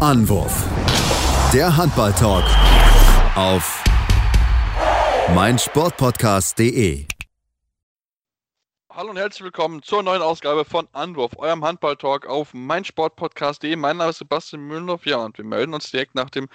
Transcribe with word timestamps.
Anwurf. 0.00 0.64
Der 1.52 1.76
Handball-Talk 1.76 2.44
auf 3.36 3.84
meinsportpodcast.de. 5.34 7.04
Hallo 8.90 9.10
und 9.10 9.18
herzlich 9.18 9.44
willkommen 9.44 9.82
zur 9.82 10.02
neuen 10.02 10.22
Ausgabe 10.22 10.64
von 10.64 10.88
Anwurf, 10.92 11.36
eurem 11.36 11.62
Handball-Talk 11.62 12.26
auf 12.26 12.54
meinsportpodcast.de. 12.54 13.76
Mein 13.76 13.98
Name 13.98 14.08
ist 14.08 14.18
Sebastian 14.18 14.62
Mühlenhoff, 14.62 15.04
ja, 15.04 15.18
und 15.18 15.36
wir 15.36 15.44
melden 15.44 15.74
uns 15.74 15.90
direkt 15.90 16.14
nach 16.14 16.30
dem 16.30 16.48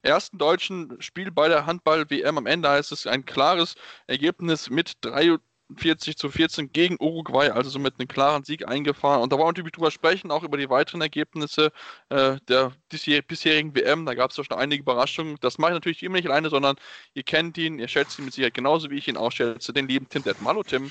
ersten 0.00 0.38
deutschen 0.38 0.96
Spiel 1.02 1.30
bei 1.30 1.48
der 1.48 1.66
Handball-WM. 1.66 2.38
Am 2.38 2.46
Ende 2.46 2.70
heißt 2.70 2.92
es 2.92 3.06
ein 3.06 3.26
klares 3.26 3.74
Ergebnis 4.06 4.70
mit 4.70 4.94
3 5.02 5.36
40 5.76 6.16
zu 6.16 6.30
14 6.30 6.72
gegen 6.72 6.96
Uruguay, 7.00 7.50
also 7.50 7.70
somit 7.70 7.94
einen 7.98 8.08
klaren 8.08 8.44
Sieg 8.44 8.66
eingefahren. 8.66 9.22
Und 9.22 9.32
da 9.32 9.36
wollen 9.36 9.46
wir 9.46 9.52
natürlich 9.52 9.72
drüber 9.72 9.90
sprechen, 9.90 10.30
auch 10.30 10.42
über 10.42 10.56
die 10.56 10.68
weiteren 10.70 11.00
Ergebnisse 11.00 11.72
äh, 12.08 12.36
der 12.48 12.72
bisherigen 12.88 13.74
WM. 13.74 14.06
Da 14.06 14.14
gab 14.14 14.30
es 14.30 14.36
doch 14.36 14.44
schon 14.44 14.58
einige 14.58 14.82
Überraschungen. 14.82 15.36
Das 15.40 15.58
mache 15.58 15.72
ich 15.72 15.74
natürlich 15.74 16.02
immer 16.02 16.16
nicht 16.16 16.28
alleine, 16.28 16.50
sondern 16.50 16.76
ihr 17.14 17.22
kennt 17.22 17.58
ihn, 17.58 17.78
ihr 17.78 17.88
schätzt 17.88 18.18
ihn 18.18 18.24
mit 18.24 18.34
Sicherheit 18.34 18.54
genauso, 18.54 18.90
wie 18.90 18.98
ich 18.98 19.08
ihn 19.08 19.16
auch 19.16 19.32
schätze, 19.32 19.72
den 19.72 19.88
lieben 19.88 20.08
Tim 20.08 20.22
Detman. 20.22 20.48
Hallo 20.48 20.62
Tim. 20.62 20.90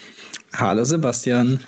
Hallo 0.56 0.84
Sebastian. 0.84 1.64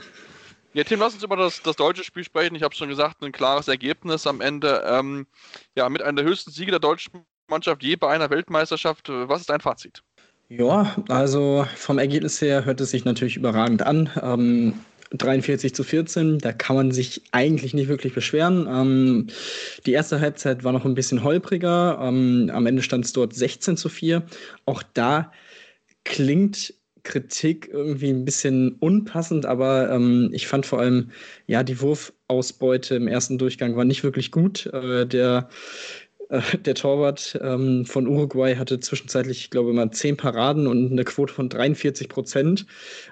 Ja, 0.73 0.85
Tim, 0.85 1.01
lass 1.01 1.13
uns 1.13 1.23
über 1.23 1.35
das, 1.35 1.61
das 1.61 1.75
deutsche 1.75 2.03
Spiel 2.03 2.23
sprechen. 2.23 2.55
Ich 2.55 2.63
habe 2.63 2.73
schon 2.73 2.87
gesagt, 2.87 3.21
ein 3.21 3.33
klares 3.33 3.67
Ergebnis 3.67 4.25
am 4.25 4.39
Ende. 4.39 4.83
Ähm, 4.87 5.27
ja, 5.75 5.89
mit 5.89 6.01
einer 6.01 6.21
der 6.21 6.25
höchsten 6.25 6.51
Siege 6.51 6.71
der 6.71 6.79
deutschen 6.79 7.25
Mannschaft 7.49 7.83
je 7.83 7.97
bei 7.97 8.09
einer 8.09 8.29
Weltmeisterschaft. 8.29 9.09
Was 9.09 9.41
ist 9.41 9.49
dein 9.49 9.59
Fazit? 9.59 10.01
Ja, 10.53 10.97
also 11.07 11.65
vom 11.77 11.97
Ergebnis 11.97 12.41
her 12.41 12.65
hört 12.65 12.81
es 12.81 12.91
sich 12.91 13.05
natürlich 13.05 13.37
überragend 13.37 13.83
an. 13.83 14.09
Ähm, 14.21 14.73
43 15.11 15.73
zu 15.73 15.85
14, 15.85 16.39
da 16.39 16.51
kann 16.51 16.75
man 16.75 16.91
sich 16.91 17.21
eigentlich 17.31 17.73
nicht 17.73 17.87
wirklich 17.87 18.13
beschweren. 18.13 18.67
Ähm, 18.69 19.27
die 19.85 19.93
erste 19.93 20.19
Halbzeit 20.19 20.65
war 20.65 20.73
noch 20.73 20.83
ein 20.83 20.93
bisschen 20.93 21.23
holpriger. 21.23 21.99
Ähm, 22.01 22.51
am 22.53 22.65
Ende 22.65 22.81
stand 22.81 23.05
es 23.05 23.13
dort 23.13 23.33
16 23.33 23.77
zu 23.77 23.87
4. 23.87 24.23
Auch 24.65 24.83
da 24.93 25.31
klingt 26.03 26.73
Kritik 27.03 27.69
irgendwie 27.71 28.09
ein 28.09 28.25
bisschen 28.25 28.75
unpassend, 28.79 29.45
aber 29.45 29.89
ähm, 29.89 30.31
ich 30.33 30.47
fand 30.47 30.65
vor 30.65 30.79
allem, 30.79 31.11
ja, 31.47 31.63
die 31.63 31.79
Wurfausbeute 31.79 32.95
im 32.95 33.07
ersten 33.07 33.37
Durchgang 33.37 33.77
war 33.77 33.85
nicht 33.85 34.03
wirklich 34.03 34.31
gut. 34.31 34.65
Äh, 34.67 35.07
der 35.07 35.47
der 36.65 36.75
Torwart 36.75 37.37
ähm, 37.41 37.85
von 37.85 38.07
Uruguay 38.07 38.55
hatte 38.55 38.79
zwischenzeitlich, 38.79 39.39
ich 39.41 39.49
glaube, 39.49 39.73
mal 39.73 39.91
zehn 39.91 40.15
Paraden 40.15 40.67
und 40.67 40.91
eine 40.91 41.03
Quote 41.03 41.33
von 41.33 41.49
43 41.49 42.07
Prozent. 42.07 42.65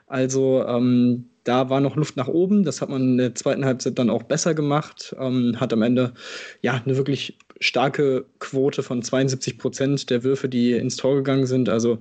Also 0.08 0.66
ähm, 0.66 1.30
da 1.44 1.70
war 1.70 1.81
noch 1.81 1.95
Luft 1.95 2.16
nach 2.16 2.28
oben. 2.28 2.64
Das 2.64 2.81
hat 2.81 2.90
man 2.90 3.02
in 3.02 3.17
der 3.17 3.36
zweiten 3.36 3.66
Halbzeit 3.66 4.00
dann 4.00 4.09
auch 4.09 4.23
besser 4.23 4.53
gemacht. 4.53 5.16
Ähm, 5.20 5.59
hat 5.59 5.73
am 5.73 5.81
Ende 5.81 6.14
ja 6.62 6.81
eine 6.86 6.95
wirklich 6.95 7.38
starke 7.59 8.25
Quote 8.40 8.84
von 8.84 9.02
72 9.02 9.58
Prozent 9.58 10.09
der 10.09 10.23
Würfe, 10.23 10.47
die 10.47 10.73
ins 10.73 10.95
Tor 10.95 11.16
gegangen 11.16 11.45
sind. 11.45 11.67
Also 11.67 12.00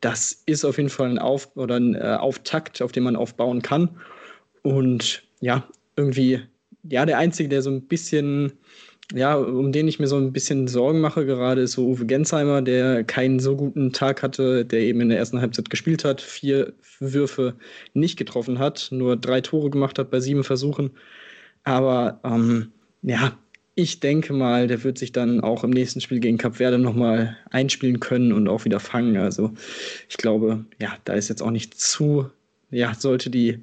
das 0.00 0.42
ist 0.46 0.64
auf 0.64 0.76
jeden 0.76 0.90
Fall 0.90 1.10
ein 1.10 1.18
Auf 1.18 1.56
oder 1.56 1.76
ein 1.76 1.94
äh, 1.94 2.16
Auftakt, 2.18 2.82
auf 2.82 2.92
den 2.92 3.04
man 3.04 3.16
aufbauen 3.16 3.62
kann. 3.62 3.90
Und 4.62 5.22
ja, 5.40 5.68
irgendwie, 5.96 6.40
ja, 6.82 7.06
der 7.06 7.18
Einzige, 7.18 7.48
der 7.48 7.62
so 7.62 7.70
ein 7.70 7.82
bisschen 7.82 8.52
ja, 9.14 9.36
um 9.36 9.72
den 9.72 9.88
ich 9.88 9.98
mir 9.98 10.06
so 10.06 10.16
ein 10.16 10.32
bisschen 10.32 10.68
Sorgen 10.68 11.00
mache 11.00 11.24
gerade, 11.24 11.62
ist 11.62 11.72
so 11.72 11.86
Uwe 11.86 12.04
Gensheimer, 12.04 12.60
der 12.62 13.04
keinen 13.04 13.40
so 13.40 13.56
guten 13.56 13.92
Tag 13.92 14.22
hatte, 14.22 14.64
der 14.64 14.80
eben 14.80 15.00
in 15.00 15.08
der 15.08 15.18
ersten 15.18 15.40
Halbzeit 15.40 15.70
gespielt 15.70 16.04
hat, 16.04 16.20
vier 16.20 16.74
Würfe 17.00 17.54
nicht 17.94 18.18
getroffen 18.18 18.58
hat, 18.58 18.88
nur 18.90 19.16
drei 19.16 19.40
Tore 19.40 19.70
gemacht 19.70 19.98
hat 19.98 20.10
bei 20.10 20.20
sieben 20.20 20.44
Versuchen. 20.44 20.90
Aber 21.64 22.20
ähm, 22.24 22.72
ja, 23.02 23.36
ich 23.74 24.00
denke 24.00 24.32
mal, 24.32 24.66
der 24.66 24.82
wird 24.84 24.98
sich 24.98 25.12
dann 25.12 25.40
auch 25.40 25.64
im 25.64 25.70
nächsten 25.70 26.00
Spiel 26.00 26.20
gegen 26.20 26.36
Cap 26.36 26.56
Verde 26.56 26.78
nochmal 26.78 27.36
einspielen 27.50 28.00
können 28.00 28.32
und 28.32 28.48
auch 28.48 28.64
wieder 28.64 28.80
fangen. 28.80 29.16
Also 29.16 29.52
ich 30.08 30.16
glaube, 30.16 30.64
ja, 30.80 30.96
da 31.04 31.14
ist 31.14 31.28
jetzt 31.28 31.42
auch 31.42 31.52
nicht 31.52 31.78
zu, 31.78 32.28
ja, 32.70 32.92
sollte 32.94 33.30
die 33.30 33.60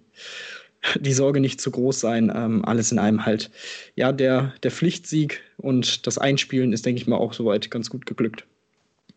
die 0.96 1.14
Sorge 1.14 1.40
nicht 1.40 1.62
zu 1.62 1.72
groß 1.72 2.00
sein. 2.00 2.32
Ähm, 2.34 2.64
alles 2.66 2.92
in 2.92 3.00
einem 3.00 3.26
halt. 3.26 3.52
Ja, 3.96 4.12
der, 4.12 4.54
der 4.64 4.72
Pflichtsieg 4.72 5.42
und 5.58 6.08
das 6.08 6.18
Einspielen 6.18 6.74
ist, 6.74 6.86
denke 6.86 7.02
ich 7.02 7.08
mal, 7.08 7.18
auch 7.18 7.34
soweit 7.34 7.70
ganz 7.72 7.90
gut 7.90 8.06
geglückt. 8.06 8.46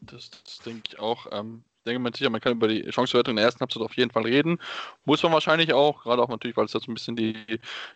Das, 0.01 0.31
das 0.45 0.59
denke 0.61 0.83
ich 0.89 0.99
auch. 0.99 1.27
Ähm, 1.33 1.62
ich 1.78 1.84
denke 1.84 2.01
mal 2.01 2.15
sicher, 2.15 2.28
man 2.28 2.41
kann 2.41 2.53
über 2.53 2.69
die 2.69 2.91
Chancewertung 2.93 3.33
in 3.33 3.37
der 3.37 3.47
ersten 3.47 3.61
Halbzeit 3.61 3.83
auf 3.83 3.97
jeden 3.97 4.11
Fall 4.11 4.25
reden. 4.25 4.59
Muss 5.05 5.23
man 5.23 5.33
wahrscheinlich 5.33 5.73
auch, 5.73 6.03
gerade 6.03 6.21
auch 6.23 6.28
natürlich, 6.28 6.57
weil 6.57 6.67
es 6.67 6.75
jetzt 6.75 6.87
ein 6.87 6.95
bisschen 6.95 7.17
die, 7.17 7.34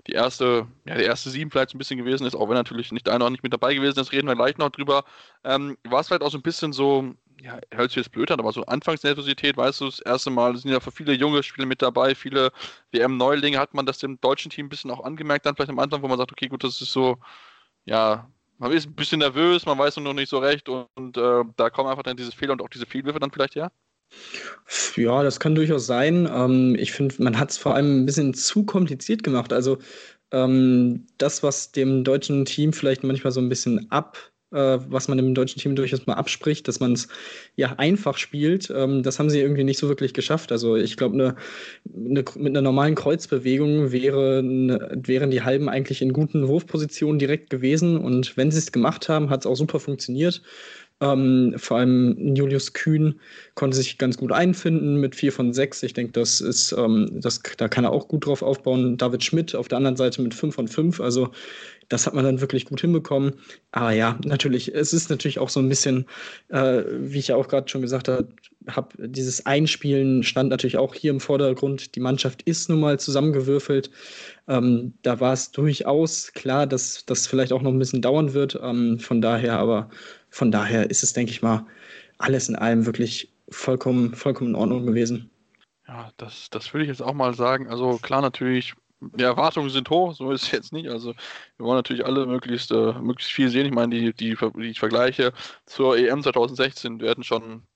die 0.07 0.13
erste, 0.13 0.67
ja, 0.87 0.97
die 0.97 1.05
erste 1.05 1.29
sieben 1.29 1.51
vielleicht 1.51 1.75
ein 1.75 1.79
bisschen 1.79 1.99
gewesen 1.99 2.27
ist, 2.27 2.35
auch 2.35 2.49
wenn 2.49 2.55
natürlich 2.55 2.91
nicht 2.93 3.09
einer 3.09 3.27
auch 3.27 3.31
nicht 3.31 3.43
mit 3.43 3.53
dabei 3.53 3.75
gewesen 3.75 4.01
ist, 4.01 4.13
reden 4.13 4.29
wir 4.29 4.35
gleich 4.35 4.57
noch 4.57 4.71
drüber. 4.71 5.05
Ähm, 5.45 5.77
war 5.85 6.01
es 6.01 6.09
vielleicht 6.09 6.23
auch 6.23 6.31
so 6.31 6.39
ein 6.39 6.43
bisschen 6.43 6.73
so, 6.73 7.15
ja, 7.43 7.59
hört 7.73 7.91
sich 7.91 7.97
jetzt 7.97 8.13
blöd 8.13 8.31
an, 8.31 8.39
aber 8.39 8.53
so 8.53 8.65
Anfangsnervosität, 8.67 9.57
weißt 9.57 9.81
du, 9.81 9.87
das 9.87 10.01
erste 10.01 10.31
Mal 10.31 10.57
sind 10.57 10.71
ja 10.71 10.79
für 10.79 10.93
viele 10.93 11.13
junge 11.13 11.43
Spieler 11.43 11.67
mit 11.67 11.83
dabei, 11.83 12.15
viele 12.15 12.53
WM-Neulinge, 12.93 13.59
hat 13.59 13.75
man 13.75 13.85
das 13.85 13.99
dem 13.99 14.21
deutschen 14.21 14.51
Team 14.51 14.67
ein 14.67 14.69
bisschen 14.69 14.93
auch 14.93 15.03
angemerkt, 15.05 15.45
dann 15.45 15.57
vielleicht 15.57 15.71
am 15.71 15.81
Anfang, 15.81 16.03
wo 16.03 16.09
man 16.09 16.19
sagt, 16.19 16.31
okay, 16.31 16.47
gut, 16.47 16.63
das 16.63 16.81
ist 16.81 16.93
so, 16.93 17.19
ja, 17.85 18.31
man 18.59 18.71
ist 18.71 18.87
ein 18.87 18.95
bisschen 18.95 19.19
nervös, 19.19 19.67
man 19.67 19.77
weiß 19.77 19.97
noch 19.97 20.13
nicht 20.13 20.29
so 20.29 20.39
recht 20.39 20.69
und, 20.69 20.87
und 20.95 21.17
äh, 21.17 21.43
da 21.57 21.69
kommen 21.69 21.91
einfach 21.91 22.05
dann 22.05 22.17
diese 22.17 22.31
Fehler 22.31 22.53
und 22.53 22.63
auch 22.63 22.69
diese 22.69 22.87
Fehlwürfe 22.87 23.19
dann 23.19 23.33
vielleicht 23.33 23.57
her? 23.57 23.73
Ja, 24.97 25.23
das 25.23 25.41
kann 25.41 25.55
durchaus 25.55 25.87
sein. 25.87 26.29
Ähm, 26.33 26.77
ich 26.79 26.93
finde, 26.93 27.21
man 27.23 27.39
hat 27.39 27.51
es 27.51 27.59
vor 27.59 27.75
allem 27.75 28.03
ein 28.03 28.07
bisschen 28.07 28.35
zu 28.35 28.65
kompliziert 28.65 29.23
gemacht. 29.25 29.53
Also 29.53 29.79
ähm, 30.31 31.07
das, 31.19 31.43
was 31.43 31.73
dem 31.73 32.05
deutschen 32.05 32.45
Team 32.45 32.73
vielleicht 32.73 33.03
manchmal 33.03 33.33
so 33.33 33.41
ein 33.41 33.49
bisschen 33.49 33.91
ab 33.91 34.32
äh, 34.53 34.79
was 34.89 35.09
man 35.09 35.19
im 35.19 35.35
deutschen 35.35 35.61
Team 35.61 35.75
durchaus 35.75 36.07
mal 36.07 36.15
abspricht, 36.15 36.69
dass 36.69 36.81
man 36.81 36.93
es 36.93 37.09
ja 37.57 37.75
einfach 37.79 38.19
spielt. 38.19 38.73
Ähm, 38.75 39.03
das 39.03 39.19
haben 39.19 39.31
sie 39.31 39.41
irgendwie 39.41 39.65
nicht 39.65 39.79
so 39.79 39.89
wirklich 39.89 40.15
geschafft. 40.15 40.53
Also 40.53 40.77
ich 40.77 40.97
glaube, 40.97 41.17
ne, 41.17 41.37
ne, 41.85 42.25
mit 42.37 42.49
einer 42.49 42.63
normalen 42.63 42.95
Kreuzbewegung 42.95 43.93
wäre, 43.93 44.43
ne, 44.43 45.01
wären 45.03 45.31
die 45.31 45.43
Halben 45.43 45.69
eigentlich 45.69 46.03
in 46.03 46.13
guten 46.13 46.49
Wurfpositionen 46.49 47.19
direkt 47.19 47.51
gewesen. 47.51 47.97
Und 47.97 48.37
wenn 48.37 48.51
sie 48.51 48.59
es 48.59 48.73
gemacht 48.73 49.09
haben, 49.09 49.31
hat 49.31 49.41
es 49.41 49.47
auch 49.47 49.57
super 49.57 49.81
funktioniert. 49.81 50.43
Ähm, 51.03 51.55
vor 51.57 51.79
allem 51.79 52.37
Julius 52.37 52.75
Kühn 52.75 53.19
konnte 53.57 53.77
sich 53.77 53.99
ganz 53.99 54.17
gut 54.17 54.31
einfinden 54.31 55.01
mit 55.01 55.17
4 55.17 55.33
von 55.33 55.53
6. 55.53 55.83
Ich 55.83 55.95
denke, 55.95 56.13
das 56.13 56.41
ist, 56.41 56.71
ähm, 56.79 57.11
das, 57.21 57.43
da 57.57 57.67
kann 57.67 57.85
er 57.85 57.91
auch 57.91 58.07
gut 58.07 58.27
drauf 58.27 58.41
aufbauen. 58.41 58.97
David 58.99 59.25
Schmidt 59.25 59.57
auf 59.57 59.67
der 59.67 59.79
anderen 59.79 59.97
Seite 59.97 60.23
mit 60.23 60.33
5 60.33 60.55
von 60.55 60.69
5. 60.69 61.01
Also 61.01 61.33
das 61.93 62.07
hat 62.07 62.15
man 62.15 62.25
dann 62.25 62.41
wirklich 62.41 62.65
gut 62.65 62.81
hinbekommen. 62.81 63.35
Aber 63.71 63.93
ja, 63.93 64.19
natürlich, 64.25 64.75
es 64.75 64.95
ist 64.95 65.11
natürlich 65.11 65.39
auch 65.39 65.51
so 65.51 65.61
ein 65.61 65.69
bisschen, 65.69 66.07
äh, 66.49 66.83
wie 66.89 67.19
ich 67.19 67.29
ja 67.29 67.37
auch 67.37 67.49
gerade 67.49 67.69
schon 67.69 67.83
gesagt 67.83 68.09
habe, 68.09 68.29
hab, 68.69 68.95
dieses 68.99 69.45
Einspielen 69.45 70.23
stand 70.23 70.49
natürlich 70.49 70.79
auch 70.79 70.95
hier 70.95 71.11
im 71.11 71.21
Vordergrund. 71.21 71.95
Die 71.95 72.01
Mannschaft 72.01 72.43
ist 72.43 72.71
nun 72.71 72.81
mal 72.81 72.99
zusammengewürfelt. 72.99 73.91
Ähm, 74.49 74.95
da 75.03 75.21
war 75.21 75.35
es 75.35 75.53
durchaus 75.53 76.33
klar, 76.33 76.67
dass 76.67 77.05
das 77.05 77.27
vielleicht 77.27 77.53
auch 77.53 77.63
noch 77.63 77.73
ein 77.73 77.79
bisschen 77.79 78.03
dauern 78.03 78.33
wird. 78.33 78.59
Ähm, 78.63 78.99
von 78.99 79.21
daher, 79.21 79.59
aber 79.59 79.91
von 80.31 80.51
daher 80.51 80.91
ist 80.91 81.03
es, 81.03 81.13
denke 81.13 81.33
ich 81.33 81.43
mal, 81.43 81.67
alles 82.17 82.49
in 82.49 82.57
allem 82.57 82.87
wirklich 82.87 83.33
vollkommen, 83.51 84.15
vollkommen 84.15 84.51
in 84.51 84.57
Ordnung 84.57 84.87
gewesen. 84.87 85.31
Ja, 85.87 86.11
das, 86.17 86.49
das 86.49 86.73
würde 86.73 86.85
ich 86.85 86.89
jetzt 86.89 87.03
auch 87.03 87.13
mal 87.13 87.35
sagen. 87.35 87.69
Also 87.69 87.99
klar, 87.99 88.23
natürlich, 88.23 88.75
die 89.17 89.25
Erwartungen 89.25 89.71
sind 89.71 89.91
hoch, 89.91 90.15
so 90.15 90.31
ist 90.31 90.45
es 90.45 90.51
jetzt 90.53 90.73
nicht. 90.73 90.89
Also 90.89 91.15
wir 91.57 91.67
wollen 91.67 91.77
natürlich 91.79 92.05
alle 92.07 92.27
möglichst, 92.27 92.71
äh, 92.71 92.93
möglichst 92.95 93.33
viel 93.33 93.49
sehen. 93.49 93.67
Ich 93.67 93.73
meine, 93.73 93.95
die, 93.95 94.13
die, 94.15 94.37
die 94.57 94.75
Vergleiche 94.75 95.33
zur 95.67 95.97
EM 95.97 96.23
2016 96.23 97.01
werden 97.01 97.25
schon 97.25 97.67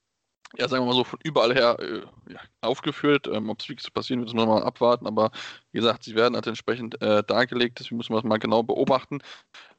ja, 0.59 0.69
sagen 0.69 0.85
wir 0.85 0.87
mal 0.87 0.95
so, 0.95 1.05
von 1.05 1.19
überall 1.25 1.55
her 1.55 1.77
äh, 1.81 2.33
ja, 2.33 2.41
aufgeführt. 2.61 3.27
Ähm, 3.27 3.51
Ob 3.51 3.61
es 3.61 3.69
wirklich 3.69 3.85
so 3.85 3.91
passieren 3.91 4.21
wird, 4.21 4.33
müssen 4.33 4.49
wir 4.49 4.55
mal 4.55 4.63
abwarten. 4.63 5.07
Aber 5.07 5.31
wie 5.73 5.79
gesagt, 5.79 6.05
sie 6.05 6.15
werden 6.15 6.35
halt 6.35 6.47
entsprechend 6.47 7.01
äh, 7.03 7.23
dargelegt. 7.25 7.81
Deswegen 7.81 7.97
müssen 7.97 8.13
wir 8.13 8.17
das 8.17 8.29
mal 8.29 8.39
genau 8.39 8.63
beobachten. 8.63 9.21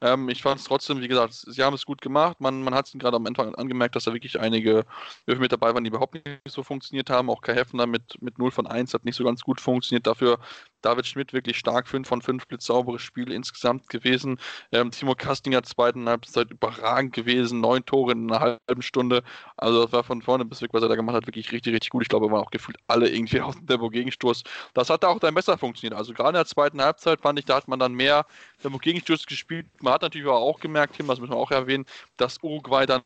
Ähm, 0.00 0.28
ich 0.28 0.42
fand 0.42 0.60
es 0.60 0.66
trotzdem, 0.66 1.00
wie 1.00 1.08
gesagt, 1.08 1.34
sie 1.34 1.62
haben 1.62 1.74
es 1.74 1.84
gut 1.84 2.00
gemacht. 2.00 2.40
Man, 2.40 2.62
man 2.62 2.74
hat 2.74 2.86
es 2.86 2.92
gerade 2.92 3.16
am 3.16 3.26
Anfang 3.26 3.54
angemerkt, 3.54 3.96
dass 3.96 4.04
da 4.04 4.12
wirklich 4.12 4.38
einige 4.38 4.84
Würfe 5.26 5.40
mit 5.40 5.52
dabei 5.52 5.74
waren, 5.74 5.84
die 5.84 5.88
überhaupt 5.88 6.14
nicht 6.14 6.40
so 6.46 6.62
funktioniert 6.62 7.10
haben. 7.10 7.30
Auch 7.30 7.40
Kai 7.40 7.54
Heffner 7.54 7.86
mit, 7.86 8.20
mit 8.22 8.38
0 8.38 8.50
von 8.50 8.66
1 8.66 8.94
hat 8.94 9.04
nicht 9.04 9.16
so 9.16 9.24
ganz 9.24 9.42
gut 9.42 9.60
funktioniert. 9.60 10.06
Dafür 10.06 10.38
David 10.82 11.06
Schmidt 11.06 11.32
wirklich 11.32 11.58
stark, 11.58 11.88
5 11.88 12.06
von 12.06 12.22
5 12.22 12.46
blitzsaubere 12.46 12.98
Spiele 12.98 13.34
insgesamt 13.34 13.88
gewesen. 13.88 14.38
Ähm, 14.72 14.90
Timo 14.90 15.14
Kastinger 15.14 15.62
zweiten 15.62 16.08
Halbzeit 16.08 16.50
überragend 16.50 17.12
gewesen, 17.12 17.60
neun 17.60 17.84
Tore 17.84 18.12
in 18.12 18.30
einer 18.30 18.58
halben 18.68 18.82
Stunde. 18.82 19.22
Also 19.56 19.82
das 19.82 19.92
war 19.92 20.04
von 20.04 20.22
vorne 20.22 20.44
bis 20.44 20.62
weg, 20.62 20.70
was 20.72 20.82
er 20.82 20.88
da 20.88 20.94
gemacht 20.94 21.16
hat, 21.16 21.26
wirklich 21.26 21.50
richtig, 21.52 21.74
richtig 21.74 21.90
gut. 21.90 22.02
Ich 22.02 22.08
glaube, 22.08 22.30
waren 22.30 22.44
auch 22.44 22.50
gefühlt 22.50 22.78
alle 22.86 23.08
irgendwie 23.08 23.40
auf 23.40 23.56
dem 23.56 23.66
Tempo-Gegenstoß. 23.66 24.44
Das 24.74 24.90
hat 24.90 25.04
auch 25.04 25.18
dann 25.18 25.34
besser 25.34 25.58
funktioniert. 25.58 25.98
Also 25.98 26.12
gerade 26.12 26.30
in 26.30 26.34
der 26.34 26.46
zweiten 26.46 26.80
Halbzeit 26.80 27.20
fand 27.20 27.38
ich, 27.38 27.44
da 27.44 27.56
hat 27.56 27.68
man 27.68 27.78
dann 27.78 27.94
mehr 27.94 28.26
Tempo-Gegenstoß 28.62 29.26
gespielt. 29.26 29.66
Man 29.82 29.87
hat 29.92 30.02
natürlich 30.02 30.26
auch 30.26 30.60
gemerkt, 30.60 30.96
Tim, 30.96 31.06
das 31.06 31.20
müssen 31.20 31.32
wir 31.32 31.36
auch 31.36 31.50
erwähnen, 31.50 31.84
dass 32.16 32.42
Uruguay 32.42 32.86
dann 32.86 33.02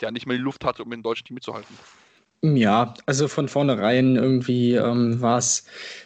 ja 0.00 0.10
nicht 0.10 0.26
mehr 0.26 0.36
die 0.36 0.42
Luft 0.42 0.64
hatte, 0.64 0.82
um 0.82 0.90
den 0.90 1.02
deutschen 1.02 1.24
Team 1.26 1.34
mitzuhalten. 1.34 1.76
Ja, 2.42 2.92
also 3.06 3.26
von 3.26 3.48
vornherein 3.48 4.16
irgendwie 4.16 4.74
ähm, 4.74 5.20
war 5.22 5.38
es 5.38 5.64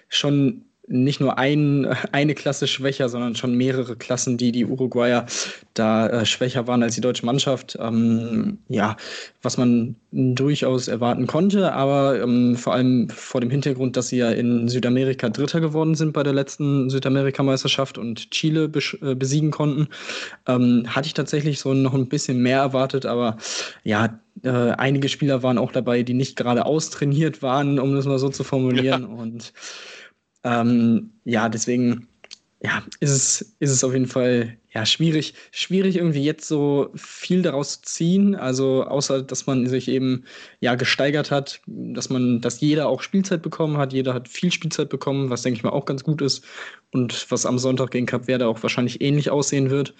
schon 0.09 0.68
nicht 0.89 1.21
nur 1.21 1.39
ein, 1.39 1.87
eine 2.13 2.35
Klasse 2.35 2.67
schwächer, 2.67 3.09
sondern 3.09 3.35
schon 3.35 3.55
mehrere 3.55 3.97
Klassen, 3.97 4.37
die 4.37 4.53
die 4.53 4.65
Uruguayer 4.65 5.27
da 5.75 6.09
äh, 6.09 6.27
schwächer 6.27 6.67
waren 6.67 6.83
als 6.83 6.95
die 6.95 7.01
deutsche 7.01 7.27
Mannschaft. 7.27 7.79
Ähm, 7.81 8.59
ja, 8.69 8.97
was 9.43 9.59
man 9.59 9.97
durchaus 10.11 10.89
erwarten 10.89 11.27
konnte, 11.27 11.73
aber 11.73 12.21
ähm, 12.21 12.57
vor 12.57 12.75
allem 12.75 13.09
vor 13.11 13.41
dem 13.41 13.51
Hintergrund, 13.51 13.97
dass 13.97 14.09
sie 14.09 14.19
ja 14.19 14.31
in 14.31 14.69
Südamerika 14.69 15.29
Dritter 15.29 15.61
geworden 15.61 15.95
sind 15.95 16.13
bei 16.13 16.23
der 16.23 16.33
letzten 16.33 16.89
Südamerikameisterschaft 16.89 17.99
und 17.99 18.31
Chile 18.31 18.71
äh, 19.03 19.15
besiegen 19.15 19.51
konnten, 19.51 19.89
ähm, 20.47 20.85
hatte 20.87 21.07
ich 21.07 21.15
tatsächlich 21.15 21.61
so 21.61 21.75
noch 21.75 21.95
ein 21.95 22.09
bisschen 22.09 22.43
mehr 22.43 22.59
erwartet, 22.59 23.05
aber 23.05 23.37
ja, 23.85 24.19
äh, 24.43 24.51
einige 24.51 25.09
Spieler 25.09 25.43
waren 25.43 25.59
auch 25.59 25.73
dabei, 25.73 26.03
die 26.03 26.15
nicht 26.15 26.37
gerade 26.37 26.65
austrainiert 26.65 27.43
waren, 27.43 27.79
um 27.79 27.95
das 27.95 28.07
mal 28.07 28.19
so 28.19 28.29
zu 28.29 28.45
formulieren. 28.45 29.03
Ja. 29.03 29.09
Und 29.09 29.53
ähm, 30.49 31.11
ja, 31.25 31.49
deswegen 31.49 32.09
ja, 32.61 32.83
ist 33.01 33.11
es, 33.11 33.55
ist 33.61 33.71
es 33.71 33.85
auf 33.85 33.93
jeden 33.93 34.07
Fall 34.07 34.57
ja, 34.73 34.85
schwierig, 34.85 35.35
schwierig 35.53 35.97
irgendwie 35.97 36.25
jetzt 36.25 36.49
so 36.49 36.91
viel 36.97 37.43
daraus 37.43 37.81
zu 37.81 37.83
ziehen. 37.83 38.35
Also 38.35 38.85
außer 38.85 39.23
dass 39.23 39.47
man 39.47 39.67
sich 39.69 39.89
eben 39.89 40.25
ja 40.61 40.75
gesteigert 40.75 41.31
hat, 41.31 41.61
dass 41.67 42.11
man, 42.11 42.41
dass 42.41 42.61
jeder 42.61 42.89
auch 42.89 43.03
Spielzeit 43.03 43.43
bekommen 43.43 43.77
hat, 43.77 43.93
jeder 43.93 44.15
hat 44.15 44.29
viel 44.29 44.51
Spielzeit 44.51 44.89
bekommen, 44.89 45.31
was 45.31 45.43
denke 45.43 45.59
ich 45.59 45.65
mal 45.65 45.71
auch 45.71 45.85
ganz 45.85 46.03
gut 46.03 46.23
ist 46.23 46.45
und 46.93 47.31
was 47.31 47.47
am 47.47 47.59
Sonntag 47.59 47.91
gegen 47.91 48.07
Cap 48.07 48.25
Verde 48.25 48.49
auch 48.49 48.63
wahrscheinlich 48.63 49.01
ähnlich 49.01 49.31
aussehen 49.31 49.71
wird. 49.71 49.95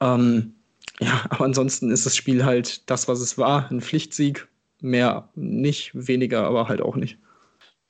Ähm, 0.00 0.54
ja, 1.00 1.24
aber 1.30 1.44
ansonsten 1.44 1.90
ist 1.90 2.06
das 2.06 2.16
Spiel 2.16 2.44
halt 2.44 2.88
das, 2.90 3.06
was 3.08 3.20
es 3.20 3.38
war, 3.38 3.70
ein 3.70 3.80
Pflichtsieg. 3.80 4.48
Mehr 4.80 5.28
nicht, 5.34 5.92
weniger, 5.94 6.44
aber 6.44 6.68
halt 6.68 6.82
auch 6.82 6.96
nicht. 6.96 7.18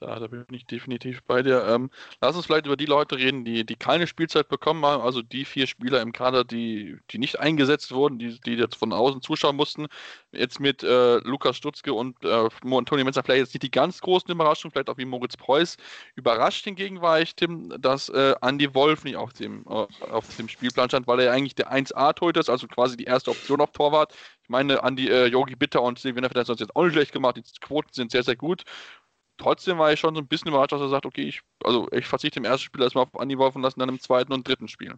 Da, 0.05 0.19
da, 0.19 0.27
bin 0.27 0.45
ich 0.51 0.67
definitiv 0.67 1.23
bei 1.23 1.43
dir. 1.43 1.65
Ähm, 1.67 1.91
lass 2.21 2.37
uns 2.37 2.45
vielleicht 2.45 2.67
über 2.67 2.77
die 2.77 2.85
Leute 2.85 3.17
reden, 3.17 3.47
die, 3.47 3.65
die 3.65 3.75
keine 3.75 4.07
Spielzeit 4.07 4.49
bekommen 4.49 4.85
haben, 4.85 5.03
also 5.03 5.23
die 5.23 5.47
vier 5.47 5.67
Spieler 5.67 6.03
im 6.03 6.13
Kader, 6.13 6.45
die, 6.45 6.99
die 7.11 7.17
nicht 7.17 7.41
eingesetzt 7.41 7.91
wurden, 7.91 8.19
die, 8.19 8.39
die 8.41 8.53
jetzt 8.53 8.77
von 8.77 8.93
außen 8.93 9.23
zuschauen 9.23 9.57
mussten. 9.57 9.87
Jetzt 10.31 10.61
mit 10.61 10.83
äh, 10.83 11.17
Lukas 11.21 11.57
Stutzke 11.57 11.95
und 11.95 12.23
äh, 12.23 12.49
Antonio 12.65 13.03
Menzer 13.03 13.23
vielleicht 13.23 13.41
jetzt 13.41 13.55
nicht 13.55 13.63
die 13.63 13.71
ganz 13.71 14.03
großen 14.03 14.31
Überraschungen, 14.31 14.73
vielleicht 14.73 14.91
auch 14.91 14.99
wie 14.99 15.07
Moritz 15.07 15.39
Preuß. 15.39 15.79
Überrascht 16.17 16.65
hingegen 16.65 17.01
war 17.01 17.23
ich, 17.23 17.35
Tim, 17.35 17.73
dass 17.81 18.11
äh, 18.11 18.35
Andy 18.43 18.75
Wolf 18.75 19.05
nicht 19.05 19.17
auf 19.17 19.33
dem, 19.33 19.65
äh, 19.67 19.87
auf 20.11 20.37
dem 20.37 20.51
Spielplan 20.51 20.91
stand, 20.91 21.07
weil 21.07 21.21
er 21.21 21.33
eigentlich 21.33 21.55
der 21.55 21.73
1A-Torhüter 21.73 22.41
ist, 22.41 22.51
also 22.51 22.67
quasi 22.67 22.99
die 22.99 23.05
erste 23.05 23.31
Option 23.31 23.63
auf 23.63 23.73
Torwart. 23.73 24.13
Ich 24.43 24.51
meine, 24.51 24.83
Andi 24.83 25.09
äh, 25.09 25.29
Yogi 25.29 25.57
Bitter 25.57 25.81
und 25.81 25.99
Silvina 25.99 26.29
Fedez 26.29 26.49
haben 26.49 26.55
es 26.55 26.61
jetzt 26.61 26.77
auch 26.77 26.85
nicht 26.85 26.93
schlecht 26.93 27.13
gemacht. 27.13 27.39
Die 27.39 27.61
Quoten 27.61 27.89
sind 27.93 28.11
sehr, 28.11 28.23
sehr 28.23 28.37
gut 28.37 28.65
trotzdem 29.39 29.79
war 29.79 29.93
ich 29.93 30.01
schon 30.01 30.15
so 30.15 30.21
ein 30.21 30.29
bisschen 30.29 30.49
überrascht, 30.49 30.73
dass 30.73 30.81
er 30.81 30.89
sagt, 30.89 31.07
okay, 31.07 31.23
ich, 31.23 31.41
also 31.63 31.89
ich 31.93 32.07
verzichte 32.07 32.39
im 32.39 32.45
ersten 32.45 32.65
Spiel 32.65 32.83
erstmal 32.83 33.05
auf 33.05 33.19
Andi 33.19 33.39
Wolf 33.39 33.57
und 33.57 33.63
lasse 33.63 33.79
dann 33.79 33.89
im 33.89 34.01
zweiten 34.01 34.33
und 34.33 34.47
dritten 34.47 34.69
Spiel. 34.69 34.95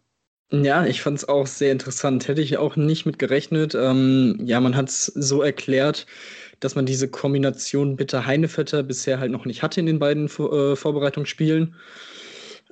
Ja, 0.53 0.87
ich 0.87 1.03
fand 1.03 1.19
es 1.19 1.29
auch 1.29 1.47
sehr 1.47 1.73
interessant. 1.73 2.29
Hätte 2.29 2.41
ich 2.41 2.57
auch 2.57 2.77
nicht 2.77 3.05
mit 3.05 3.19
gerechnet. 3.19 3.75
Ähm, 3.75 4.39
ja, 4.45 4.61
man 4.61 4.77
hat 4.77 4.89
es 4.89 5.07
so 5.07 5.43
erklärt, 5.43 6.07
dass 6.61 6.77
man 6.77 6.87
diese 6.87 7.09
Kombination 7.09 7.97
Bitter-Heinevetter 7.97 8.85
bisher 8.85 9.19
halt 9.19 9.33
noch 9.33 9.45
nicht 9.45 9.63
hatte 9.63 9.81
in 9.81 9.87
den 9.87 9.99
beiden 9.99 10.27
äh, 10.27 10.77
Vorbereitungsspielen. 10.77 11.75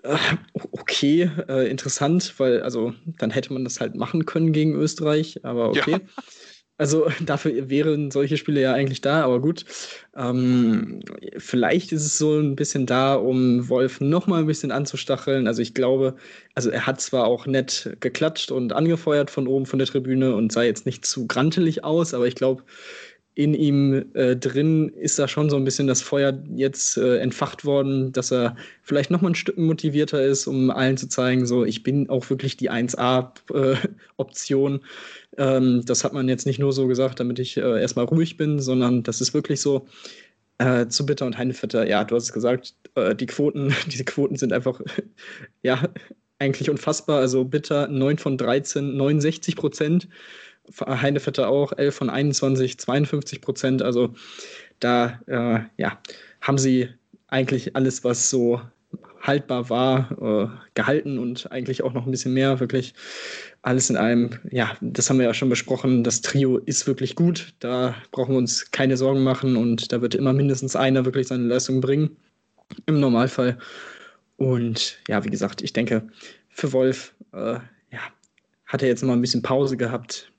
Äh, 0.05 0.17
okay, 0.71 1.31
äh, 1.49 1.69
interessant, 1.69 2.35
weil 2.39 2.63
also 2.63 2.95
dann 3.19 3.31
hätte 3.31 3.53
man 3.53 3.65
das 3.65 3.81
halt 3.81 3.97
machen 3.97 4.25
können 4.25 4.53
gegen 4.53 4.75
Österreich, 4.75 5.45
aber 5.45 5.71
okay. 5.71 5.93
Ja. 5.93 6.01
Also 6.77 7.07
dafür 7.25 7.71
wären 7.71 8.11
solche 8.11 8.37
Spiele 8.37 8.61
ja 8.61 8.73
eigentlich 8.73 9.01
da, 9.01 9.23
aber 9.25 9.41
gut. 9.41 9.65
Ähm, 10.17 11.01
vielleicht 11.39 11.93
ist 11.93 12.05
es 12.05 12.19
so 12.19 12.39
ein 12.39 12.57
bisschen 12.57 12.87
da, 12.87 13.15
um 13.15 13.69
Wolf 13.69 14.01
noch 14.01 14.27
mal 14.27 14.41
ein 14.41 14.47
bisschen 14.47 14.73
anzustacheln. 14.73 15.47
Also 15.47 15.63
ich 15.63 15.75
glaube, 15.75 16.17
also 16.55 16.71
er 16.71 16.87
hat 16.87 17.01
zwar 17.01 17.27
auch 17.27 17.47
nett 17.47 17.97
geklatscht 18.01 18.51
und 18.51 18.73
angefeuert 18.73 19.31
von 19.31 19.47
oben 19.47 19.67
von 19.67 19.79
der 19.79 19.89
Tribüne 19.89 20.35
und 20.35 20.53
sah 20.53 20.63
jetzt 20.63 20.87
nicht 20.87 21.05
zu 21.07 21.27
grantelig 21.27 21.85
aus, 21.85 22.15
aber 22.15 22.27
ich 22.27 22.35
glaube, 22.35 22.65
in 23.35 23.53
ihm 23.53 24.05
äh, 24.15 24.37
drin 24.37 24.91
ist 24.91 25.19
da 25.19 25.27
schon 25.27 25.51
so 25.51 25.57
ein 25.57 25.65
bisschen 25.65 25.89
das 25.89 26.03
Feuer 26.03 26.41
jetzt 26.55 26.97
äh, 26.97 27.19
entfacht 27.19 27.65
worden, 27.65 28.13
dass 28.13 28.31
er 28.31 28.55
vielleicht 28.83 29.11
noch 29.11 29.23
mal 29.23 29.31
ein 29.31 29.35
Stück 29.35 29.59
motivierter 29.59 30.23
ist, 30.23 30.47
um 30.47 30.71
allen 30.71 30.97
zu 30.97 31.09
zeigen, 31.09 31.45
so 31.45 31.65
ich 31.65 31.83
bin 31.83 32.09
auch 32.09 32.31
wirklich 32.31 32.57
die 32.57 32.71
1A-Option. 32.71 34.81
Äh, 35.37 35.57
ähm, 35.57 35.85
das 35.85 36.05
hat 36.05 36.13
man 36.13 36.29
jetzt 36.29 36.47
nicht 36.47 36.61
nur 36.61 36.73
so 36.73 36.87
gesagt, 36.87 37.19
damit 37.19 37.41
ich 37.41 37.57
äh, 37.57 37.81
erstmal 37.81 38.05
ruhig 38.05 38.37
bin, 38.37 38.61
sondern 38.61 39.03
das 39.03 39.21
ist 39.21 39.35
wirklich 39.35 39.61
so. 39.61 39.87
Äh, 40.59 40.87
zu 40.87 41.05
Bitter 41.05 41.27
und 41.27 41.37
Heinevetter, 41.37 41.85
ja, 41.85 42.05
du 42.05 42.15
hast 42.15 42.27
es 42.27 42.33
gesagt, 42.33 42.75
äh, 42.95 43.17
die 43.17 43.27
Quoten, 43.27 43.75
diese 43.91 44.05
Quoten 44.05 44.37
sind 44.37 44.53
einfach, 44.53 44.81
ja, 45.63 45.89
eigentlich 46.39 46.71
unfassbar. 46.71 47.19
Also 47.19 47.45
Bitter 47.45 47.89
9 47.89 48.19
von 48.19 48.39
13, 48.39 48.97
69 48.97 49.57
Prozent. 49.57 50.09
Heinevetter 50.87 51.49
auch 51.49 51.73
11 51.73 51.95
von 51.95 52.11
21, 52.11 52.79
52 52.79 53.41
Prozent. 53.41 53.83
Also 53.83 54.15
da 54.81 55.21
äh, 55.27 55.61
ja, 55.77 55.99
haben 56.41 56.59
sie 56.59 56.89
eigentlich 57.29 57.77
alles, 57.77 58.05
was 58.05 58.31
so 58.31 58.61
haltbar 59.21 59.71
war, 59.71 60.11
äh, 60.21 60.49
gehalten 60.75 61.19
und 61.19 61.51
eigentlich 61.51 61.83
auch 61.83 61.95
noch 61.95 62.05
ein 62.05 62.11
bisschen 62.11 62.35
mehr. 62.35 62.61
Wirklich 62.61 62.95
alles 63.63 63.89
in 63.89 63.97
allem, 63.97 64.31
ja, 64.51 64.77
das 64.81 65.09
haben 65.09 65.19
wir 65.19 65.27
ja 65.27 65.35
schon 65.35 65.49
besprochen. 65.49 66.05
Das 66.05 66.21
Trio 66.21 66.59
ist 66.59 66.87
wirklich 66.87 67.17
gut. 67.17 67.55
Da 67.61 67.95
brauchen 68.13 68.35
wir 68.35 68.39
uns 68.39 68.71
keine 68.71 68.97
Sorgen 68.97 69.25
machen 69.25 69.57
und 69.57 69.93
da 69.93 70.03
wird 70.03 70.15
immer 70.15 70.33
mindestens 70.33 70.77
einer 70.77 71.05
wirklich 71.05 71.29
seine 71.29 71.45
Leistung 71.45 71.81
bringen. 71.81 72.17
Im 72.87 73.01
Normalfall. 73.01 73.59
Und 74.37 74.99
ja, 75.09 75.25
wie 75.25 75.31
gesagt, 75.31 75.63
ich 75.63 75.73
denke, 75.73 76.07
für 76.51 76.73
Wolf, 76.73 77.15
äh, 77.33 77.55
ja, 77.91 78.01
hat 78.67 78.83
er 78.83 78.89
jetzt 78.89 79.03
mal 79.05 79.15
ein 79.15 79.21
bisschen 79.21 79.43
Pause 79.43 79.77
gehabt 79.77 80.31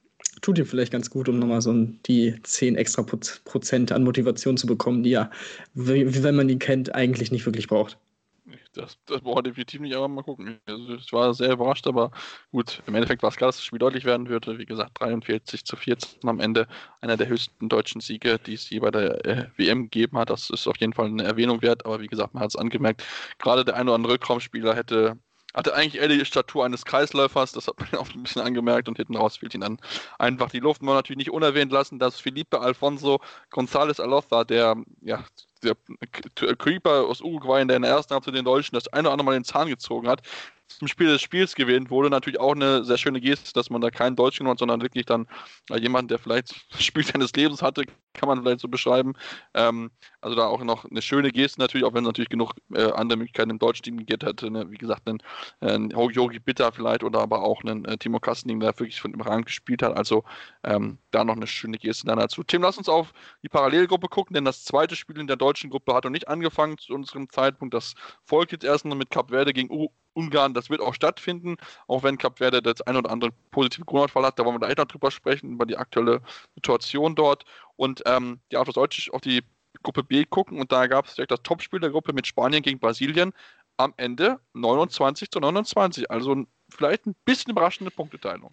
tut 0.46 0.60
ihm 0.60 0.66
vielleicht 0.68 0.92
ganz 0.92 1.10
gut, 1.10 1.28
um 1.28 1.40
nochmal 1.40 1.62
so 1.62 1.74
die 1.74 2.36
10 2.44 2.76
extra 2.76 3.02
Prozent 3.02 3.92
an 3.92 4.04
Motivation 4.04 4.58
zu 4.58 4.68
bekommen, 4.68 5.02
die 5.02 5.20
wie, 5.74 6.24
wenn 6.24 6.36
man 6.36 6.50
ihn 6.50 6.60
kennt, 6.60 6.94
eigentlich 6.94 7.32
nicht 7.32 7.48
wirklich 7.48 7.68
braucht. 7.68 7.98
Das, 8.74 9.00
das 9.08 9.22
braucht 9.22 9.48
definitiv 9.48 9.82
nicht, 9.82 9.96
aber 9.96 10.08
mal 10.08 10.22
gucken. 10.22 10.60
Also 10.68 10.96
ich 10.96 11.12
war 11.14 11.34
sehr 11.34 11.54
überrascht, 11.54 11.88
aber 11.88 12.12
gut, 12.52 12.84
im 12.86 12.94
Endeffekt 12.94 13.24
war 13.24 13.30
es 13.30 13.38
klar, 13.38 13.48
dass 13.48 13.56
das 13.56 13.66
Spiel 13.66 13.80
deutlich 13.80 14.06
werden 14.06 14.30
würde. 14.30 14.60
Wie 14.60 14.66
gesagt, 14.66 14.92
43 15.00 15.66
zu 15.66 15.76
14 15.78 16.30
am 16.30 16.40
Ende. 16.40 16.68
Einer 17.02 17.18
der 17.18 17.28
höchsten 17.28 17.68
deutschen 17.68 18.02
Siege, 18.02 18.38
die 18.38 18.54
es 18.54 18.70
je 18.70 18.80
bei 18.80 18.92
der 18.92 19.26
äh, 19.26 19.48
WM 19.56 19.84
gegeben 19.84 20.18
hat. 20.20 20.30
Das 20.30 20.52
ist 20.52 20.68
auf 20.68 20.78
jeden 20.78 20.94
Fall 20.94 21.08
eine 21.08 21.24
Erwähnung 21.24 21.64
wert, 21.64 21.86
aber 21.86 22.02
wie 22.02 22.08
gesagt, 22.08 22.36
man 22.36 22.44
hat 22.44 22.52
es 22.52 22.56
angemerkt. 22.56 23.04
Gerade 23.40 23.66
der 23.66 23.78
ein 23.78 23.88
oder 23.88 23.96
andere 23.96 24.14
Rückraumspieler 24.14 24.76
hätte 24.76 25.18
hatte 25.56 25.74
eigentlich 25.74 26.02
eher 26.02 26.10
die 26.10 26.26
Statur 26.26 26.66
eines 26.66 26.86
Kreisläufers, 26.86 27.54
das 27.54 27.68
hat 27.68 27.80
man 27.80 27.88
auch 28.02 28.14
ein 28.14 28.24
bisschen 28.24 28.42
angemerkt 28.42 28.88
und 28.88 28.98
hinten 28.98 29.16
raus 29.16 29.38
fehlt 29.38 29.56
ihn 29.56 29.62
dann 29.62 29.80
einfach 30.20 30.52
die 30.52 30.60
Luft. 30.60 30.82
Man 30.82 30.96
natürlich 30.96 31.18
nicht 31.18 31.32
unerwähnt 31.32 31.72
lassen, 31.72 31.98
dass 31.98 32.20
Felipe 32.20 32.60
Alfonso 32.60 33.20
González 33.52 34.02
Aloza, 34.02 34.44
der 34.44 34.76
ja, 35.02 35.24
der 35.64 35.76
Creeper 36.56 37.08
aus 37.08 37.22
Uruguay, 37.22 37.66
der 37.66 37.78
in 37.78 37.82
der 37.82 37.92
ersten 37.92 38.14
Halbzeit 38.14 38.36
den 38.36 38.46
Deutschen 38.46 38.76
das 38.76 38.88
eine 38.90 39.08
oder 39.08 39.14
andere 39.14 39.26
Mal 39.26 39.34
den 39.34 39.44
Zahn 39.44 39.68
gezogen 39.68 40.08
hat, 40.08 40.22
zum 40.68 40.88
Spiel 40.88 41.08
des 41.08 41.22
Spiels 41.22 41.56
gewählt 41.56 41.90
wurde. 41.90 42.10
Natürlich 42.10 42.40
auch 42.40 42.54
eine 42.54 42.84
sehr 42.84 42.98
schöne 42.98 43.22
Geste, 43.22 43.54
dass 43.54 43.70
man 43.70 43.82
da 43.82 43.92
keinen 43.92 44.16
Deutschen 44.16 44.40
genommen 44.40 44.54
hat, 44.54 44.60
sondern 44.60 44.82
wirklich 44.82 45.06
dann 45.06 45.28
äh, 45.70 45.80
jemanden, 45.80 46.10
der 46.10 46.20
vielleicht 46.20 46.56
das 46.72 46.84
Spiel 46.84 47.04
seines 47.04 47.34
Lebens 47.34 47.62
hatte, 47.62 47.84
kann 48.14 48.30
man 48.30 48.42
vielleicht 48.42 48.62
so 48.62 48.68
beschreiben. 48.68 49.14
Ähm, 49.54 49.92
also 50.22 50.36
da 50.36 50.48
auch 50.48 50.64
noch 50.64 50.86
eine 50.86 51.02
schöne 51.02 51.32
Geste 51.32 51.60
natürlich, 51.60 51.86
auch 51.86 51.94
wenn 51.94 52.04
es 52.04 52.08
natürlich 52.08 52.30
genug 52.30 52.54
äh, 52.74 52.92
andere 52.92 53.18
Möglichkeiten 53.18 53.52
im 53.52 53.60
deutschen 53.60 53.84
Team 53.84 53.98
gegeben 53.98 54.26
hätte. 54.26 54.50
Ne? 54.50 54.70
Wie 54.72 54.78
gesagt, 54.78 55.08
einen, 55.08 55.92
äh, 55.92 56.06
Yogi 56.12 56.40
Bitter 56.40 56.72
vielleicht 56.72 57.04
oder 57.04 57.20
aber 57.20 57.44
auch 57.44 57.64
einen 57.64 57.86
äh, 57.86 57.98
Timo 57.98 58.20
Kastening, 58.20 58.60
der 58.60 58.78
wirklich 58.80 59.02
von 59.02 59.12
dem 59.12 59.22
Rang 59.22 59.44
gespielt 59.44 59.82
hat. 59.82 59.96
Also 59.96 60.24
ähm, 60.64 60.98
da 61.12 61.24
noch 61.24 61.36
eine 61.36 61.48
schöne 61.48 61.78
Geste 61.78 62.08
dann 62.08 62.20
dazu. 62.20 62.44
Tim, 62.44 62.62
lass 62.62 62.78
uns 62.78 62.90
auf 62.90 63.14
die 63.44 63.50
Parallelgruppe 63.50 64.08
gucken, 64.08 64.34
denn 64.34 64.46
das 64.46 64.64
zweite 64.64 64.96
Spiel 64.96 65.20
in 65.20 65.28
der 65.28 65.36
deutschen 65.36 65.70
Gruppe 65.70 65.94
hat 65.94 66.04
noch 66.04 66.12
nicht 66.12 66.28
angefangen 66.28 66.78
zu 66.78 66.94
unserem 66.94 67.30
Zeitpunkt. 67.30 67.74
Das 67.74 67.96
folgt 68.24 68.52
jetzt 68.52 68.64
erst 68.64 68.86
noch 68.86 68.96
mit 68.96 69.10
Cap 69.10 69.30
Verde 69.30 69.54
gegen 69.54 69.70
U 69.70 69.90
Ungarn. 70.16 70.54
Das 70.54 70.70
wird 70.70 70.82
auch 70.82 70.94
stattfinden, 70.94 71.58
auch 71.88 72.04
wenn 72.04 72.18
Cap 72.18 72.40
Verde 72.40 72.62
das 72.62 72.82
ein 72.82 72.96
oder 72.96 73.12
andere 73.12 73.32
positive 73.52 73.86
Grundfall 73.86 74.26
hat. 74.26 74.40
Da 74.40 74.46
wollen 74.46 74.56
wir 74.56 74.60
gleich 74.60 74.78
noch 74.78 74.86
drüber 74.86 75.12
sprechen, 75.12 75.54
über 75.54 75.66
die 75.66 75.78
aktuelle 75.78 76.22
Situation 76.56 77.16
dort. 77.16 77.46
Und 77.76 78.02
ähm, 78.06 78.40
ja, 78.52 78.62
auf, 78.62 78.70
Deutsch, 78.70 79.10
auf 79.12 79.22
die 79.22 79.44
Gruppe 79.84 80.04
B 80.04 80.26
gucken 80.26 80.60
und 80.60 80.72
da 80.72 80.88
gab 80.88 81.06
es 81.06 81.16
direkt 81.16 81.32
das 81.32 81.44
Topspiel 81.44 81.80
der 81.80 81.92
Gruppe 81.92 82.14
mit 82.14 82.26
Spanien 82.28 82.64
gegen 82.64 82.80
Brasilien. 82.80 83.34
Am 83.78 83.94
Ende 83.98 84.40
29 84.54 85.30
zu 85.30 85.40
29, 85.40 86.10
also 86.10 86.46
vielleicht 86.70 87.06
ein 87.06 87.16
bisschen 87.26 87.52
überraschende 87.52 87.92
Punkteteilung. 87.92 88.52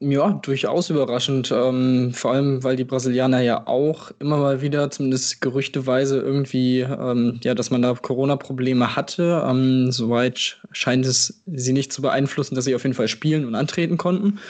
Ja, 0.00 0.32
durchaus 0.42 0.90
überraschend. 0.90 1.50
Ähm, 1.52 2.12
vor 2.12 2.32
allem, 2.32 2.62
weil 2.64 2.76
die 2.76 2.84
Brasilianer 2.84 3.40
ja 3.40 3.66
auch 3.66 4.10
immer 4.18 4.36
mal 4.38 4.60
wieder, 4.60 4.90
zumindest 4.90 5.40
gerüchteweise, 5.40 6.18
irgendwie, 6.18 6.80
ähm, 6.80 7.38
ja, 7.42 7.54
dass 7.54 7.70
man 7.70 7.80
da 7.80 7.94
Corona-Probleme 7.94 8.96
hatte. 8.96 9.42
Ähm, 9.48 9.92
soweit 9.92 10.60
scheint 10.72 11.06
es 11.06 11.42
sie 11.46 11.72
nicht 11.72 11.92
zu 11.92 12.02
beeinflussen, 12.02 12.54
dass 12.56 12.64
sie 12.64 12.74
auf 12.74 12.82
jeden 12.82 12.94
Fall 12.94 13.08
spielen 13.08 13.46
und 13.46 13.54
antreten 13.54 13.96
konnten. 13.96 14.40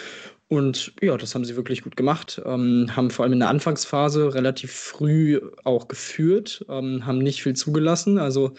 Und 0.48 0.92
ja, 1.02 1.16
das 1.16 1.34
haben 1.34 1.44
sie 1.44 1.56
wirklich 1.56 1.82
gut 1.82 1.96
gemacht. 1.96 2.40
Ähm, 2.44 2.90
haben 2.96 3.10
vor 3.10 3.24
allem 3.24 3.34
in 3.34 3.40
der 3.40 3.48
Anfangsphase 3.48 4.34
relativ 4.34 4.72
früh 4.72 5.40
auch 5.64 5.88
geführt, 5.88 6.64
ähm, 6.68 7.06
haben 7.06 7.18
nicht 7.18 7.42
viel 7.42 7.54
zugelassen. 7.54 8.18
Also 8.18 8.54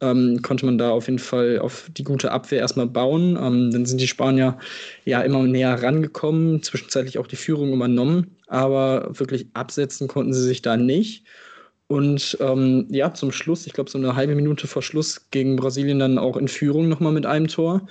ähm, 0.00 0.42
konnte 0.42 0.66
man 0.66 0.78
da 0.78 0.90
auf 0.90 1.06
jeden 1.06 1.18
Fall 1.18 1.58
auf 1.58 1.90
die 1.96 2.04
gute 2.04 2.30
Abwehr 2.30 2.60
erstmal 2.60 2.86
bauen. 2.86 3.36
Ähm, 3.40 3.70
dann 3.70 3.86
sind 3.86 4.00
die 4.00 4.08
Spanier 4.08 4.58
ja 5.04 5.20
immer 5.22 5.42
näher 5.42 5.82
rangekommen, 5.82 6.62
zwischenzeitlich 6.62 7.18
auch 7.18 7.26
die 7.26 7.36
Führung 7.36 7.72
übernommen, 7.72 8.36
aber 8.46 9.08
wirklich 9.18 9.46
absetzen 9.54 10.08
konnten 10.08 10.32
sie 10.32 10.42
sich 10.42 10.62
da 10.62 10.76
nicht. 10.76 11.24
Und 11.88 12.36
ähm, 12.40 12.86
ja, 12.90 13.14
zum 13.14 13.32
Schluss, 13.32 13.66
ich 13.66 13.72
glaube, 13.72 13.90
so 13.90 13.98
eine 13.98 14.14
halbe 14.14 14.34
Minute 14.34 14.66
vor 14.66 14.82
Schluss 14.82 15.30
gegen 15.30 15.56
Brasilien 15.56 15.98
dann 15.98 16.18
auch 16.18 16.36
in 16.36 16.48
Führung 16.48 16.88
nochmal 16.88 17.12
mit 17.12 17.26
einem 17.26 17.48
Tor. 17.48 17.86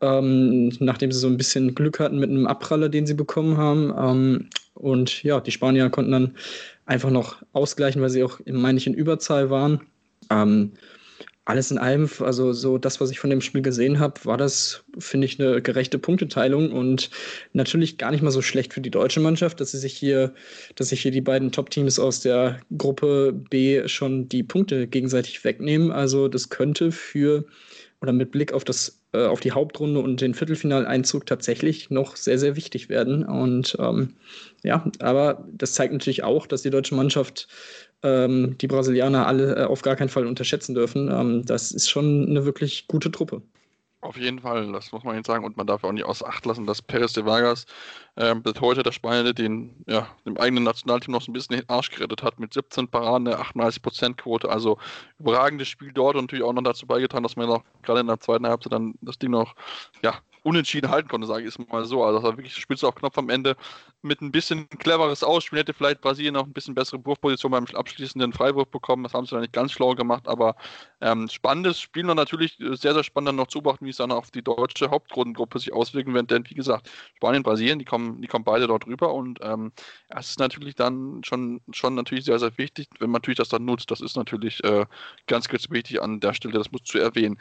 Ähm, 0.00 0.68
nachdem 0.80 1.12
sie 1.12 1.18
so 1.18 1.26
ein 1.26 1.36
bisschen 1.36 1.74
Glück 1.74 2.00
hatten 2.00 2.18
mit 2.18 2.30
einem 2.30 2.46
Abpraller, 2.46 2.88
den 2.88 3.06
sie 3.06 3.14
bekommen 3.14 3.56
haben. 3.56 3.92
Ähm, 3.96 4.48
und 4.74 5.22
ja, 5.22 5.40
die 5.40 5.50
Spanier 5.52 5.88
konnten 5.90 6.12
dann 6.12 6.34
einfach 6.86 7.10
noch 7.10 7.42
ausgleichen, 7.52 8.02
weil 8.02 8.10
sie 8.10 8.24
auch, 8.24 8.40
meine 8.46 8.78
ich, 8.78 8.86
in 8.86 8.94
Überzahl 8.94 9.50
waren. 9.50 9.80
Ähm, 10.30 10.72
alles 11.46 11.70
in 11.70 11.78
allem, 11.78 12.10
also 12.20 12.52
so 12.52 12.76
das, 12.76 13.00
was 13.00 13.10
ich 13.10 13.20
von 13.20 13.30
dem 13.30 13.40
Spiel 13.40 13.62
gesehen 13.62 14.00
habe, 14.00 14.24
war 14.24 14.36
das, 14.36 14.84
finde 14.98 15.26
ich, 15.26 15.40
eine 15.40 15.62
gerechte 15.62 15.96
Punkteteilung 15.96 16.72
und 16.72 17.08
natürlich 17.52 17.98
gar 17.98 18.10
nicht 18.10 18.22
mal 18.22 18.32
so 18.32 18.42
schlecht 18.42 18.74
für 18.74 18.80
die 18.80 18.90
deutsche 18.90 19.20
Mannschaft, 19.20 19.60
dass 19.60 19.70
sie 19.70 19.78
sich 19.78 19.94
hier, 19.96 20.34
dass 20.74 20.88
sich 20.88 21.00
hier 21.02 21.12
die 21.12 21.20
beiden 21.20 21.52
Top-Teams 21.52 22.00
aus 22.00 22.20
der 22.20 22.58
Gruppe 22.76 23.32
B 23.32 23.86
schon 23.86 24.28
die 24.28 24.42
Punkte 24.42 24.88
gegenseitig 24.88 25.44
wegnehmen. 25.44 25.92
Also 25.92 26.26
das 26.26 26.48
könnte 26.48 26.90
für 26.90 27.44
oder 28.02 28.12
mit 28.12 28.32
Blick 28.32 28.52
auf 28.52 28.64
das 28.64 29.00
äh, 29.12 29.24
auf 29.24 29.40
die 29.40 29.52
Hauptrunde 29.52 30.00
und 30.00 30.20
den 30.20 30.34
Viertelfinaleinzug 30.34 31.26
tatsächlich 31.26 31.90
noch 31.90 32.16
sehr 32.16 32.38
sehr 32.38 32.56
wichtig 32.56 32.88
werden 32.88 33.24
und 33.24 33.76
ähm, 33.78 34.14
ja 34.62 34.84
aber 34.98 35.46
das 35.50 35.72
zeigt 35.72 35.92
natürlich 35.92 36.22
auch 36.22 36.46
dass 36.46 36.62
die 36.62 36.70
deutsche 36.70 36.94
Mannschaft 36.94 37.48
ähm, 38.02 38.56
die 38.58 38.66
Brasilianer 38.66 39.26
alle 39.26 39.56
äh, 39.56 39.64
auf 39.64 39.82
gar 39.82 39.96
keinen 39.96 40.08
Fall 40.08 40.26
unterschätzen 40.26 40.74
dürfen. 40.74 41.10
Ähm, 41.10 41.44
das 41.44 41.72
ist 41.72 41.88
schon 41.88 42.28
eine 42.28 42.44
wirklich 42.44 42.88
gute 42.88 43.10
Truppe. 43.10 43.42
Auf 44.02 44.16
jeden 44.16 44.38
Fall, 44.38 44.70
das 44.70 44.92
muss 44.92 45.02
man 45.02 45.16
jetzt 45.16 45.26
sagen. 45.26 45.44
Und 45.44 45.56
man 45.56 45.66
darf 45.66 45.82
auch 45.82 45.90
nicht 45.90 46.04
außer 46.04 46.28
Acht 46.28 46.46
lassen, 46.46 46.66
dass 46.66 46.80
Perez 46.80 47.12
de 47.14 47.24
Vargas 47.24 47.66
ähm, 48.16 48.42
bis 48.42 48.60
heute 48.60 48.82
der 48.82 48.92
Spanier 48.92 49.32
den 49.32 49.74
ja, 49.86 50.06
dem 50.24 50.36
eigenen 50.36 50.62
Nationalteam 50.64 51.12
noch 51.12 51.22
so 51.22 51.30
ein 51.30 51.32
bisschen 51.32 51.56
den 51.56 51.68
Arsch 51.68 51.90
gerettet 51.90 52.22
hat 52.22 52.38
mit 52.38 52.54
17 52.54 52.88
Paraden, 52.88 53.26
eine 53.26 53.38
38%-Quote. 53.38 54.48
Also 54.48 54.78
überragendes 55.18 55.68
Spiel 55.68 55.92
dort 55.92 56.14
und 56.14 56.24
natürlich 56.24 56.44
auch 56.44 56.52
noch 56.52 56.62
dazu 56.62 56.86
beigetragen, 56.86 57.24
dass 57.24 57.36
man 57.36 57.48
noch 57.48 57.64
gerade 57.82 58.00
in 58.00 58.06
der 58.06 58.20
zweiten 58.20 58.46
Halbzeit 58.46 58.74
dann 58.74 58.94
das 59.00 59.18
Ding 59.18 59.30
noch 59.30 59.54
ja, 60.02 60.20
unentschieden 60.46 60.90
halten 60.90 61.08
konnte, 61.08 61.26
sage 61.26 61.42
ich 61.42 61.48
es 61.48 61.68
mal 61.68 61.84
so. 61.84 62.04
Also 62.04 62.18
das 62.18 62.24
war 62.24 62.36
wirklich 62.38 62.54
spitze 62.54 62.86
auf 62.86 62.94
Knopf 62.94 63.18
am 63.18 63.28
Ende. 63.28 63.56
Mit 64.02 64.22
ein 64.22 64.30
bisschen 64.30 64.68
cleveres 64.68 65.24
Ausspiel 65.24 65.58
hätte 65.58 65.74
vielleicht 65.74 66.00
Brasilien 66.00 66.34
noch 66.34 66.46
ein 66.46 66.52
bisschen 66.52 66.74
bessere 66.74 67.04
Wurfposition 67.04 67.50
beim 67.50 67.66
abschließenden 67.66 68.32
Freiwurf 68.32 68.68
bekommen. 68.68 69.02
Das 69.02 69.12
haben 69.12 69.26
sie 69.26 69.32
dann 69.32 69.40
nicht 69.40 69.52
ganz 69.52 69.72
schlau 69.72 69.94
gemacht, 69.94 70.28
aber 70.28 70.54
ähm, 71.00 71.28
spannendes 71.28 71.80
Spiel 71.80 72.08
und 72.08 72.16
natürlich 72.16 72.56
sehr, 72.58 72.94
sehr 72.94 73.02
spannend 73.02 73.28
dann 73.28 73.36
noch 73.36 73.48
zu 73.48 73.60
beobachten, 73.60 73.86
wie 73.86 73.90
es 73.90 73.96
dann 73.96 74.12
auf 74.12 74.30
die 74.30 74.42
deutsche 74.42 74.90
Hauptgrundengruppe 74.90 75.58
sich 75.58 75.72
auswirken 75.72 76.14
wird. 76.14 76.30
Denn 76.30 76.48
wie 76.48 76.54
gesagt, 76.54 76.88
Spanien, 77.16 77.42
Brasilien, 77.42 77.80
die 77.80 77.84
kommen, 77.84 78.22
die 78.22 78.28
kommen 78.28 78.44
beide 78.44 78.68
dort 78.68 78.86
rüber 78.86 79.12
und 79.12 79.40
ähm, 79.42 79.72
es 80.08 80.30
ist 80.30 80.38
natürlich 80.38 80.76
dann 80.76 81.22
schon, 81.24 81.60
schon 81.72 81.96
natürlich 81.96 82.24
sehr, 82.24 82.38
sehr 82.38 82.56
wichtig, 82.56 82.88
wenn 83.00 83.10
man 83.10 83.20
natürlich 83.20 83.38
das 83.38 83.48
dann 83.48 83.64
nutzt. 83.64 83.90
Das 83.90 84.00
ist 84.00 84.16
natürlich 84.16 84.62
äh, 84.62 84.86
ganz, 85.26 85.48
ganz 85.48 85.68
wichtig 85.70 86.00
an 86.00 86.20
der 86.20 86.34
Stelle, 86.34 86.54
das 86.54 86.70
muss 86.70 86.84
zu 86.84 86.98
erwähnen. 86.98 87.38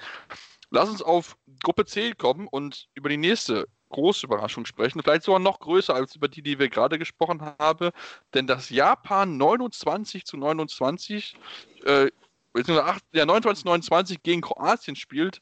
Lass 0.75 0.89
uns 0.89 1.01
auf 1.01 1.37
Gruppe 1.63 1.85
C 1.85 2.11
kommen 2.11 2.49
und 2.49 2.89
über 2.95 3.07
die 3.07 3.15
nächste 3.15 3.65
große 3.91 4.25
Überraschung 4.25 4.65
sprechen. 4.65 5.01
Vielleicht 5.01 5.23
sogar 5.23 5.39
noch 5.39 5.59
größer 5.61 5.95
als 5.95 6.17
über 6.17 6.27
die, 6.27 6.41
die 6.41 6.59
wir 6.59 6.67
gerade 6.67 6.99
gesprochen 6.99 7.39
haben. 7.41 7.91
Denn 8.33 8.45
das 8.45 8.69
Japan 8.69 9.37
29 9.37 10.25
zu 10.25 10.35
29, 10.35 11.37
äh, 11.85 12.11
ja, 12.57 13.25
29 13.25 13.61
zu 13.61 13.67
29 13.69 14.21
gegen 14.21 14.41
Kroatien 14.41 14.97
spielt, 14.97 15.41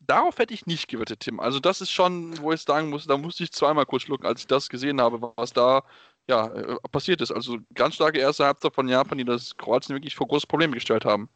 darauf 0.00 0.38
hätte 0.38 0.54
ich 0.54 0.64
nicht 0.64 0.88
gewettet, 0.88 1.20
Tim. 1.20 1.40
Also 1.40 1.60
das 1.60 1.82
ist 1.82 1.90
schon, 1.90 2.38
wo 2.40 2.50
ich 2.50 2.62
sagen 2.62 2.88
muss, 2.88 3.06
da 3.06 3.18
musste 3.18 3.44
ich 3.44 3.52
zweimal 3.52 3.84
kurz 3.84 4.04
schlucken, 4.04 4.24
als 4.24 4.40
ich 4.40 4.46
das 4.46 4.70
gesehen 4.70 4.98
habe, 4.98 5.34
was 5.36 5.52
da 5.52 5.82
ja, 6.26 6.46
äh, 6.46 6.76
passiert 6.90 7.20
ist. 7.20 7.32
Also 7.32 7.58
ganz 7.74 7.96
starke 7.96 8.18
erste 8.18 8.46
Halbzeit 8.46 8.74
von 8.74 8.88
Japan, 8.88 9.18
die 9.18 9.26
das 9.26 9.54
Kroatien 9.58 9.94
wirklich 9.96 10.14
vor 10.14 10.26
große 10.26 10.46
Probleme 10.46 10.72
gestellt 10.72 11.04
haben. 11.04 11.28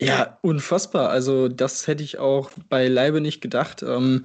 Ja, 0.00 0.38
unfassbar. 0.40 1.10
Also 1.10 1.48
das 1.48 1.86
hätte 1.86 2.02
ich 2.02 2.18
auch 2.18 2.50
beileibe 2.70 3.20
nicht 3.20 3.42
gedacht. 3.42 3.82
Ähm, 3.82 4.24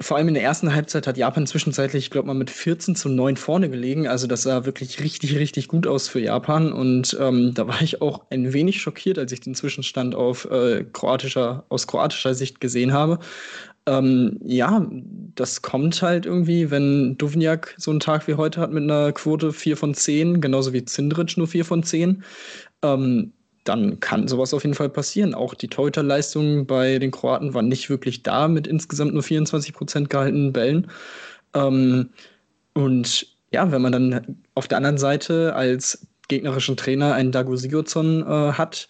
vor 0.00 0.16
allem 0.16 0.28
in 0.28 0.34
der 0.34 0.42
ersten 0.42 0.74
Halbzeit 0.74 1.06
hat 1.06 1.18
Japan 1.18 1.46
zwischenzeitlich, 1.46 2.04
ich 2.04 2.10
glaube 2.10 2.26
mal, 2.26 2.34
mit 2.34 2.50
14 2.50 2.96
zu 2.96 3.08
9 3.10 3.36
vorne 3.36 3.68
gelegen. 3.68 4.08
Also 4.08 4.26
das 4.26 4.42
sah 4.42 4.64
wirklich 4.64 5.00
richtig, 5.00 5.36
richtig 5.36 5.68
gut 5.68 5.86
aus 5.86 6.08
für 6.08 6.20
Japan. 6.20 6.72
Und 6.72 7.16
ähm, 7.20 7.54
da 7.54 7.68
war 7.68 7.80
ich 7.82 8.02
auch 8.02 8.22
ein 8.30 8.52
wenig 8.52 8.80
schockiert, 8.80 9.18
als 9.18 9.30
ich 9.30 9.40
den 9.40 9.54
Zwischenstand 9.54 10.14
auf, 10.16 10.46
äh, 10.50 10.84
kroatischer, 10.90 11.64
aus 11.68 11.86
kroatischer 11.86 12.34
Sicht 12.34 12.60
gesehen 12.60 12.92
habe. 12.92 13.20
Ähm, 13.86 14.40
ja, 14.42 14.84
das 15.36 15.62
kommt 15.62 16.02
halt 16.02 16.26
irgendwie, 16.26 16.70
wenn 16.70 17.16
Duvniak 17.18 17.74
so 17.76 17.90
einen 17.92 18.00
Tag 18.00 18.26
wie 18.26 18.34
heute 18.34 18.60
hat 18.60 18.72
mit 18.72 18.82
einer 18.82 19.12
Quote 19.12 19.52
4 19.52 19.76
von 19.76 19.94
10, 19.94 20.40
genauso 20.40 20.72
wie 20.72 20.84
Zindric 20.84 21.36
nur 21.36 21.46
4 21.46 21.64
von 21.64 21.82
10. 21.82 22.24
Ähm, 22.82 23.32
dann 23.64 24.00
kann 24.00 24.28
sowas 24.28 24.54
auf 24.54 24.64
jeden 24.64 24.74
Fall 24.74 24.88
passieren. 24.88 25.34
Auch 25.34 25.54
die 25.54 25.68
Torhüterleistung 25.68 26.66
bei 26.66 26.98
den 26.98 27.10
Kroaten 27.10 27.54
war 27.54 27.62
nicht 27.62 27.90
wirklich 27.90 28.22
da 28.22 28.48
mit 28.48 28.66
insgesamt 28.66 29.12
nur 29.12 29.22
24 29.22 29.74
Prozent 29.74 30.10
gehaltenen 30.10 30.52
Bällen. 30.52 30.90
Ähm, 31.54 32.10
und 32.74 33.26
ja, 33.52 33.70
wenn 33.70 33.82
man 33.82 33.92
dann 33.92 34.38
auf 34.54 34.68
der 34.68 34.78
anderen 34.78 34.98
Seite 34.98 35.54
als 35.54 36.06
gegnerischen 36.28 36.76
Trainer 36.76 37.14
einen 37.14 37.32
Dago 37.32 37.56
Sigurdsson 37.56 38.22
äh, 38.22 38.52
hat, 38.52 38.88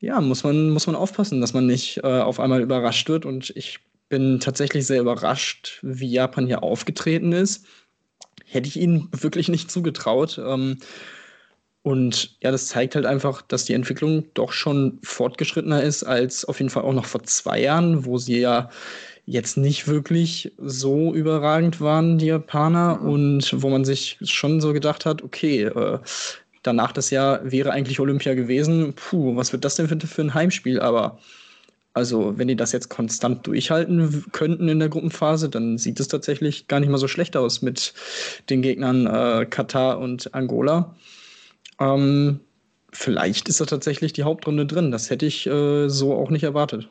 ja, 0.00 0.20
muss 0.20 0.44
man, 0.44 0.70
muss 0.70 0.86
man 0.86 0.96
aufpassen, 0.96 1.40
dass 1.40 1.54
man 1.54 1.66
nicht 1.66 1.98
äh, 1.98 2.20
auf 2.20 2.40
einmal 2.40 2.60
überrascht 2.60 3.08
wird. 3.08 3.24
Und 3.24 3.50
ich 3.56 3.80
bin 4.08 4.40
tatsächlich 4.40 4.86
sehr 4.86 5.00
überrascht, 5.00 5.80
wie 5.82 6.10
Japan 6.10 6.46
hier 6.46 6.62
aufgetreten 6.62 7.32
ist. 7.32 7.66
Hätte 8.44 8.68
ich 8.68 8.78
ihnen 8.78 9.08
wirklich 9.12 9.48
nicht 9.48 9.70
zugetraut. 9.70 10.40
Ähm, 10.44 10.78
und 11.82 12.36
ja, 12.42 12.50
das 12.50 12.66
zeigt 12.66 12.94
halt 12.96 13.06
einfach, 13.06 13.42
dass 13.42 13.64
die 13.64 13.74
Entwicklung 13.74 14.24
doch 14.34 14.52
schon 14.52 14.98
fortgeschrittener 15.02 15.82
ist 15.82 16.04
als 16.04 16.44
auf 16.44 16.58
jeden 16.58 16.70
Fall 16.70 16.82
auch 16.82 16.92
noch 16.92 17.06
vor 17.06 17.22
zwei 17.22 17.60
Jahren, 17.60 18.04
wo 18.04 18.18
sie 18.18 18.40
ja 18.40 18.68
jetzt 19.26 19.56
nicht 19.58 19.86
wirklich 19.86 20.52
so 20.58 21.14
überragend 21.14 21.80
waren, 21.80 22.18
die 22.18 22.26
Japaner, 22.26 22.98
mhm. 23.00 23.08
und 23.08 23.62
wo 23.62 23.68
man 23.68 23.84
sich 23.84 24.18
schon 24.22 24.60
so 24.60 24.72
gedacht 24.72 25.06
hat, 25.06 25.22
okay, 25.22 25.64
äh, 25.64 25.98
danach 26.62 26.92
das 26.92 27.10
Jahr 27.10 27.40
wäre 27.50 27.72
eigentlich 27.72 28.00
Olympia 28.00 28.34
gewesen. 28.34 28.94
Puh, 28.94 29.36
was 29.36 29.52
wird 29.52 29.64
das 29.64 29.76
denn 29.76 29.88
für, 29.88 29.98
für 30.00 30.22
ein 30.22 30.34
Heimspiel? 30.34 30.80
Aber 30.80 31.18
also, 31.92 32.38
wenn 32.38 32.48
die 32.48 32.56
das 32.56 32.72
jetzt 32.72 32.88
konstant 32.90 33.46
durchhalten 33.46 34.24
könnten 34.32 34.68
in 34.68 34.78
der 34.78 34.88
Gruppenphase, 34.88 35.48
dann 35.48 35.78
sieht 35.78 36.00
es 36.00 36.08
tatsächlich 36.08 36.68
gar 36.68 36.80
nicht 36.80 36.88
mal 36.88 36.98
so 36.98 37.08
schlecht 37.08 37.36
aus 37.36 37.60
mit 37.60 37.92
den 38.50 38.62
Gegnern 38.62 39.06
äh, 39.06 39.46
Katar 39.46 39.98
und 39.98 40.34
Angola. 40.34 40.94
Ähm, 41.80 42.40
vielleicht 42.92 43.48
ist 43.48 43.60
da 43.60 43.66
tatsächlich 43.66 44.12
die 44.12 44.22
Hauptrunde 44.24 44.66
drin. 44.66 44.90
Das 44.90 45.10
hätte 45.10 45.26
ich 45.26 45.46
äh, 45.46 45.88
so 45.88 46.14
auch 46.14 46.30
nicht 46.30 46.44
erwartet. 46.44 46.90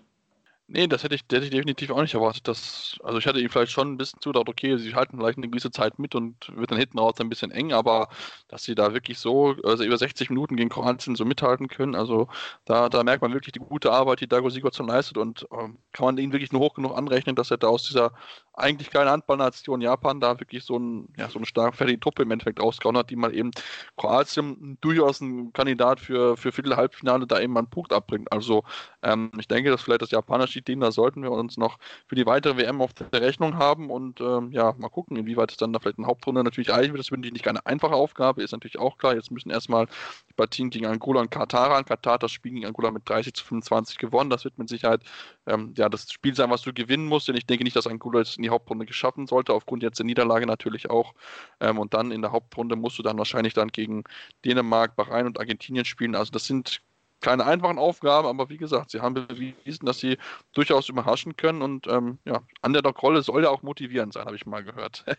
Nee, 0.69 0.85
das 0.87 1.01
hätte 1.03 1.15
ich, 1.15 1.21
hätte 1.31 1.45
ich 1.45 1.49
definitiv 1.51 1.91
auch 1.91 2.01
nicht 2.01 2.13
erwartet. 2.13 2.45
Dass, 2.45 2.97
also 3.01 3.17
ich 3.17 3.25
hatte 3.25 3.39
ihm 3.39 3.49
vielleicht 3.49 3.71
schon 3.71 3.93
ein 3.93 3.97
bisschen 3.97 4.19
zugedacht, 4.19 4.49
okay, 4.49 4.77
sie 4.77 4.93
halten 4.95 5.17
vielleicht 5.17 5.37
eine 5.37 5.47
gewisse 5.47 5.71
Zeit 5.71 5.97
mit 5.97 6.13
und 6.13 6.35
wird 6.57 6.71
dann 6.71 6.77
hinten 6.77 6.99
raus 6.99 7.15
ein 7.19 7.29
bisschen 7.29 7.51
eng, 7.51 7.71
aber 7.71 8.09
dass 8.49 8.63
sie 8.63 8.75
da 8.75 8.93
wirklich 8.93 9.17
so, 9.17 9.55
also 9.63 9.85
über 9.85 9.97
60 9.97 10.29
Minuten 10.29 10.57
gegen 10.57 10.67
Kroatien 10.69 11.15
so 11.15 11.23
mithalten 11.23 11.69
können, 11.69 11.95
also 11.95 12.27
da, 12.65 12.89
da 12.89 13.03
merkt 13.03 13.21
man 13.21 13.31
wirklich 13.33 13.53
die 13.53 13.59
gute 13.59 13.93
Arbeit, 13.93 14.19
die 14.19 14.27
Dago 14.27 14.49
Sigurdsson 14.49 14.87
leistet 14.89 15.17
und 15.17 15.47
ähm, 15.53 15.77
kann 15.93 16.05
man 16.05 16.17
ihn 16.17 16.33
wirklich 16.33 16.51
nur 16.51 16.59
hoch 16.61 16.73
genug 16.73 16.97
anrechnen, 16.97 17.37
dass 17.37 17.49
er 17.49 17.57
da 17.57 17.67
aus 17.67 17.83
dieser 17.83 18.11
eigentlich 18.53 18.89
kleinen 18.89 19.09
Handballnation 19.09 19.79
Japan 19.81 20.19
da 20.19 20.39
wirklich 20.39 20.65
so, 20.65 20.77
ein, 20.77 21.13
ja, 21.15 21.29
so 21.29 21.39
eine 21.39 21.45
stark 21.45 21.75
fertige 21.75 21.99
Truppe 21.99 22.23
im 22.23 22.31
Endeffekt 22.31 22.61
rausgehauen 22.61 22.97
hat, 22.97 23.09
die 23.09 23.15
mal 23.15 23.33
eben 23.33 23.51
Kroatien 23.95 24.77
durchaus 24.81 25.21
ein 25.21 25.53
Kandidat 25.53 25.99
für, 26.01 26.35
für 26.35 26.51
Viertel-Halbfinale 26.51 27.27
da 27.27 27.39
eben 27.39 27.53
mal 27.53 27.59
einen 27.59 27.69
Punkt 27.69 27.93
abbringt. 27.93 28.31
Also 28.31 28.63
ähm, 29.03 29.31
ich 29.39 29.47
denke, 29.47 29.69
dass 29.69 29.83
vielleicht 29.83 30.01
das 30.01 30.11
japanische 30.11 30.56
Team, 30.61 30.79
da 30.79 30.91
sollten 30.91 31.23
wir 31.23 31.31
uns 31.31 31.57
noch 31.57 31.77
für 32.07 32.15
die 32.15 32.25
weitere 32.25 32.57
WM 32.57 32.81
auf 32.81 32.93
der 32.93 33.21
Rechnung 33.21 33.57
haben 33.57 33.89
und 33.89 34.21
ähm, 34.21 34.51
ja, 34.51 34.73
mal 34.77 34.89
gucken, 34.89 35.17
inwieweit 35.17 35.51
es 35.51 35.57
dann 35.57 35.73
da 35.73 35.79
vielleicht 35.79 35.97
eine 35.97 36.07
Hauptrunde 36.07 36.43
natürlich 36.43 36.73
eilig 36.73 36.91
wird. 36.91 36.99
Das 36.99 37.11
wird 37.11 37.21
nicht 37.21 37.47
eine 37.47 37.65
einfache 37.65 37.93
Aufgabe, 37.93 38.43
ist 38.43 38.51
natürlich 38.51 38.79
auch 38.79 38.97
klar. 38.97 39.15
Jetzt 39.15 39.31
müssen 39.31 39.49
erstmal 39.49 39.87
die 40.29 40.33
Partien 40.33 40.69
gegen 40.69 40.85
Angola 40.85 41.21
und 41.21 41.31
Katar 41.31 41.71
ran. 41.71 41.85
Katar 41.85 42.19
das 42.19 42.31
Spiel 42.31 42.53
gegen 42.53 42.65
Angola 42.65 42.91
mit 42.91 43.07
30 43.07 43.33
zu 43.33 43.45
25 43.45 43.97
gewonnen. 43.97 44.29
Das 44.29 44.43
wird 44.43 44.57
mit 44.57 44.69
Sicherheit 44.69 45.01
ähm, 45.45 45.73
ja, 45.77 45.89
das 45.89 46.11
Spiel 46.11 46.35
sein, 46.35 46.49
was 46.49 46.61
du 46.61 46.73
gewinnen 46.73 47.05
musst, 47.05 47.27
denn 47.27 47.35
ich 47.35 47.45
denke 47.45 47.63
nicht, 47.63 47.75
dass 47.75 47.87
Angola 47.87 48.19
jetzt 48.19 48.37
in 48.37 48.43
die 48.43 48.49
Hauptrunde 48.49 48.85
geschaffen 48.85 49.27
sollte, 49.27 49.53
aufgrund 49.53 49.83
jetzt 49.83 49.99
der 49.99 50.05
Niederlage 50.05 50.45
natürlich 50.45 50.89
auch. 50.89 51.13
Ähm, 51.59 51.79
und 51.79 51.93
dann 51.93 52.11
in 52.11 52.21
der 52.21 52.31
Hauptrunde 52.31 52.75
musst 52.75 52.99
du 52.99 53.03
dann 53.03 53.17
wahrscheinlich 53.17 53.53
dann 53.53 53.69
gegen 53.69 54.03
Dänemark, 54.45 54.95
Bahrain 54.95 55.25
und 55.25 55.39
Argentinien 55.39 55.85
spielen. 55.85 56.15
Also 56.15 56.31
das 56.31 56.45
sind 56.45 56.81
keine 57.21 57.45
einfachen 57.45 57.77
Aufgaben, 57.79 58.27
aber 58.27 58.49
wie 58.49 58.57
gesagt, 58.57 58.91
sie 58.91 59.01
haben 59.01 59.13
bewiesen, 59.15 59.85
dass 59.85 59.99
sie 59.99 60.17
durchaus 60.53 60.89
überraschen 60.89 61.35
können 61.35 61.61
und 61.61 61.87
ähm, 61.87 62.19
ja, 62.25 62.41
Underdog-Rolle 62.61 63.23
soll 63.23 63.43
ja 63.43 63.49
auch 63.49 63.63
motivierend 63.63 64.13
sein, 64.13 64.25
habe 64.25 64.35
ich 64.35 64.45
mal 64.45 64.63
gehört. 64.63 65.03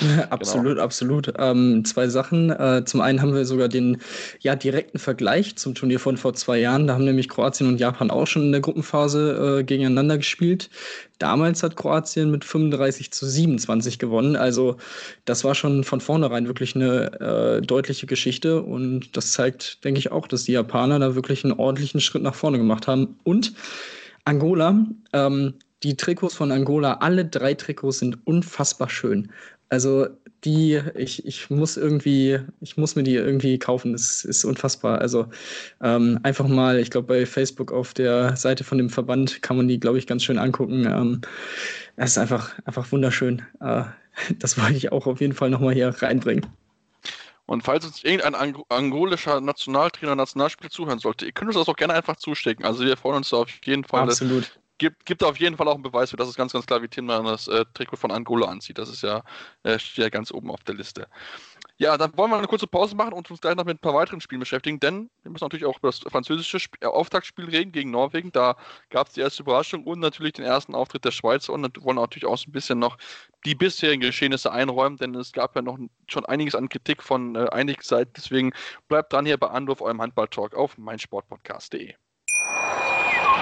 absolut, 0.30 0.74
genau. 0.74 0.82
absolut. 0.82 1.32
Ähm, 1.38 1.84
zwei 1.84 2.08
Sachen. 2.08 2.50
Äh, 2.50 2.84
zum 2.84 3.00
einen 3.00 3.22
haben 3.22 3.34
wir 3.34 3.44
sogar 3.44 3.68
den 3.68 4.00
ja, 4.40 4.56
direkten 4.56 4.98
Vergleich 4.98 5.56
zum 5.56 5.74
Turnier 5.74 6.00
von 6.00 6.16
vor 6.16 6.34
zwei 6.34 6.58
Jahren. 6.58 6.86
Da 6.86 6.94
haben 6.94 7.04
nämlich 7.04 7.28
Kroatien 7.28 7.68
und 7.68 7.80
Japan 7.80 8.10
auch 8.10 8.26
schon 8.26 8.42
in 8.42 8.52
der 8.52 8.60
Gruppenphase 8.60 9.60
äh, 9.60 9.64
gegeneinander 9.64 10.18
gespielt. 10.18 10.70
Damals 11.18 11.62
hat 11.62 11.76
Kroatien 11.76 12.30
mit 12.30 12.44
35 12.44 13.10
zu 13.10 13.26
27 13.26 13.98
gewonnen. 13.98 14.36
Also 14.36 14.76
das 15.24 15.44
war 15.44 15.54
schon 15.54 15.82
von 15.82 16.00
vornherein 16.00 16.46
wirklich 16.46 16.76
eine 16.76 17.20
äh, 17.20 17.62
deutliche 17.62 18.06
Geschichte 18.06 18.62
und 18.62 19.16
das 19.16 19.32
zeigt, 19.32 19.84
denke 19.84 19.98
ich, 19.98 20.12
auch, 20.12 20.28
dass 20.28 20.44
die 20.44 20.52
Japaner 20.52 20.98
da 20.98 21.14
wirklich 21.14 21.44
einen 21.44 21.54
ordentlichen 21.54 22.00
Schritt 22.00 22.22
nach 22.22 22.34
vorne 22.34 22.58
gemacht 22.58 22.86
haben. 22.86 23.18
Und 23.24 23.54
Angola, 24.24 24.86
ähm, 25.12 25.54
die 25.82 25.96
Trikots 25.96 26.34
von 26.34 26.52
Angola, 26.52 26.94
alle 26.94 27.24
drei 27.24 27.54
Trikots 27.54 27.98
sind 27.98 28.18
unfassbar 28.26 28.88
schön. 28.88 29.30
Also 29.68 30.06
die, 30.44 30.80
ich, 30.94 31.26
ich 31.26 31.50
muss 31.50 31.76
irgendwie, 31.76 32.40
ich 32.60 32.76
muss 32.76 32.94
mir 32.94 33.02
die 33.02 33.14
irgendwie 33.14 33.58
kaufen. 33.58 33.92
Das 33.92 34.24
ist 34.24 34.44
unfassbar. 34.44 35.00
Also 35.00 35.26
ähm, 35.82 36.20
einfach 36.22 36.46
mal, 36.46 36.78
ich 36.78 36.90
glaube, 36.90 37.08
bei 37.08 37.26
Facebook 37.26 37.72
auf 37.72 37.94
der 37.94 38.36
Seite 38.36 38.64
von 38.64 38.78
dem 38.78 38.90
Verband 38.90 39.42
kann 39.42 39.56
man 39.56 39.68
die, 39.68 39.80
glaube 39.80 39.98
ich, 39.98 40.06
ganz 40.06 40.24
schön 40.24 40.38
angucken. 40.38 40.86
Ähm, 40.86 41.20
es 41.96 42.12
ist 42.12 42.18
einfach, 42.18 42.56
einfach 42.64 42.90
wunderschön. 42.92 43.42
Äh, 43.60 43.84
das 44.38 44.58
wollte 44.58 44.76
ich 44.76 44.92
auch 44.92 45.06
auf 45.06 45.20
jeden 45.20 45.34
Fall 45.34 45.50
nochmal 45.50 45.74
hier 45.74 45.88
reinbringen. 45.88 46.46
Und 47.46 47.62
falls 47.62 47.86
uns 47.86 48.04
irgendein 48.04 48.34
Ang 48.34 48.62
angolischer 48.68 49.40
Nationaltrainer, 49.40 50.14
Nationalspieler 50.14 50.70
zuhören 50.70 50.98
sollte, 50.98 51.24
ihr 51.24 51.32
könnt 51.32 51.48
uns 51.48 51.56
das 51.56 51.68
auch 51.68 51.76
gerne 51.76 51.94
einfach 51.94 52.16
zustecken. 52.16 52.64
Also 52.64 52.84
wir 52.84 52.96
freuen 52.96 53.16
uns 53.16 53.32
auf 53.32 53.48
jeden 53.64 53.84
Fall. 53.84 54.02
Absolut 54.02 54.58
gibt, 54.78 55.04
gibt 55.04 55.22
auf 55.22 55.38
jeden 55.38 55.56
Fall 55.56 55.68
auch 55.68 55.74
einen 55.74 55.82
Beweis 55.82 56.10
für, 56.10 56.16
dass 56.16 56.28
es 56.28 56.36
ganz, 56.36 56.52
ganz 56.52 56.66
klar, 56.66 56.82
wie 56.82 56.88
Tim 56.88 57.08
das 57.08 57.48
äh, 57.48 57.64
Trikot 57.74 57.96
von 57.96 58.10
Angola 58.10 58.46
anzieht. 58.46 58.78
Das 58.78 58.88
ist 58.88 59.02
ja, 59.02 59.22
äh, 59.64 59.78
steht 59.78 60.04
ja 60.04 60.08
ganz 60.08 60.32
oben 60.32 60.50
auf 60.50 60.62
der 60.64 60.74
Liste. 60.76 61.08
Ja, 61.80 61.96
dann 61.96 62.16
wollen 62.16 62.30
wir 62.30 62.38
eine 62.38 62.48
kurze 62.48 62.66
Pause 62.66 62.96
machen 62.96 63.12
und 63.12 63.30
uns 63.30 63.40
gleich 63.40 63.54
noch 63.54 63.64
mit 63.64 63.76
ein 63.76 63.80
paar 63.80 63.94
weiteren 63.94 64.20
Spielen 64.20 64.40
beschäftigen, 64.40 64.80
denn 64.80 65.10
wir 65.22 65.30
müssen 65.30 65.44
natürlich 65.44 65.64
auch 65.64 65.78
über 65.78 65.88
das 65.88 66.00
französische 66.00 66.56
Sp 66.58 66.74
äh, 66.80 66.86
Auftaktspiel 66.86 67.44
reden 67.44 67.70
gegen 67.72 67.90
Norwegen. 67.90 68.32
Da 68.32 68.56
gab 68.90 69.08
es 69.08 69.14
die 69.14 69.20
erste 69.20 69.42
Überraschung 69.42 69.84
und 69.84 70.00
natürlich 70.00 70.32
den 70.32 70.44
ersten 70.44 70.74
Auftritt 70.74 71.04
der 71.04 71.12
Schweizer 71.12 71.52
und 71.52 71.82
wollen 71.82 71.96
natürlich 71.96 72.26
auch 72.26 72.38
so 72.38 72.48
ein 72.48 72.52
bisschen 72.52 72.78
noch 72.78 72.98
die 73.44 73.54
bisherigen 73.54 74.00
Geschehnisse 74.00 74.50
einräumen, 74.50 74.98
denn 74.98 75.14
es 75.14 75.32
gab 75.32 75.54
ja 75.54 75.62
noch 75.62 75.78
schon 76.08 76.24
einiges 76.26 76.54
an 76.54 76.68
Kritik 76.68 77.02
von 77.02 77.36
äh, 77.36 77.48
einigen 77.50 77.82
Seiten. 77.82 78.12
Deswegen 78.16 78.52
bleibt 78.88 79.12
dran 79.12 79.26
hier 79.26 79.38
bei 79.38 79.48
Anruf, 79.48 79.80
eurem 79.80 80.00
Handball-Talk 80.02 80.54
auf 80.54 80.76
meinsportpodcast.de. 80.78 81.94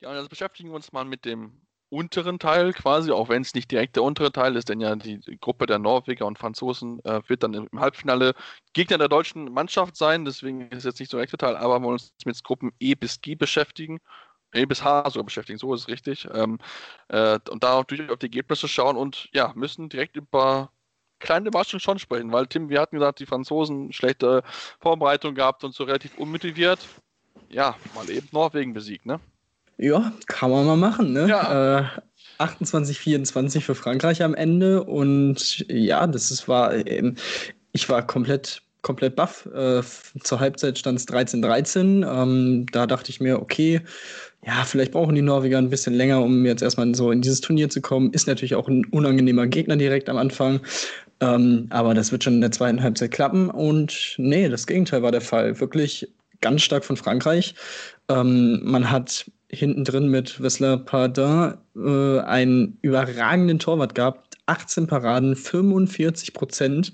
Ja, 0.00 0.10
und 0.10 0.16
jetzt 0.16 0.30
beschäftigen 0.30 0.70
wir 0.70 0.76
uns 0.76 0.92
mal 0.92 1.04
mit 1.04 1.24
dem 1.24 1.60
unteren 1.90 2.38
Teil 2.38 2.72
quasi, 2.72 3.10
auch 3.10 3.28
wenn 3.28 3.42
es 3.42 3.54
nicht 3.54 3.70
direkt 3.70 3.96
der 3.96 4.02
untere 4.02 4.30
Teil 4.30 4.56
ist, 4.56 4.68
denn 4.68 4.80
ja 4.80 4.94
die 4.94 5.20
Gruppe 5.40 5.66
der 5.66 5.78
Norweger 5.78 6.26
und 6.26 6.38
Franzosen 6.38 7.02
äh, 7.04 7.22
wird 7.28 7.42
dann 7.42 7.54
im 7.54 7.68
Halbfinale 7.76 8.34
Gegner 8.74 8.98
der 8.98 9.08
deutschen 9.08 9.52
Mannschaft 9.52 9.96
sein, 9.96 10.24
deswegen 10.24 10.68
ist 10.70 10.78
es 10.78 10.84
jetzt 10.84 11.00
nicht 11.00 11.10
so 11.10 11.16
der 11.16 11.26
direkte 11.26 11.38
Teil, 11.38 11.56
aber 11.56 11.80
wir 11.80 11.84
wollen 11.84 11.94
uns 11.94 12.12
mit 12.24 12.44
Gruppen 12.44 12.72
E 12.78 12.94
bis 12.94 13.20
G 13.20 13.34
beschäftigen. 13.34 14.00
E 14.54 14.64
bis 14.64 14.82
H 14.82 15.10
sogar 15.10 15.24
beschäftigen, 15.24 15.58
so 15.58 15.74
ist 15.74 15.82
es 15.82 15.88
richtig. 15.88 16.28
Ähm, 16.32 16.58
äh, 17.08 17.38
und 17.50 17.62
da 17.64 17.76
natürlich 17.76 18.10
auf 18.10 18.18
die 18.18 18.26
Ergebnisse 18.26 18.68
schauen 18.68 18.96
und 18.96 19.28
ja, 19.32 19.52
müssen 19.54 19.88
direkt 19.88 20.16
über 20.16 20.70
kleine 21.18 21.48
Überraschungen 21.48 21.80
schon 21.80 21.98
sprechen, 21.98 22.32
weil 22.32 22.46
Tim, 22.46 22.68
wir 22.68 22.80
hatten 22.80 22.96
gesagt, 22.96 23.20
die 23.20 23.26
Franzosen 23.26 23.92
schlechte 23.92 24.42
Vorbereitung 24.80 25.34
gehabt 25.34 25.64
und 25.64 25.74
so 25.74 25.84
relativ 25.84 26.16
unmotiviert. 26.16 26.86
Ja, 27.50 27.76
mal 27.94 28.08
eben 28.10 28.28
Norwegen 28.32 28.72
besiegt, 28.72 29.04
ne? 29.06 29.20
Ja, 29.78 30.12
kann 30.26 30.50
man 30.50 30.66
mal 30.66 30.76
machen, 30.76 31.12
ne? 31.12 31.28
Ja. 31.28 31.80
Äh, 31.80 31.84
28, 32.38 32.98
24 32.98 33.64
für 33.64 33.74
Frankreich 33.74 34.22
am 34.22 34.34
Ende 34.34 34.84
und 34.84 35.64
ja, 35.68 36.06
das 36.06 36.30
ist, 36.30 36.46
war, 36.46 36.74
ähm, 36.86 37.16
ich 37.72 37.88
war 37.88 38.06
komplett 38.06 38.62
komplett 38.82 39.16
baff. 39.16 39.46
Äh, 39.54 39.82
zur 40.22 40.40
Halbzeit 40.40 40.78
stand 40.78 40.98
es 40.98 41.08
13-13. 41.08 42.06
Ähm, 42.06 42.66
da 42.72 42.86
dachte 42.86 43.10
ich 43.10 43.20
mir, 43.20 43.40
okay, 43.40 43.80
ja, 44.46 44.64
vielleicht 44.64 44.92
brauchen 44.92 45.14
die 45.14 45.22
Norweger 45.22 45.58
ein 45.58 45.70
bisschen 45.70 45.94
länger, 45.94 46.22
um 46.22 46.46
jetzt 46.46 46.62
erstmal 46.62 46.94
so 46.94 47.10
in 47.10 47.20
dieses 47.20 47.40
Turnier 47.40 47.68
zu 47.68 47.80
kommen. 47.80 48.12
Ist 48.12 48.28
natürlich 48.28 48.54
auch 48.54 48.68
ein 48.68 48.84
unangenehmer 48.86 49.46
Gegner 49.46 49.76
direkt 49.76 50.08
am 50.08 50.16
Anfang. 50.16 50.60
Ähm, 51.20 51.66
aber 51.70 51.94
das 51.94 52.12
wird 52.12 52.24
schon 52.24 52.34
in 52.34 52.40
der 52.40 52.52
zweiten 52.52 52.82
Halbzeit 52.82 53.10
klappen. 53.10 53.50
Und 53.50 54.14
nee, 54.16 54.48
das 54.48 54.66
Gegenteil 54.66 55.02
war 55.02 55.12
der 55.12 55.20
Fall. 55.20 55.58
Wirklich 55.60 56.08
ganz 56.40 56.62
stark 56.62 56.84
von 56.84 56.96
Frankreich. 56.96 57.54
Ähm, 58.08 58.60
man 58.62 58.90
hat 58.90 59.26
hinten 59.50 59.84
drin 59.84 60.08
mit 60.08 60.42
Wessler 60.42 60.76
Pardin 60.76 61.54
äh, 61.76 62.20
einen 62.20 62.78
überragenden 62.82 63.58
Torwart 63.58 63.94
gehabt. 63.94 64.36
18 64.46 64.86
Paraden, 64.86 65.36
45 65.36 66.32
Prozent. 66.32 66.92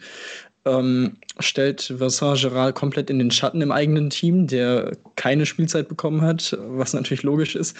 Ähm, 0.66 1.18
stellt 1.40 2.00
Vincent 2.00 2.40
Gerard 2.40 2.74
komplett 2.74 3.10
in 3.10 3.18
den 3.18 3.30
Schatten 3.30 3.60
im 3.60 3.70
eigenen 3.70 4.08
Team, 4.08 4.46
der 4.46 4.96
keine 5.16 5.44
Spielzeit 5.44 5.88
bekommen 5.88 6.22
hat, 6.22 6.56
was 6.58 6.94
natürlich 6.94 7.22
logisch 7.22 7.54
ist, 7.54 7.76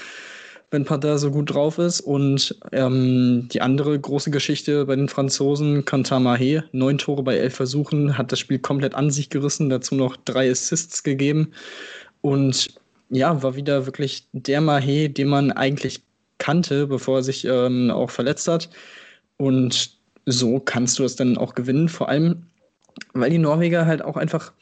wenn 0.71 0.85
Pardin 0.85 1.17
so 1.17 1.31
gut 1.31 1.55
drauf 1.55 1.79
ist. 1.79 2.01
Und 2.01 2.55
ähm, 2.73 3.49
die 3.51 3.63
andere 3.63 3.99
große 3.99 4.31
Geschichte 4.31 4.85
bei 4.85 4.97
den 4.97 5.09
Franzosen, 5.09 5.85
Quentin 5.87 6.25
Mahé, 6.25 6.63
neun 6.73 6.99
Tore 6.99 7.23
bei 7.23 7.37
elf 7.37 7.55
Versuchen, 7.55 8.19
hat 8.19 8.33
das 8.33 8.39
Spiel 8.39 8.59
komplett 8.59 8.95
an 8.95 9.11
sich 9.11 9.31
gerissen, 9.31 9.71
dazu 9.71 9.95
noch 9.95 10.17
drei 10.17 10.51
Assists 10.51 11.03
gegeben. 11.03 11.53
Und 12.21 12.75
ja, 13.15 13.43
war 13.43 13.55
wieder 13.55 13.87
wirklich 13.87 14.27
der 14.33 14.61
Mahé, 14.61 15.09
den 15.09 15.29
man 15.29 15.53
eigentlich 15.53 16.03
kannte, 16.39 16.89
bevor 16.89 17.19
er 17.19 17.23
sich 17.23 17.45
ähm, 17.45 17.91
auch 17.91 18.11
verletzt 18.11 18.49
hat. 18.49 18.71
Und 19.37 19.97
so 20.27 20.59
kannst 20.59 20.99
du 20.99 21.05
es 21.05 21.15
dann 21.15 21.39
auch 21.39 21.55
gewinnen, 21.55 21.89
vor 21.89 22.09
allem, 22.09 22.47
weil 23.13 23.31
die 23.31 23.39
Norweger 23.39 23.87
halt 23.87 24.03
auch 24.03 24.17
einfach, 24.17 24.53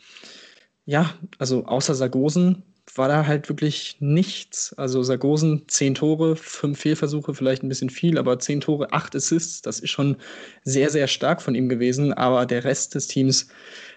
ja, 0.85 1.15
also 1.39 1.65
außer 1.65 1.95
Sargosen 1.95 2.63
war 2.95 3.09
da 3.09 3.27
halt 3.27 3.49
wirklich 3.49 3.97
nichts. 4.01 4.75
Also 4.75 5.03
Sargosen, 5.03 5.63
zehn 5.69 5.95
Tore, 5.95 6.37
fünf 6.37 6.81
Fehlversuche, 6.81 7.33
vielleicht 7.33 7.63
ein 7.63 7.69
bisschen 7.69 7.89
viel, 7.89 8.19
aber 8.19 8.39
zehn 8.39 8.61
Tore, 8.61 8.93
acht 8.93 9.17
Assists, 9.17 9.63
das 9.63 9.81
ist 9.81 9.91
schon 9.91 10.17
sehr, 10.65 10.91
sehr 10.91 11.07
stark 11.07 11.41
von 11.41 11.55
ihm 11.55 11.71
gewesen. 11.71 12.13
Aber 12.13 12.45
der 12.45 12.65
Rest 12.65 12.95
des 12.95 13.07
Teams 13.07 13.49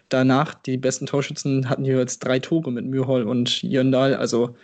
danach, 0.10 0.54
die 0.54 0.78
besten 0.78 1.06
Torschützen 1.06 1.70
hatten 1.70 1.86
jeweils 1.86 2.20
drei 2.20 2.40
Tore 2.40 2.72
mit 2.72 2.86
Mürhol 2.86 3.24
und 3.24 3.62
Jöndal. 3.62 4.16
Also, 4.16 4.56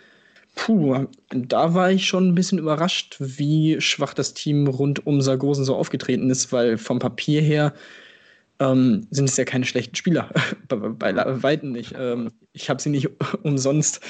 puh, 0.54 1.06
da 1.30 1.74
war 1.74 1.90
ich 1.90 2.06
schon 2.06 2.28
ein 2.28 2.34
bisschen 2.34 2.58
überrascht, 2.58 3.16
wie 3.18 3.80
schwach 3.80 4.14
das 4.14 4.34
Team 4.34 4.66
rund 4.66 5.06
um 5.06 5.20
Sargosen 5.20 5.64
so 5.64 5.76
aufgetreten 5.76 6.30
ist, 6.30 6.52
weil 6.52 6.78
vom 6.78 6.98
Papier 6.98 7.40
her 7.42 7.72
ähm, 8.58 9.06
sind 9.10 9.28
es 9.28 9.36
ja 9.36 9.44
keine 9.44 9.64
schlechten 9.64 9.96
Spieler. 9.96 10.30
bei, 10.68 10.76
bei 10.76 11.42
Weitem 11.42 11.72
nicht. 11.72 11.94
Ähm, 11.98 12.30
ich 12.52 12.70
habe 12.70 12.80
sie 12.80 12.90
nicht 12.90 13.08
umsonst 13.42 14.00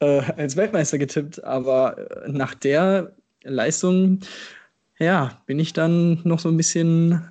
äh, 0.00 0.20
als 0.36 0.56
Weltmeister 0.56 0.98
getippt, 0.98 1.42
aber 1.44 2.24
äh, 2.24 2.28
nach 2.30 2.54
der 2.54 3.12
Leistung, 3.44 4.20
ja, 4.98 5.42
bin 5.46 5.58
ich 5.58 5.72
dann 5.72 6.20
noch 6.24 6.38
so 6.38 6.48
ein 6.48 6.56
bisschen 6.56 7.22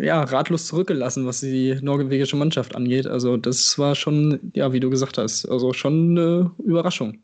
ja, 0.00 0.22
ratlos 0.22 0.66
zurückgelassen, 0.66 1.26
was 1.26 1.40
die 1.40 1.78
norwegische 1.82 2.36
Mannschaft 2.36 2.74
angeht. 2.76 3.06
Also 3.06 3.36
das 3.36 3.78
war 3.78 3.94
schon, 3.94 4.52
ja, 4.54 4.72
wie 4.72 4.80
du 4.80 4.90
gesagt 4.90 5.18
hast, 5.18 5.46
also 5.46 5.72
schon 5.72 6.10
eine 6.18 6.50
Überraschung. 6.64 7.18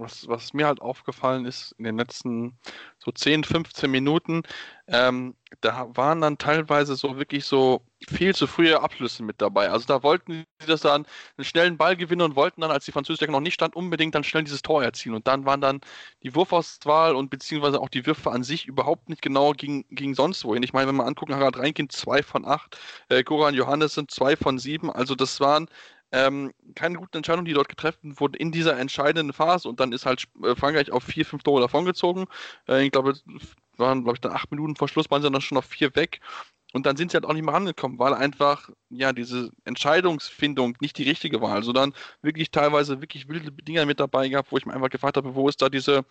Was, 0.00 0.28
was 0.28 0.52
mir 0.54 0.66
halt 0.66 0.80
aufgefallen 0.80 1.46
ist 1.46 1.72
in 1.78 1.84
den 1.84 1.98
letzten 1.98 2.58
so 2.98 3.10
10, 3.12 3.44
15 3.44 3.90
Minuten, 3.90 4.42
ähm, 4.88 5.34
da 5.60 5.88
waren 5.96 6.20
dann 6.20 6.38
teilweise 6.38 6.96
so 6.96 7.18
wirklich 7.18 7.44
so 7.44 7.82
viel 8.08 8.34
zu 8.34 8.46
frühe 8.46 8.80
Abschlüsse 8.80 9.22
mit 9.22 9.40
dabei. 9.40 9.70
Also 9.70 9.86
da 9.86 10.02
wollten 10.02 10.44
sie 10.60 10.66
das 10.66 10.82
dann 10.82 11.06
einen 11.36 11.44
schnellen 11.44 11.76
Ball 11.76 11.96
gewinnen 11.96 12.22
und 12.22 12.36
wollten 12.36 12.60
dann, 12.60 12.70
als 12.70 12.84
die 12.84 12.92
französische 12.92 13.30
noch 13.30 13.40
nicht 13.40 13.54
stand, 13.54 13.74
unbedingt 13.74 14.14
dann 14.14 14.24
schnell 14.24 14.44
dieses 14.44 14.62
Tor 14.62 14.82
erzielen. 14.82 15.14
Und 15.14 15.26
dann 15.26 15.44
waren 15.44 15.60
dann 15.60 15.80
die 16.22 16.34
Wurfauswahl 16.34 17.14
und 17.16 17.30
beziehungsweise 17.30 17.80
auch 17.80 17.88
die 17.88 18.06
Würfe 18.06 18.30
an 18.30 18.42
sich 18.42 18.66
überhaupt 18.66 19.08
nicht 19.08 19.22
genau 19.22 19.52
gegen, 19.52 19.84
gegen 19.90 20.14
sonst 20.14 20.44
wohin. 20.44 20.62
Ich 20.62 20.72
meine, 20.72 20.88
wenn 20.88 20.96
man 20.96 21.06
angucken, 21.06 21.34
Harald 21.34 21.58
Reinkind 21.58 21.92
zwei 21.92 22.22
von 22.22 22.44
acht, 22.44 22.78
äh, 23.08 23.24
Goran 23.24 23.54
Johannes 23.54 23.94
sind 23.94 24.10
zwei 24.10 24.36
von 24.36 24.58
sieben. 24.58 24.90
Also 24.90 25.14
das 25.14 25.40
waren 25.40 25.68
ähm, 26.16 26.52
keine 26.74 26.96
guten 26.96 27.18
Entscheidungen, 27.18 27.44
die 27.44 27.52
dort 27.52 27.68
getroffen 27.68 28.18
wurden 28.18 28.34
in 28.34 28.50
dieser 28.50 28.78
entscheidenden 28.78 29.34
Phase. 29.34 29.68
Und 29.68 29.80
dann 29.80 29.92
ist 29.92 30.06
halt 30.06 30.24
äh, 30.42 30.56
Frankreich 30.56 30.90
auf 30.90 31.04
vier, 31.04 31.26
fünf 31.26 31.42
Tore 31.42 31.60
davongezogen. 31.60 32.26
Äh, 32.68 32.86
ich 32.86 32.92
glaube, 32.92 33.14
waren, 33.76 34.02
glaube 34.02 34.16
ich, 34.16 34.20
dann 34.20 34.32
acht 34.32 34.50
Minuten 34.50 34.76
vor 34.76 34.88
Schluss 34.88 35.10
waren 35.10 35.20
sie 35.20 35.30
dann 35.30 35.40
schon 35.42 35.58
auf 35.58 35.66
vier 35.66 35.94
weg. 35.94 36.20
Und 36.72 36.84
dann 36.84 36.96
sind 36.96 37.10
sie 37.10 37.16
halt 37.16 37.24
auch 37.24 37.32
nicht 37.32 37.44
mehr 37.44 37.54
rangekommen, 37.54 37.98
weil 37.98 38.12
einfach, 38.12 38.68
ja, 38.90 39.12
diese 39.12 39.50
Entscheidungsfindung 39.64 40.76
nicht 40.80 40.98
die 40.98 41.08
richtige 41.08 41.40
war. 41.40 41.52
Also 41.52 41.72
wirklich 42.22 42.50
teilweise 42.50 43.00
wirklich 43.00 43.28
wilde 43.28 43.52
Dinger 43.52 43.86
mit 43.86 44.00
dabei 44.00 44.28
gehabt, 44.28 44.52
wo 44.52 44.58
ich 44.58 44.66
mir 44.66 44.74
einfach 44.74 44.90
gefragt 44.90 45.16
habe, 45.16 45.34
wo 45.34 45.48
ist 45.48 45.62
da 45.62 45.68
diese, 45.68 46.04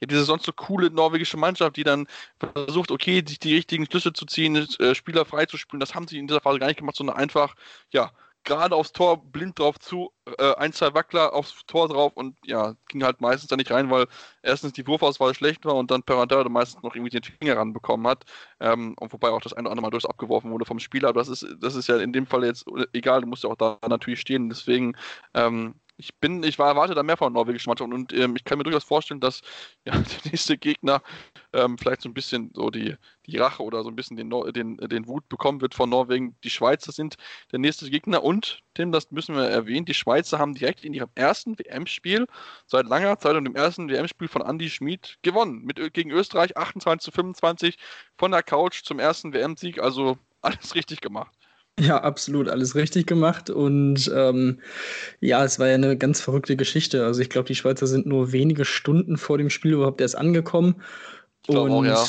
ja, 0.00 0.06
diese 0.06 0.24
sonst 0.24 0.44
so 0.44 0.52
coole 0.52 0.90
norwegische 0.90 1.36
Mannschaft, 1.36 1.76
die 1.76 1.84
dann 1.84 2.06
versucht, 2.38 2.90
okay, 2.90 3.22
sich 3.26 3.38
die 3.38 3.54
richtigen 3.54 3.86
Schlüsse 3.86 4.12
zu 4.12 4.26
ziehen, 4.26 4.56
äh, 4.56 4.94
Spieler 4.94 5.24
freizuspielen. 5.24 5.80
Das 5.80 5.94
haben 5.94 6.08
sie 6.08 6.18
in 6.18 6.26
dieser 6.26 6.40
Phase 6.40 6.58
gar 6.58 6.66
nicht 6.66 6.78
gemacht, 6.78 6.96
sondern 6.96 7.16
einfach, 7.16 7.54
ja, 7.90 8.12
gerade 8.44 8.74
aufs 8.74 8.92
Tor 8.92 9.22
blind 9.24 9.58
drauf 9.58 9.78
zu, 9.78 10.12
äh, 10.38 10.54
ein, 10.56 10.72
zwei 10.72 10.94
Wackler 10.94 11.32
aufs 11.34 11.64
Tor 11.66 11.88
drauf 11.88 12.12
und 12.14 12.36
ja, 12.44 12.74
ging 12.88 13.04
halt 13.04 13.20
meistens 13.20 13.48
da 13.48 13.56
nicht 13.56 13.70
rein, 13.70 13.90
weil 13.90 14.06
erstens 14.42 14.72
die 14.72 14.86
Wurfauswahl 14.86 15.34
schlecht 15.34 15.64
war 15.64 15.74
und 15.74 15.90
dann 15.90 16.02
Perantara 16.02 16.48
meistens 16.48 16.82
noch 16.82 16.94
irgendwie 16.94 17.10
den 17.10 17.22
Finger 17.22 17.56
ranbekommen 17.56 18.06
hat. 18.06 18.24
Ähm, 18.60 18.94
und 18.98 19.12
wobei 19.12 19.30
auch 19.30 19.40
das 19.40 19.52
eine 19.52 19.62
oder 19.62 19.72
andere 19.72 19.82
Mal 19.82 19.90
durchs 19.90 20.06
abgeworfen 20.06 20.50
wurde 20.50 20.64
vom 20.64 20.78
Spieler, 20.78 21.08
aber 21.08 21.20
das 21.20 21.28
ist, 21.28 21.46
das 21.60 21.74
ist 21.74 21.88
ja 21.88 21.98
in 21.98 22.12
dem 22.12 22.26
Fall 22.26 22.44
jetzt 22.44 22.66
egal, 22.92 23.22
du 23.22 23.26
musst 23.26 23.44
ja 23.44 23.50
auch 23.50 23.56
da 23.56 23.78
natürlich 23.88 24.20
stehen. 24.20 24.48
Deswegen 24.48 24.96
ähm, 25.34 25.74
ich 26.02 26.16
bin, 26.16 26.42
ich 26.42 26.58
war 26.58 26.68
erwarte 26.68 26.94
da 26.94 27.02
mehr 27.04 27.16
von 27.16 27.32
norwegischen 27.32 27.70
Mannschaften 27.70 27.94
und 27.94 28.12
ähm, 28.12 28.34
ich 28.34 28.44
kann 28.44 28.58
mir 28.58 28.64
durchaus 28.64 28.82
vorstellen, 28.82 29.20
dass 29.20 29.40
ja, 29.84 29.92
der 29.92 30.30
nächste 30.30 30.58
Gegner 30.58 31.00
ähm, 31.52 31.78
vielleicht 31.78 32.02
so 32.02 32.08
ein 32.08 32.14
bisschen 32.14 32.50
so 32.54 32.70
die, 32.70 32.96
die 33.26 33.36
Rache 33.36 33.62
oder 33.62 33.84
so 33.84 33.88
ein 33.88 33.94
bisschen 33.94 34.16
den, 34.16 34.30
den, 34.52 34.76
den 34.78 35.06
Wut 35.06 35.28
bekommen 35.28 35.60
wird 35.60 35.74
von 35.74 35.90
Norwegen. 35.90 36.36
Die 36.42 36.50
Schweizer 36.50 36.90
sind 36.90 37.16
der 37.52 37.60
nächste 37.60 37.88
Gegner 37.88 38.24
und, 38.24 38.62
Tim, 38.74 38.90
das 38.90 39.10
müssen 39.12 39.36
wir 39.36 39.44
erwähnen, 39.44 39.84
die 39.84 39.94
Schweizer 39.94 40.40
haben 40.40 40.54
direkt 40.54 40.84
in 40.84 40.92
ihrem 40.92 41.10
ersten 41.14 41.56
WM-Spiel 41.58 42.26
seit 42.66 42.86
langer 42.86 43.18
Zeit 43.18 43.36
und 43.36 43.46
im 43.46 43.54
ersten 43.54 43.88
WM-Spiel 43.88 44.28
von 44.28 44.42
Andy 44.42 44.70
Schmid 44.70 45.18
gewonnen. 45.22 45.62
Mit, 45.62 45.94
gegen 45.94 46.10
Österreich 46.10 46.56
28 46.56 47.04
zu 47.04 47.12
25 47.12 47.76
von 48.18 48.32
der 48.32 48.42
Couch 48.42 48.82
zum 48.82 48.98
ersten 48.98 49.32
WM-Sieg, 49.32 49.80
also 49.80 50.18
alles 50.40 50.74
richtig 50.74 51.00
gemacht. 51.00 51.32
Ja, 51.80 52.02
absolut, 52.02 52.48
alles 52.48 52.74
richtig 52.74 53.06
gemacht. 53.06 53.48
Und 53.50 54.10
ähm, 54.14 54.60
ja, 55.20 55.44
es 55.44 55.58
war 55.58 55.68
ja 55.68 55.74
eine 55.74 55.96
ganz 55.96 56.20
verrückte 56.20 56.56
Geschichte. 56.56 57.04
Also 57.04 57.20
ich 57.20 57.30
glaube, 57.30 57.48
die 57.48 57.54
Schweizer 57.54 57.86
sind 57.86 58.06
nur 58.06 58.32
wenige 58.32 58.64
Stunden 58.64 59.16
vor 59.16 59.38
dem 59.38 59.50
Spiel 59.50 59.72
überhaupt 59.72 60.00
erst 60.00 60.16
angekommen. 60.16 60.82
Und 61.46 61.56
auch, 61.56 61.84
ja. 61.84 62.04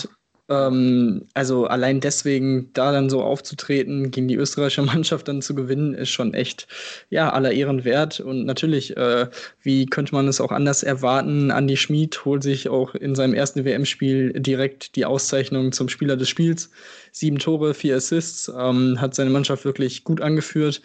Ähm, 0.54 1.26
also 1.34 1.66
allein 1.66 2.00
deswegen 2.00 2.70
da 2.74 2.92
dann 2.92 3.10
so 3.10 3.22
aufzutreten, 3.22 4.12
gegen 4.12 4.28
die 4.28 4.36
österreichische 4.36 4.82
Mannschaft 4.84 5.28
dann 5.28 5.42
zu 5.42 5.56
gewinnen, 5.56 5.94
ist 5.94 6.10
schon 6.10 6.34
echt, 6.34 6.68
ja, 7.10 7.32
aller 7.32 7.52
Ehren 7.52 7.84
wert. 7.86 8.20
Und 8.20 8.46
natürlich, 8.46 8.96
äh, 8.98 9.28
wie 9.62 9.86
könnte 9.86 10.14
man 10.14 10.28
es 10.28 10.42
auch 10.42 10.52
anders 10.52 10.84
erwarten? 10.84 11.50
Andy 11.50 11.78
Schmid 11.78 12.26
holt 12.26 12.44
sich 12.44 12.70
auch 12.70 12.96
in 12.96 13.16
seinem 13.16 13.34
ersten 13.34 13.66
WM-Spiel 13.66 14.34
direkt 14.34 14.96
die 14.96 15.06
Auszeichnung 15.06 15.72
zum 15.72 15.90
Spieler 15.90 16.18
des 16.18 16.30
Spiels. 16.30 16.70
Sieben 17.12 17.40
Tore, 17.40 17.74
vier 17.74 17.98
Assists, 17.98 18.52
ähm, 18.56 19.00
hat 19.00 19.16
seine 19.16 19.30
Mannschaft 19.30 19.66
wirklich 19.66 20.04
gut 20.04 20.22
angeführt. 20.22 20.82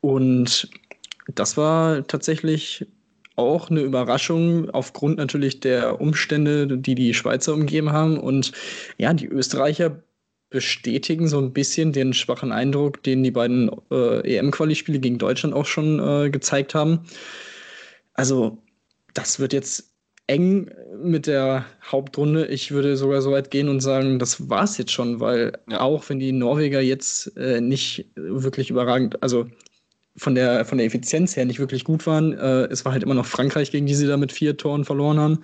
Und 0.00 0.68
das 1.34 1.56
war 1.56 2.06
tatsächlich 2.06 2.86
auch 3.40 3.70
eine 3.70 3.80
Überraschung 3.80 4.70
aufgrund 4.70 5.18
natürlich 5.18 5.60
der 5.60 6.00
Umstände, 6.00 6.78
die 6.78 6.94
die 6.94 7.14
Schweizer 7.14 7.54
umgeben 7.54 7.92
haben. 7.92 8.18
Und 8.18 8.52
ja, 8.98 9.12
die 9.12 9.26
Österreicher 9.26 10.02
bestätigen 10.50 11.28
so 11.28 11.38
ein 11.38 11.52
bisschen 11.52 11.92
den 11.92 12.12
schwachen 12.12 12.52
Eindruck, 12.52 13.02
den 13.02 13.22
die 13.22 13.30
beiden 13.30 13.70
äh, 13.90 14.36
EM-Quali-Spiele 14.36 14.98
gegen 14.98 15.18
Deutschland 15.18 15.54
auch 15.54 15.66
schon 15.66 16.00
äh, 16.00 16.30
gezeigt 16.30 16.74
haben. 16.74 17.00
Also, 18.14 18.58
das 19.14 19.38
wird 19.38 19.52
jetzt 19.52 19.90
eng 20.26 20.70
mit 21.02 21.26
der 21.26 21.64
Hauptrunde. 21.90 22.46
Ich 22.46 22.70
würde 22.70 22.96
sogar 22.96 23.22
so 23.22 23.32
weit 23.32 23.50
gehen 23.50 23.68
und 23.68 23.80
sagen, 23.80 24.18
das 24.18 24.48
war 24.48 24.64
es 24.64 24.78
jetzt 24.78 24.92
schon, 24.92 25.20
weil 25.20 25.52
ja. 25.68 25.80
auch 25.80 26.08
wenn 26.08 26.20
die 26.20 26.32
Norweger 26.32 26.80
jetzt 26.80 27.36
äh, 27.36 27.60
nicht 27.60 28.06
wirklich 28.14 28.70
überragend, 28.70 29.22
also 29.22 29.48
von 30.20 30.34
der, 30.34 30.66
von 30.66 30.76
der 30.76 30.86
Effizienz 30.86 31.34
her 31.34 31.46
nicht 31.46 31.58
wirklich 31.58 31.82
gut 31.82 32.06
waren. 32.06 32.34
Äh, 32.34 32.64
es 32.64 32.84
war 32.84 32.92
halt 32.92 33.02
immer 33.02 33.14
noch 33.14 33.24
Frankreich, 33.24 33.70
gegen 33.70 33.86
die 33.86 33.94
sie 33.94 34.06
da 34.06 34.18
mit 34.18 34.32
vier 34.32 34.54
Toren 34.54 34.84
verloren 34.84 35.18
haben. 35.18 35.38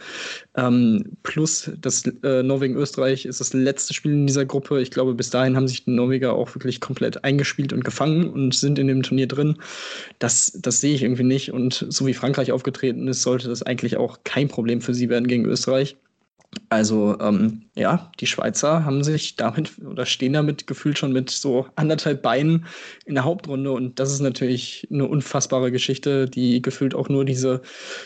Ähm, 0.54 1.16
plus 1.22 1.70
das 1.80 2.04
äh, 2.22 2.42
Norwegen-Österreich 2.42 3.24
ist 3.24 3.40
das 3.40 3.54
letzte 3.54 3.94
Spiel 3.94 4.12
in 4.12 4.26
dieser 4.26 4.44
Gruppe. 4.44 4.82
Ich 4.82 4.90
glaube, 4.90 5.14
bis 5.14 5.30
dahin 5.30 5.56
haben 5.56 5.66
sich 5.66 5.86
die 5.86 5.92
Norweger 5.92 6.34
auch 6.34 6.54
wirklich 6.54 6.82
komplett 6.82 7.24
eingespielt 7.24 7.72
und 7.72 7.84
gefangen 7.84 8.28
und 8.28 8.54
sind 8.54 8.78
in 8.78 8.88
dem 8.88 9.02
Turnier 9.02 9.28
drin. 9.28 9.56
Das, 10.18 10.52
das 10.60 10.82
sehe 10.82 10.94
ich 10.94 11.02
irgendwie 11.02 11.24
nicht. 11.24 11.52
Und 11.52 11.86
so 11.88 12.06
wie 12.06 12.12
Frankreich 12.12 12.52
aufgetreten 12.52 13.08
ist, 13.08 13.22
sollte 13.22 13.48
das 13.48 13.62
eigentlich 13.62 13.96
auch 13.96 14.18
kein 14.24 14.48
Problem 14.48 14.82
für 14.82 14.92
sie 14.92 15.08
werden 15.08 15.26
gegen 15.26 15.46
Österreich. 15.46 15.96
Also 16.68 17.16
ähm, 17.20 17.62
ja, 17.74 18.10
die 18.18 18.26
Schweizer 18.26 18.84
haben 18.84 19.04
sich 19.04 19.36
damit 19.36 19.72
oder 19.78 20.06
stehen 20.06 20.32
damit 20.32 20.66
gefühlt 20.66 20.98
schon 20.98 21.12
mit 21.12 21.30
so 21.30 21.66
anderthalb 21.76 22.22
Beinen 22.22 22.66
in 23.04 23.14
der 23.14 23.24
Hauptrunde 23.24 23.72
und 23.72 24.00
das 24.00 24.12
ist 24.12 24.20
natürlich 24.20 24.86
eine 24.90 25.06
unfassbare 25.06 25.70
Geschichte, 25.70 26.28
die 26.28 26.62
gefühlt 26.62 26.94
auch 26.94 27.08
nur 27.08 27.24
diese 27.24 27.62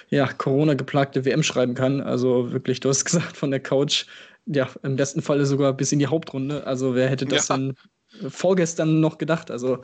ja, 0.09 0.26
Corona-geplagte 0.26 1.24
WM 1.24 1.42
schreiben 1.42 1.74
kann. 1.74 2.00
Also 2.00 2.53
wirklich, 2.53 2.81
du 2.81 2.88
hast 2.88 3.05
gesagt, 3.07 3.37
von 3.37 3.50
der 3.50 3.61
Couch, 3.61 4.07
ja, 4.46 4.68
im 4.83 4.96
besten 4.96 5.22
Falle 5.22 5.46
sogar 5.46 5.72
bis 5.72 5.92
in 5.92 5.98
die 5.98 6.09
Hauptrunde. 6.09 6.66
Also 6.66 6.94
wer 6.94 7.09
hätte 7.09 7.26
das 7.26 7.48
ja. 7.48 7.57
dann 7.57 7.76
vorgestern 8.29 9.00
noch 9.00 9.18
gedacht? 9.18 9.50
Also 9.50 9.79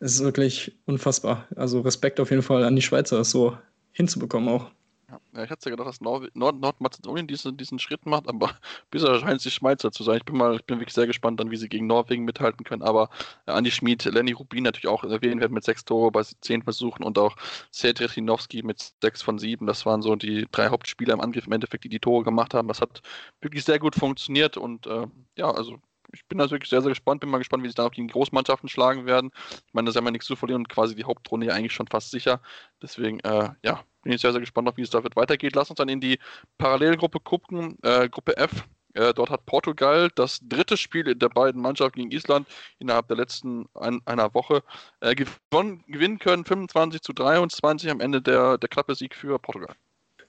es 0.00 0.14
ist 0.14 0.24
wirklich 0.24 0.76
unfassbar. 0.86 1.46
Also 1.56 1.80
Respekt 1.80 2.20
auf 2.20 2.30
jeden 2.30 2.42
Fall 2.42 2.64
an 2.64 2.76
die 2.76 2.82
Schweizer, 2.82 3.18
das 3.18 3.30
so 3.30 3.56
hinzubekommen 3.92 4.48
auch. 4.48 4.70
Ja, 5.08 5.44
ich 5.44 5.50
hatte 5.50 5.70
ja 5.70 5.76
gedacht, 5.76 5.86
dass 5.88 6.00
Nord 6.00 6.34
Nordmazedonien 6.34 7.28
diesen, 7.28 7.56
diesen 7.56 7.78
Schritt 7.78 8.06
macht, 8.06 8.28
aber 8.28 8.50
bisher 8.90 9.20
scheint 9.20 9.36
es 9.36 9.44
die 9.44 9.52
Schweizer 9.52 9.92
zu 9.92 10.02
sein. 10.02 10.16
Ich 10.16 10.24
bin 10.24 10.36
mal, 10.36 10.56
ich 10.56 10.64
bin 10.64 10.80
wirklich 10.80 10.94
sehr 10.94 11.06
gespannt 11.06 11.38
dann, 11.38 11.52
wie 11.52 11.56
sie 11.56 11.68
gegen 11.68 11.86
Norwegen 11.86 12.24
mithalten 12.24 12.64
können. 12.64 12.82
Aber 12.82 13.10
ja, 13.46 13.54
Andi 13.54 13.70
Schmid, 13.70 14.04
Lenny 14.04 14.32
Rubin 14.32 14.64
natürlich 14.64 14.88
auch 14.88 15.04
erwähnt 15.04 15.40
werden 15.40 15.54
mit 15.54 15.62
sechs 15.62 15.84
Tore 15.84 16.10
bei 16.10 16.22
zehn 16.40 16.62
Versuchen 16.62 17.04
und 17.04 17.18
auch 17.18 17.36
Cedric 17.72 18.16
mit 18.64 18.94
sechs 19.00 19.22
von 19.22 19.38
sieben. 19.38 19.66
Das 19.66 19.86
waren 19.86 20.02
so 20.02 20.16
die 20.16 20.46
drei 20.50 20.70
Hauptspieler 20.70 21.14
im 21.14 21.20
Angriff 21.20 21.46
im 21.46 21.52
Endeffekt, 21.52 21.84
die 21.84 21.88
die 21.88 22.00
Tore 22.00 22.24
gemacht 22.24 22.52
haben. 22.52 22.66
Das 22.66 22.80
hat 22.80 23.00
wirklich 23.40 23.64
sehr 23.64 23.78
gut 23.78 23.94
funktioniert 23.94 24.56
und 24.56 24.86
äh, 24.88 25.06
ja, 25.36 25.50
also 25.52 25.78
ich 26.12 26.26
bin 26.26 26.38
da 26.38 26.50
wirklich 26.50 26.70
sehr, 26.70 26.82
sehr 26.82 26.90
gespannt. 26.90 27.20
Bin 27.20 27.30
mal 27.30 27.38
gespannt, 27.38 27.62
wie 27.62 27.68
sich 27.68 27.74
dann 27.76 27.86
auch 27.86 27.94
die 27.94 28.06
Großmannschaften 28.06 28.68
schlagen 28.68 29.06
werden. 29.06 29.30
Ich 29.68 29.74
meine, 29.74 29.86
da 29.86 29.90
ist 29.90 30.04
ja 30.04 30.10
nichts 30.10 30.26
zu 30.26 30.36
verlieren 30.36 30.62
und 30.62 30.68
quasi 30.68 30.96
die 30.96 31.04
Hauptrunde 31.04 31.46
ja 31.46 31.54
eigentlich 31.54 31.72
schon 31.72 31.86
fast 31.88 32.10
sicher. 32.10 32.40
Deswegen, 32.82 33.20
äh, 33.20 33.50
ja, 33.62 33.84
bin 34.06 34.14
ich 34.14 34.20
sehr, 34.20 34.30
sehr 34.30 34.40
gespannt, 34.40 34.70
wie 34.76 34.82
es 34.82 34.90
da 34.90 35.02
weitergeht. 35.16 35.56
Lass 35.56 35.68
uns 35.68 35.78
dann 35.78 35.88
in 35.88 36.00
die 36.00 36.20
Parallelgruppe 36.58 37.18
gucken, 37.18 37.76
äh, 37.82 38.08
Gruppe 38.08 38.36
F. 38.36 38.64
Äh, 38.94 39.12
dort 39.12 39.30
hat 39.30 39.46
Portugal 39.46 40.10
das 40.14 40.38
dritte 40.42 40.76
Spiel 40.76 41.16
der 41.16 41.28
beiden 41.28 41.60
Mannschaften 41.60 41.98
gegen 41.98 42.12
Island 42.12 42.46
innerhalb 42.78 43.08
der 43.08 43.16
letzten 43.16 43.66
ein, 43.74 44.00
einer 44.04 44.32
Woche 44.32 44.62
äh, 45.00 45.16
gewonnen, 45.16 45.82
gewinnen 45.88 46.20
können. 46.20 46.44
25 46.44 47.02
zu 47.02 47.12
23 47.12 47.90
am 47.90 48.00
Ende 48.00 48.22
der, 48.22 48.58
der 48.58 48.68
knappe 48.68 48.94
Sieg 48.94 49.16
für 49.16 49.40
Portugal. 49.40 49.74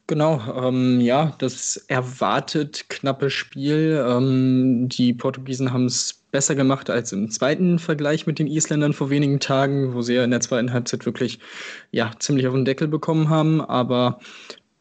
Genau, 0.10 0.42
ähm, 0.56 1.02
ja, 1.02 1.36
das 1.38 1.76
erwartet 1.90 2.86
knappe 2.88 3.30
Spiel. 3.30 4.02
Ähm, 4.08 4.88
die 4.88 5.14
Portugiesen 5.14 5.74
haben 5.74 5.86
es 5.86 6.14
besser 6.32 6.56
gemacht 6.56 6.90
als 6.90 7.12
im 7.12 7.30
zweiten 7.30 7.78
Vergleich 7.78 8.26
mit 8.26 8.40
den 8.40 8.48
Isländern 8.48 8.94
vor 8.94 9.10
wenigen 9.10 9.42
Tagen, 9.42 9.94
wo 9.94 10.02
sie 10.02 10.14
ja 10.14 10.24
in 10.24 10.32
der 10.32 10.40
zweiten 10.40 10.72
Halbzeit 10.72 11.06
wirklich 11.06 11.40
ja, 11.92 12.12
ziemlich 12.20 12.48
auf 12.48 12.54
den 12.54 12.64
Deckel 12.64 12.88
bekommen 12.88 13.28
haben. 13.28 13.60
Aber 13.60 14.20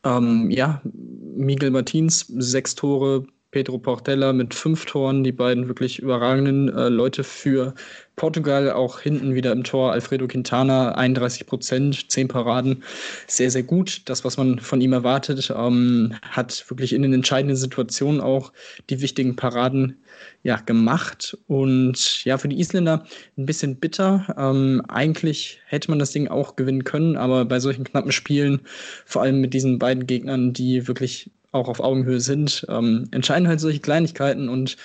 ähm, 0.04 0.48
ja, 0.52 0.80
Miguel 0.84 1.72
Martins, 1.72 2.26
sechs 2.38 2.76
Tore, 2.76 3.26
Pedro 3.50 3.78
Portella 3.78 4.32
mit 4.32 4.54
fünf 4.54 4.84
Toren, 4.84 5.24
die 5.24 5.32
beiden 5.32 5.66
wirklich 5.66 5.98
überragenden 5.98 6.68
äh, 6.68 6.88
Leute 6.88 7.24
für 7.24 7.74
Portugal 8.16 8.72
auch 8.72 9.00
hinten 9.00 9.34
wieder 9.34 9.52
im 9.52 9.62
Tor. 9.62 9.92
Alfredo 9.92 10.26
Quintana, 10.26 10.92
31 10.92 11.46
Prozent, 11.46 12.10
10 12.10 12.28
Paraden. 12.28 12.82
Sehr, 13.26 13.50
sehr 13.50 13.62
gut. 13.62 14.02
Das, 14.06 14.24
was 14.24 14.38
man 14.38 14.58
von 14.58 14.80
ihm 14.80 14.94
erwartet, 14.94 15.52
ähm, 15.54 16.14
hat 16.22 16.64
wirklich 16.68 16.94
in 16.94 17.02
den 17.02 17.12
entscheidenden 17.12 17.56
Situationen 17.56 18.22
auch 18.22 18.52
die 18.88 19.02
wichtigen 19.02 19.36
Paraden 19.36 19.98
ja, 20.42 20.56
gemacht. 20.56 21.36
Und 21.46 22.24
ja, 22.24 22.38
für 22.38 22.48
die 22.48 22.58
Isländer 22.58 23.04
ein 23.36 23.46
bisschen 23.46 23.76
bitter. 23.76 24.34
Ähm, 24.38 24.82
eigentlich 24.88 25.60
hätte 25.66 25.90
man 25.90 25.98
das 25.98 26.12
Ding 26.12 26.28
auch 26.28 26.56
gewinnen 26.56 26.84
können, 26.84 27.16
aber 27.16 27.44
bei 27.44 27.60
solchen 27.60 27.84
knappen 27.84 28.12
Spielen, 28.12 28.60
vor 29.04 29.22
allem 29.22 29.40
mit 29.42 29.52
diesen 29.52 29.78
beiden 29.78 30.06
Gegnern, 30.06 30.54
die 30.54 30.88
wirklich 30.88 31.30
auch 31.56 31.68
auf 31.68 31.80
Augenhöhe 31.80 32.20
sind, 32.20 32.64
ähm, 32.68 33.08
entscheiden 33.10 33.48
halt 33.48 33.60
solche 33.60 33.80
Kleinigkeiten 33.80 34.48
und 34.48 34.76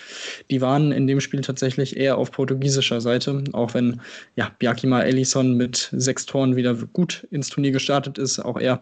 die 0.50 0.62
waren 0.62 0.92
in 0.92 1.08
dem 1.08 1.22
Spiel 1.22 1.42
tatsächlich 1.42 1.98
eher 1.98 2.18
auf 2.18 2.32
portugiesischer 2.32 3.02
Seite, 3.02 3.44
auch 3.54 3.74
wenn 3.74 4.02
ja, 4.36 4.52
Bjarkima 4.60 5.02
Ellison 5.02 5.56
mit 5.56 5.90
sechs 5.92 6.26
Toren 6.26 6.56
wieder 6.56 6.74
gut 6.94 7.28
ins 7.32 7.50
Turnier 7.50 7.72
gestartet 7.72 8.18
ist, 8.18 8.40
auch 8.40 8.60
er 8.60 8.80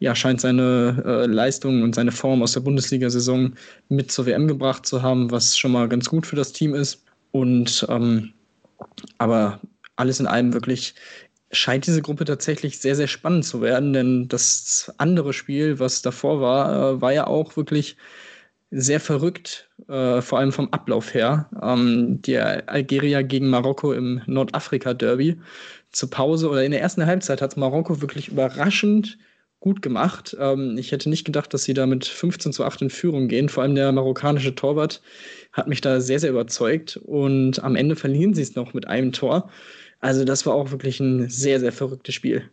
ja, 0.00 0.14
scheint 0.14 0.40
seine 0.40 1.02
äh, 1.04 1.26
Leistung 1.26 1.82
und 1.82 1.94
seine 1.94 2.10
Form 2.10 2.42
aus 2.42 2.52
der 2.52 2.60
Bundesliga-Saison 2.60 3.52
mit 3.90 4.10
zur 4.10 4.26
WM 4.26 4.48
gebracht 4.48 4.86
zu 4.86 5.02
haben, 5.02 5.30
was 5.30 5.56
schon 5.56 5.72
mal 5.72 5.88
ganz 5.88 6.08
gut 6.08 6.26
für 6.26 6.36
das 6.36 6.52
Team 6.52 6.74
ist. 6.74 7.04
Und 7.32 7.86
ähm, 7.88 8.32
aber 9.18 9.60
alles 9.96 10.18
in 10.18 10.26
allem 10.26 10.54
wirklich 10.54 10.94
scheint 11.50 11.86
diese 11.86 12.02
Gruppe 12.02 12.24
tatsächlich 12.24 12.78
sehr, 12.78 12.94
sehr 12.96 13.08
spannend 13.08 13.44
zu 13.44 13.60
werden, 13.60 13.92
denn 13.92 14.28
das 14.28 14.92
andere 14.98 15.32
Spiel, 15.32 15.78
was 15.78 16.02
davor 16.02 16.40
war, 16.40 16.94
äh, 16.94 17.00
war 17.00 17.12
ja 17.12 17.26
auch 17.26 17.56
wirklich 17.56 17.96
sehr 18.70 19.00
verrückt, 19.00 19.68
äh, 19.88 20.22
vor 20.22 20.38
allem 20.38 20.52
vom 20.52 20.68
Ablauf 20.72 21.12
her. 21.12 21.50
Ähm, 21.60 22.22
die 22.22 22.38
Algerier 22.38 23.24
gegen 23.24 23.48
Marokko 23.50 23.92
im 23.92 24.22
Nordafrika-Derby. 24.26 25.40
Zur 25.90 26.10
Pause 26.10 26.48
oder 26.48 26.62
in 26.62 26.70
der 26.70 26.80
ersten 26.80 27.04
Halbzeit 27.04 27.42
hat 27.42 27.56
Marokko 27.56 28.00
wirklich 28.00 28.28
überraschend 28.28 29.18
gut 29.58 29.82
gemacht. 29.82 30.36
Ähm, 30.40 30.76
ich 30.78 30.92
hätte 30.92 31.10
nicht 31.10 31.24
gedacht, 31.24 31.52
dass 31.52 31.64
sie 31.64 31.74
da 31.74 31.86
mit 31.86 32.06
15 32.06 32.52
zu 32.52 32.64
8 32.64 32.82
in 32.82 32.90
Führung 32.90 33.28
gehen. 33.28 33.48
Vor 33.48 33.64
allem 33.64 33.74
der 33.74 33.92
marokkanische 33.92 34.54
Torwart 34.54 35.02
hat 35.52 35.68
mich 35.68 35.80
da 35.80 36.00
sehr, 36.00 36.20
sehr 36.20 36.30
überzeugt. 36.30 36.96
Und 36.96 37.62
am 37.64 37.74
Ende 37.76 37.96
verlieren 37.96 38.34
sie 38.34 38.42
es 38.42 38.54
noch 38.54 38.72
mit 38.72 38.86
einem 38.86 39.10
Tor. 39.12 39.50
Also 40.00 40.24
das 40.24 40.46
war 40.46 40.54
auch 40.54 40.70
wirklich 40.70 41.00
ein 41.00 41.28
sehr, 41.28 41.60
sehr 41.60 41.72
verrücktes 41.72 42.14
Spiel. 42.14 42.50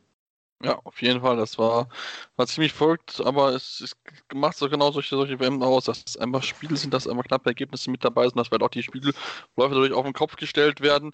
Ja, 0.64 0.80
auf 0.86 1.00
jeden 1.04 1.22
Fall. 1.22 1.38
Das 1.38 1.60
war, 1.60 1.88
war 2.36 2.48
ziemlich 2.48 2.74
verrückt, 2.74 3.22
aber 3.24 3.50
es, 3.54 3.80
es 3.80 3.96
macht 4.34 4.58
so 4.58 4.68
genau 4.68 4.92
solche, 4.92 5.16
solche 5.16 5.40
WM 5.40 5.62
aus, 5.62 5.86
dass 5.86 6.04
es 6.08 6.18
einfach 6.18 6.42
Spiele 6.42 6.76
sind, 6.76 6.92
dass 6.96 7.08
einfach 7.08 7.26
knappe 7.26 7.50
Ergebnisse 7.52 7.92
mit 7.92 8.04
dabei 8.04 8.24
sind, 8.24 8.38
dass 8.38 8.50
halt 8.50 8.64
auch 8.64 8.70
die 8.70 8.82
Spielläufe 8.82 9.14
dadurch 9.56 9.94
auf 9.94 10.04
den 10.04 10.14
Kopf 10.14 10.36
gestellt 10.36 10.82
werden. 10.82 11.12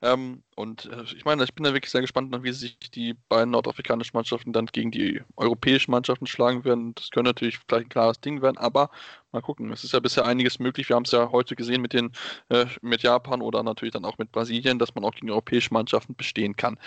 Ähm, 0.00 0.42
und 0.54 0.86
äh, 0.86 1.02
ich 1.14 1.26
meine, 1.26 1.44
ich 1.44 1.54
bin 1.54 1.64
da 1.64 1.74
wirklich 1.74 1.90
sehr 1.92 2.00
gespannt, 2.00 2.34
wie 2.42 2.52
sich 2.52 2.78
die 2.78 3.14
beiden 3.28 3.50
nordafrikanischen 3.50 4.16
Mannschaften 4.16 4.54
dann 4.54 4.64
gegen 4.66 4.90
die 4.90 5.22
europäischen 5.36 5.90
Mannschaften 5.90 6.26
schlagen 6.26 6.64
werden. 6.64 6.94
Das 6.94 7.10
könnte 7.10 7.28
natürlich 7.28 7.58
vielleicht 7.68 7.86
ein 7.86 7.90
klares 7.90 8.20
Ding 8.20 8.40
werden, 8.40 8.56
aber 8.56 8.90
mal 9.36 9.42
gucken. 9.42 9.70
Es 9.72 9.84
ist 9.84 9.92
ja 9.92 10.00
bisher 10.00 10.26
einiges 10.26 10.58
möglich. 10.58 10.88
Wir 10.88 10.96
haben 10.96 11.04
es 11.04 11.12
ja 11.12 11.30
heute 11.30 11.54
gesehen 11.56 11.82
mit 11.82 11.92
den 11.92 12.12
äh, 12.48 12.66
mit 12.82 13.02
Japan 13.02 13.42
oder 13.42 13.62
natürlich 13.62 13.92
dann 13.92 14.04
auch 14.04 14.18
mit 14.18 14.32
Brasilien, 14.32 14.78
dass 14.78 14.94
man 14.94 15.04
auch 15.04 15.12
gegen 15.12 15.30
europäische 15.30 15.72
Mannschaften 15.72 16.16
bestehen 16.16 16.56
kann. 16.56 16.78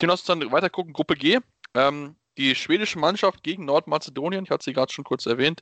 Die 0.00 0.06
lass 0.06 0.20
uns 0.20 0.40
dann 0.40 0.52
weiter 0.52 0.70
gucken. 0.70 0.92
Gruppe 0.92 1.14
G. 1.14 1.38
Ähm, 1.74 2.16
die 2.38 2.54
schwedische 2.54 2.98
Mannschaft 2.98 3.42
gegen 3.42 3.64
Nordmazedonien, 3.64 4.44
ich 4.44 4.50
hatte 4.50 4.64
sie 4.64 4.72
gerade 4.72 4.92
schon 4.92 5.04
kurz 5.04 5.26
erwähnt, 5.26 5.60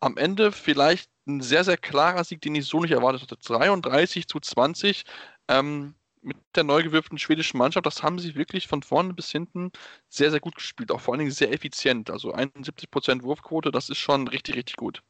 am 0.00 0.16
Ende 0.16 0.52
vielleicht 0.52 1.10
ein 1.26 1.40
sehr, 1.40 1.64
sehr 1.64 1.76
klarer 1.76 2.24
Sieg, 2.24 2.40
den 2.40 2.54
ich 2.54 2.66
so 2.66 2.80
nicht 2.80 2.92
erwartet 2.92 3.22
hatte. 3.22 3.36
33 3.36 4.26
zu 4.26 4.40
20 4.40 5.04
ähm, 5.48 5.94
mit 6.22 6.36
der 6.54 6.64
neu 6.64 6.82
gewürften 6.82 7.18
schwedischen 7.18 7.58
Mannschaft. 7.58 7.86
Das 7.86 8.02
haben 8.02 8.18
sie 8.18 8.34
wirklich 8.34 8.68
von 8.68 8.82
vorne 8.82 9.14
bis 9.14 9.30
hinten 9.30 9.70
sehr, 10.08 10.30
sehr 10.30 10.40
gut 10.40 10.56
gespielt. 10.56 10.90
Auch 10.90 11.00
vor 11.00 11.14
allen 11.14 11.20
Dingen 11.20 11.30
sehr 11.30 11.52
effizient. 11.52 12.10
Also 12.10 12.34
71% 12.34 13.22
Wurfquote, 13.22 13.70
das 13.70 13.90
ist 13.90 13.98
schon 13.98 14.28
richtig, 14.28 14.56
richtig 14.56 14.76
gut. 14.76 15.02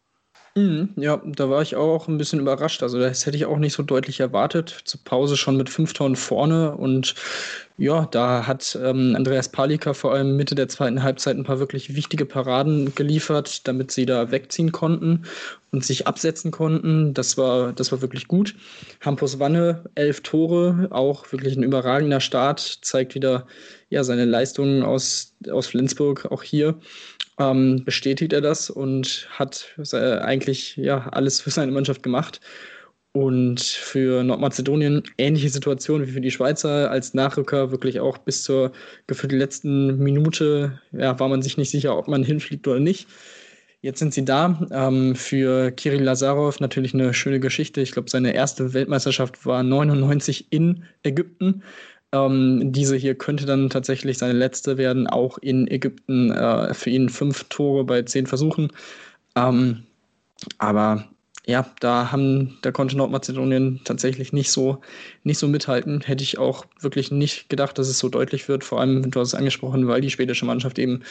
Mhm, 0.55 0.91
ja, 0.97 1.23
da 1.25 1.49
war 1.49 1.63
ich 1.63 1.77
auch 1.77 2.09
ein 2.09 2.19
bisschen 2.19 2.41
überrascht. 2.41 2.83
Also 2.83 2.99
das 2.99 3.25
hätte 3.25 3.39
ich 3.39 3.47
auch 3.47 3.57
nicht 3.57 3.73
so 3.73 3.83
deutlich 3.83 4.21
erwartet. 4.21 4.83
Zur 4.85 5.01
Pause 5.03 5.39
schon 5.39 5.57
mit 5.57 5.71
fünf 5.71 5.95
Tonnen 5.95 6.15
vorne 6.17 6.73
und 6.77 7.15
ja, 7.79 8.07
da 8.11 8.47
hat 8.47 8.79
ähm, 8.81 9.15
Andreas 9.17 9.49
Palika 9.49 9.95
vor 9.95 10.13
allem 10.13 10.37
Mitte 10.37 10.55
der 10.55 10.69
zweiten 10.69 11.03
Halbzeit 11.03 11.37
ein 11.37 11.45
paar 11.45 11.59
wirklich 11.59 11.97
wichtige 11.97 12.27
Paraden 12.27 12.95
geliefert, 12.95 13.67
damit 13.67 13.91
sie 13.93 14.05
da 14.05 14.31
wegziehen 14.31 14.73
konnten 14.73 15.25
und 15.73 15.85
sich 15.87 16.07
absetzen 16.07 16.51
konnten. 16.51 17.15
Das 17.15 17.39
war, 17.39 17.73
das 17.73 17.91
war 17.91 18.03
wirklich 18.03 18.29
gut. 18.29 18.55
Hampus 19.01 19.39
Wanne, 19.39 19.85
elf 19.95 20.21
Tore, 20.21 20.89
auch 20.91 21.33
wirklich 21.33 21.57
ein 21.57 21.63
überragender 21.63 22.21
Start, 22.21 22.61
zeigt 22.83 23.15
wieder 23.15 23.47
ja, 23.89 24.05
seine 24.05 24.27
Leistungen 24.27 24.83
aus, 24.83 25.35
aus 25.51 25.67
Flensburg 25.67 26.27
auch 26.31 26.43
hier 26.43 26.79
ähm, 27.39 27.85
bestätigt 27.85 28.33
er 28.33 28.41
das 28.41 28.71
und 28.71 29.29
hat 29.31 29.75
äh, 29.93 30.19
eigentlich 30.19 30.77
ja 30.77 31.09
alles 31.09 31.41
für 31.41 31.51
seine 31.51 31.73
Mannschaft 31.73 32.03
gemacht. 32.03 32.41
Und 33.15 33.61
für 33.61 34.23
Nordmazedonien 34.25 35.03
ähnliche 35.19 35.51
Situation 35.51 36.07
wie 36.07 36.13
für 36.13 36.23
die 36.23 36.31
Schweizer 36.31 36.91
als 36.91 37.13
Nachrücker 37.13 37.71
wirklich 37.71 38.01
auch 38.01 38.17
bis 38.17 38.43
zur 38.43 38.73
gefühlt 39.07 39.33
letzten 39.33 39.99
Minute 39.99 40.81
ja, 40.93 41.19
war 41.21 41.29
man 41.29 41.43
sich 41.43 41.59
nicht 41.59 41.71
sicher, 41.71 41.99
ob 41.99 42.09
man 42.09 42.25
hinfliegt 42.25 42.67
oder 42.67 42.81
nicht. 42.81 43.07
Jetzt 43.83 43.99
sind 43.99 44.15
sie 44.15 44.25
da. 44.25 44.61
Ähm, 44.71 45.15
für 45.17 45.73
Kirill 45.73 46.05
Lazarov 46.05 46.61
natürlich 46.61 46.95
eine 46.95 47.13
schöne 47.13 47.41
Geschichte. 47.41 47.81
Ich 47.81 47.91
glaube, 47.93 48.09
seine 48.09 48.33
erste 48.33 48.73
Weltmeisterschaft 48.73 49.45
war 49.45 49.63
99 49.63 50.47
in 50.51 50.85
Ägypten. 51.03 51.65
Ähm, 52.13 52.73
diese 52.73 52.97
hier 52.97 53.15
könnte 53.15 53.47
dann 53.47 53.71
tatsächlich 53.71 54.19
seine 54.19 54.35
letzte 54.35 54.79
werden, 54.79 55.07
auch 55.07 55.39
in 55.39 55.67
Ägypten. 55.69 56.31
Äh, 56.31 56.75
für 56.75 56.91
ihn 56.91 57.09
fünf 57.09 57.45
Tore 57.45 57.85
bei 57.85 58.03
zehn 58.03 58.27
Versuchen. 58.27 58.71
Ähm, 59.37 59.85
aber 60.59 61.09
ja, 61.47 61.67
da 61.81 62.13
haben, 62.13 62.59
da 62.63 62.71
konnte 62.71 62.97
Nordmazedonien 62.97 63.81
tatsächlich 63.85 64.33
nicht 64.33 64.51
so, 64.53 64.81
nicht 65.25 65.39
so 65.39 65.49
mithalten. 65.49 66.01
Hätte 66.03 66.23
ich 66.23 66.39
auch 66.39 66.67
wirklich 66.81 67.11
nicht 67.11 67.49
gedacht, 67.49 67.79
dass 67.79 67.89
es 67.89 67.99
so 67.99 68.09
deutlich 68.09 68.49
wird. 68.49 68.63
Vor 68.65 68.81
allem, 68.81 69.11
du 69.11 69.21
hast 69.21 69.29
es 69.29 69.35
angesprochen, 69.35 69.89
weil 69.89 70.01
die 70.01 70.11
schwedische 70.11 70.45
Mannschaft 70.45 70.79
eben 70.79 71.03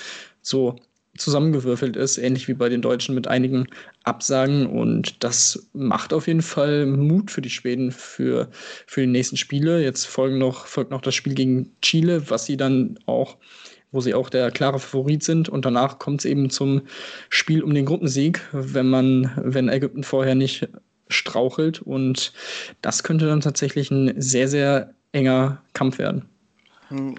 so 0.42 0.78
zusammengewürfelt 1.18 1.98
ist, 1.98 2.18
ähnlich 2.18 2.48
wie 2.48 2.54
bei 2.54 2.70
den 2.70 2.82
Deutschen 2.82 3.16
mit 3.16 3.28
einigen 3.28 3.68
Absagen. 4.04 4.66
Und 4.66 5.24
das 5.24 5.68
macht 5.74 6.14
auf 6.14 6.28
jeden 6.28 6.42
Fall 6.42 6.86
Mut 6.86 7.32
für 7.32 7.42
die 7.42 7.50
Schweden 7.50 7.92
für, 7.92 8.50
für 8.88 9.02
die 9.02 9.08
nächsten 9.08 9.38
Spiele. 9.38 9.84
Jetzt 9.84 10.06
folgen 10.06 10.38
noch, 10.38 10.68
folgt 10.68 10.92
noch 10.92 11.02
das 11.02 11.16
Spiel 11.16 11.34
gegen 11.34 11.76
Chile, 11.82 12.30
was 12.30 12.46
sie 12.46 12.58
dann 12.58 12.98
auch, 13.06 13.38
wo 13.92 14.00
sie 14.00 14.14
auch 14.14 14.30
der 14.30 14.52
klare 14.52 14.80
Favorit 14.80 15.24
sind. 15.24 15.50
Und 15.50 15.66
danach 15.66 16.00
kommt 16.00 16.22
es 16.22 16.26
eben 16.26 16.50
zum 16.50 16.82
Spiel 17.30 17.62
um 17.62 17.74
den 17.74 17.86
Gruppensieg, 17.86 18.42
wenn 18.54 18.90
man, 18.90 19.32
wenn 19.36 19.68
Ägypten 19.68 20.04
vorher 20.04 20.36
nicht 20.36 20.70
strauchelt. 21.10 21.82
Und 21.82 22.32
das 22.82 23.04
könnte 23.04 23.26
dann 23.26 23.42
tatsächlich 23.42 23.92
ein 23.92 24.14
sehr, 24.22 24.48
sehr 24.48 24.94
enger 25.12 25.62
Kampf 25.74 25.98
werden. 25.98 26.31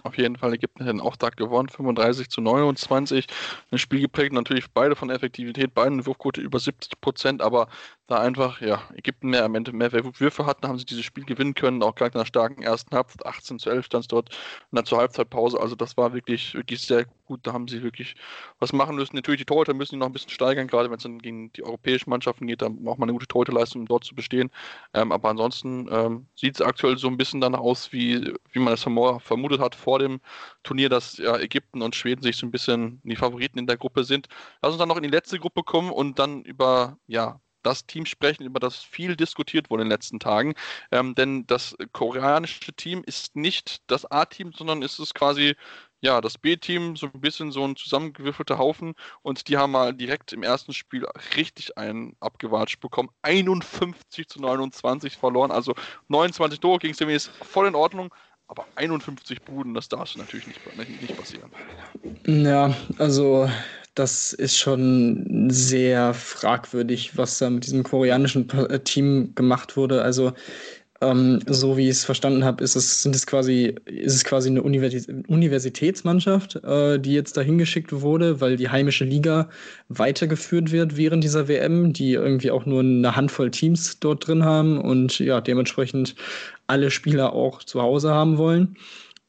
Auf 0.02 0.18
jeden 0.18 0.36
Fall 0.36 0.54
Ägypten 0.54 0.84
hätten 0.84 1.00
auch 1.00 1.16
da 1.16 1.30
gewonnen, 1.30 1.68
35 1.68 2.28
zu 2.28 2.40
29. 2.40 3.26
Ein 3.70 3.78
Spiel 3.78 4.00
geprägt, 4.00 4.32
natürlich 4.32 4.70
beide 4.72 4.96
von 4.96 5.10
Effektivität, 5.10 5.74
beide 5.74 5.92
eine 5.92 6.06
Wurfquote 6.06 6.40
über 6.40 6.58
70 6.58 7.00
Prozent, 7.00 7.42
aber 7.42 7.68
da 8.12 8.20
einfach, 8.20 8.60
ja, 8.60 8.82
Ägypten 8.94 9.30
mehr 9.30 9.44
am 9.44 9.54
Ende 9.54 9.72
mehr. 9.72 9.90
Würfe 9.92 10.46
hatten, 10.46 10.68
haben 10.68 10.78
sie 10.78 10.84
dieses 10.84 11.04
Spiel 11.04 11.24
gewinnen 11.24 11.54
können, 11.54 11.82
auch 11.82 11.94
gleich 11.94 12.10
nach 12.10 12.20
einer 12.20 12.26
starken 12.26 12.62
ersten 12.62 12.94
Halbzeit, 12.94 13.24
18 13.24 13.58
zu 13.58 13.70
11 13.70 13.86
stand 13.86 14.04
es 14.04 14.08
dort 14.08 14.28
und 14.70 14.76
dann 14.76 14.84
zur 14.84 14.98
Halbzeitpause, 14.98 15.58
also 15.58 15.74
das 15.74 15.96
war 15.96 16.12
wirklich, 16.12 16.54
wirklich 16.54 16.82
sehr 16.82 17.06
gut, 17.24 17.40
da 17.46 17.52
haben 17.52 17.68
sie 17.68 17.82
wirklich 17.82 18.14
was 18.58 18.72
machen 18.72 18.96
müssen. 18.96 19.16
Natürlich, 19.16 19.40
die 19.40 19.46
Torhüter 19.46 19.74
müssen 19.74 19.94
die 19.94 19.98
noch 19.98 20.06
ein 20.06 20.12
bisschen 20.12 20.30
steigern, 20.30 20.66
gerade 20.66 20.90
wenn 20.90 20.98
es 20.98 21.02
dann 21.02 21.20
gegen 21.20 21.52
die 21.54 21.64
europäischen 21.64 22.10
Mannschaften 22.10 22.46
geht, 22.46 22.60
dann 22.62 22.84
braucht 22.84 22.98
man 22.98 23.08
eine 23.08 23.14
gute 23.14 23.26
Torhüterleistung, 23.26 23.82
um 23.82 23.86
dort 23.86 24.04
zu 24.04 24.14
bestehen, 24.14 24.50
ähm, 24.92 25.10
aber 25.10 25.30
ansonsten 25.30 25.88
ähm, 25.90 26.26
sieht 26.36 26.56
es 26.56 26.60
aktuell 26.60 26.98
so 26.98 27.08
ein 27.08 27.16
bisschen 27.16 27.40
danach 27.40 27.60
aus, 27.60 27.92
wie, 27.92 28.34
wie 28.52 28.58
man 28.58 28.74
es 28.74 28.82
vermutet 28.82 29.60
hat 29.60 29.74
vor 29.74 29.98
dem 29.98 30.20
Turnier, 30.62 30.90
dass 30.90 31.16
ja, 31.16 31.38
Ägypten 31.38 31.82
und 31.82 31.94
Schweden 31.94 32.22
sich 32.22 32.36
so 32.36 32.46
ein 32.46 32.50
bisschen 32.50 33.00
die 33.04 33.16
Favoriten 33.16 33.58
in 33.58 33.66
der 33.66 33.78
Gruppe 33.78 34.04
sind. 34.04 34.28
Lass 34.60 34.72
uns 34.72 34.78
dann 34.78 34.88
noch 34.88 34.96
in 34.96 35.02
die 35.02 35.08
letzte 35.08 35.38
Gruppe 35.38 35.62
kommen 35.62 35.90
und 35.90 36.18
dann 36.18 36.42
über 36.42 36.98
ja, 37.06 37.40
das 37.62 37.86
Team 37.86 38.06
sprechen, 38.06 38.44
über 38.44 38.60
das 38.60 38.76
viel 38.76 39.16
diskutiert 39.16 39.70
wurde 39.70 39.82
in 39.82 39.88
den 39.88 39.92
letzten 39.92 40.20
Tagen. 40.20 40.54
Ähm, 40.90 41.14
denn 41.14 41.46
das 41.46 41.76
koreanische 41.92 42.72
Team 42.72 43.02
ist 43.04 43.36
nicht 43.36 43.82
das 43.86 44.04
A-Team, 44.10 44.52
sondern 44.52 44.82
ist 44.82 44.98
es 44.98 45.14
quasi 45.14 45.54
ja, 46.02 46.20
das 46.20 46.36
B-Team, 46.36 46.96
so 46.96 47.06
ein 47.06 47.20
bisschen 47.20 47.52
so 47.52 47.64
ein 47.64 47.76
zusammengewürfelter 47.76 48.58
Haufen 48.58 48.94
und 49.22 49.48
die 49.48 49.56
haben 49.56 49.70
mal 49.70 49.94
direkt 49.94 50.32
im 50.32 50.42
ersten 50.42 50.72
Spiel 50.74 51.06
richtig 51.36 51.78
einen 51.78 52.16
abgewatscht 52.18 52.80
bekommen. 52.80 53.08
51 53.22 54.28
zu 54.28 54.40
29 54.40 55.16
verloren, 55.16 55.52
also 55.52 55.74
29 56.08 56.58
Tore 56.58 56.80
gegen 56.80 56.94
Semi 56.94 57.14
ist 57.14 57.28
voll 57.28 57.68
in 57.68 57.76
Ordnung, 57.76 58.12
aber 58.48 58.66
51 58.74 59.42
Buden, 59.42 59.74
das 59.74 59.88
darf 59.88 60.14
natürlich 60.16 60.48
nicht, 60.48 60.76
nicht, 60.76 61.02
nicht 61.02 61.16
passieren. 61.16 61.52
Ja, 62.26 62.74
also 62.98 63.48
das 63.94 64.32
ist 64.32 64.58
schon 64.58 65.48
sehr 65.50 66.14
fragwürdig, 66.14 67.16
was 67.16 67.38
da 67.38 67.50
mit 67.50 67.66
diesem 67.66 67.82
koreanischen 67.82 68.48
äh, 68.50 68.80
Team 68.80 69.34
gemacht 69.34 69.76
wurde. 69.76 70.02
Also 70.02 70.32
Ähm, 71.02 71.40
so 71.48 71.76
wie 71.76 71.84
ich 71.88 71.96
es 71.96 72.04
verstanden 72.04 72.44
habe, 72.44 72.62
ist 72.62 72.76
es, 72.76 73.02
sind 73.02 73.16
es 73.16 73.26
quasi, 73.26 73.74
ist 73.86 74.14
es 74.14 74.24
quasi 74.24 74.48
eine 74.48 74.62
Universitätsmannschaft, 74.62 76.56
äh, 76.64 76.98
die 77.00 77.12
jetzt 77.12 77.36
dahin 77.36 77.58
geschickt 77.58 77.92
wurde, 77.92 78.40
weil 78.40 78.56
die 78.56 78.68
heimische 78.68 79.04
Liga 79.04 79.48
weitergeführt 79.88 80.70
wird 80.70 80.96
während 80.96 81.24
dieser 81.24 81.48
WM, 81.48 81.92
die 81.92 82.12
irgendwie 82.12 82.52
auch 82.52 82.66
nur 82.66 82.80
eine 82.80 83.16
Handvoll 83.16 83.50
Teams 83.50 83.98
dort 83.98 84.28
drin 84.28 84.44
haben 84.44 84.80
und 84.80 85.18
ja, 85.18 85.40
dementsprechend 85.40 86.14
alle 86.68 86.90
Spieler 86.92 87.32
auch 87.32 87.64
zu 87.64 87.82
Hause 87.82 88.10
haben 88.12 88.38
wollen. 88.38 88.76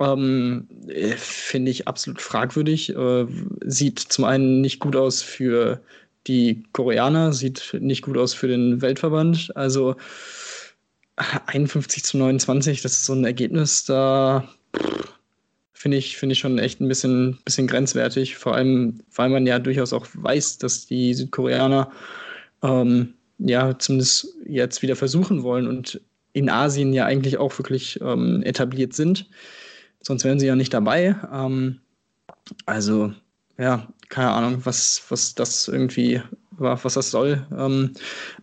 Ähm, 0.03 0.67
äh, 0.87 1.15
Finde 1.17 1.71
ich 1.71 1.87
absolut 1.87 2.21
fragwürdig. 2.21 2.95
Äh, 2.95 3.25
sieht 3.61 3.99
zum 3.99 4.25
einen 4.25 4.61
nicht 4.61 4.79
gut 4.79 4.95
aus 4.95 5.21
für 5.21 5.81
die 6.27 6.63
Koreaner, 6.73 7.33
sieht 7.33 7.75
nicht 7.79 8.01
gut 8.01 8.17
aus 8.17 8.33
für 8.33 8.47
den 8.47 8.81
Weltverband. 8.81 9.55
Also 9.55 9.95
51 11.15 12.03
zu 12.03 12.17
29, 12.17 12.81
das 12.81 12.93
ist 12.93 13.05
so 13.05 13.13
ein 13.13 13.25
Ergebnis, 13.25 13.85
da 13.85 14.47
finde 15.73 15.97
ich, 15.97 16.17
finde 16.17 16.33
ich 16.33 16.39
schon 16.39 16.57
echt 16.59 16.81
ein 16.81 16.87
bisschen, 16.87 17.37
bisschen 17.45 17.67
grenzwertig. 17.67 18.37
Vor 18.37 18.55
allem, 18.55 19.01
weil 19.13 19.29
man 19.29 19.45
ja 19.45 19.59
durchaus 19.59 19.93
auch 19.93 20.07
weiß, 20.13 20.57
dass 20.57 20.87
die 20.87 21.13
Südkoreaner 21.13 21.91
ähm, 22.63 23.13
ja 23.37 23.77
zumindest 23.77 24.33
jetzt 24.47 24.81
wieder 24.81 24.95
versuchen 24.95 25.43
wollen 25.43 25.67
und 25.67 26.01
in 26.31 26.49
Asien 26.49 26.93
ja 26.93 27.05
eigentlich 27.05 27.37
auch 27.37 27.57
wirklich 27.59 27.99
ähm, 28.01 28.41
etabliert 28.43 28.93
sind. 28.93 29.27
Sonst 30.03 30.23
wären 30.23 30.39
sie 30.39 30.47
ja 30.47 30.55
nicht 30.55 30.73
dabei. 30.73 31.15
Ähm, 31.33 31.79
also, 32.65 33.13
ja, 33.57 33.87
keine 34.09 34.31
Ahnung, 34.31 34.61
was, 34.65 35.01
was 35.09 35.33
das 35.33 35.67
irgendwie 35.67 36.21
was 36.57 36.93
das 36.93 37.11
soll, 37.11 37.45
ähm, 37.57 37.93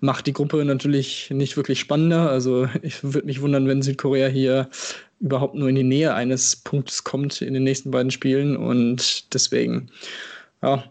macht 0.00 0.26
die 0.26 0.32
Gruppe 0.32 0.64
natürlich 0.64 1.30
nicht 1.30 1.56
wirklich 1.56 1.80
spannender. 1.80 2.30
Also 2.30 2.68
ich 2.82 3.02
würde 3.02 3.26
mich 3.26 3.40
wundern, 3.40 3.68
wenn 3.68 3.82
Südkorea 3.82 4.28
hier 4.28 4.68
überhaupt 5.20 5.54
nur 5.54 5.68
in 5.68 5.74
die 5.74 5.82
Nähe 5.82 6.14
eines 6.14 6.56
Punktes 6.56 7.04
kommt 7.04 7.42
in 7.42 7.54
den 7.54 7.62
nächsten 7.62 7.90
beiden 7.90 8.10
Spielen. 8.10 8.56
Und 8.56 9.32
deswegen, 9.34 9.90
ja, 10.62 10.84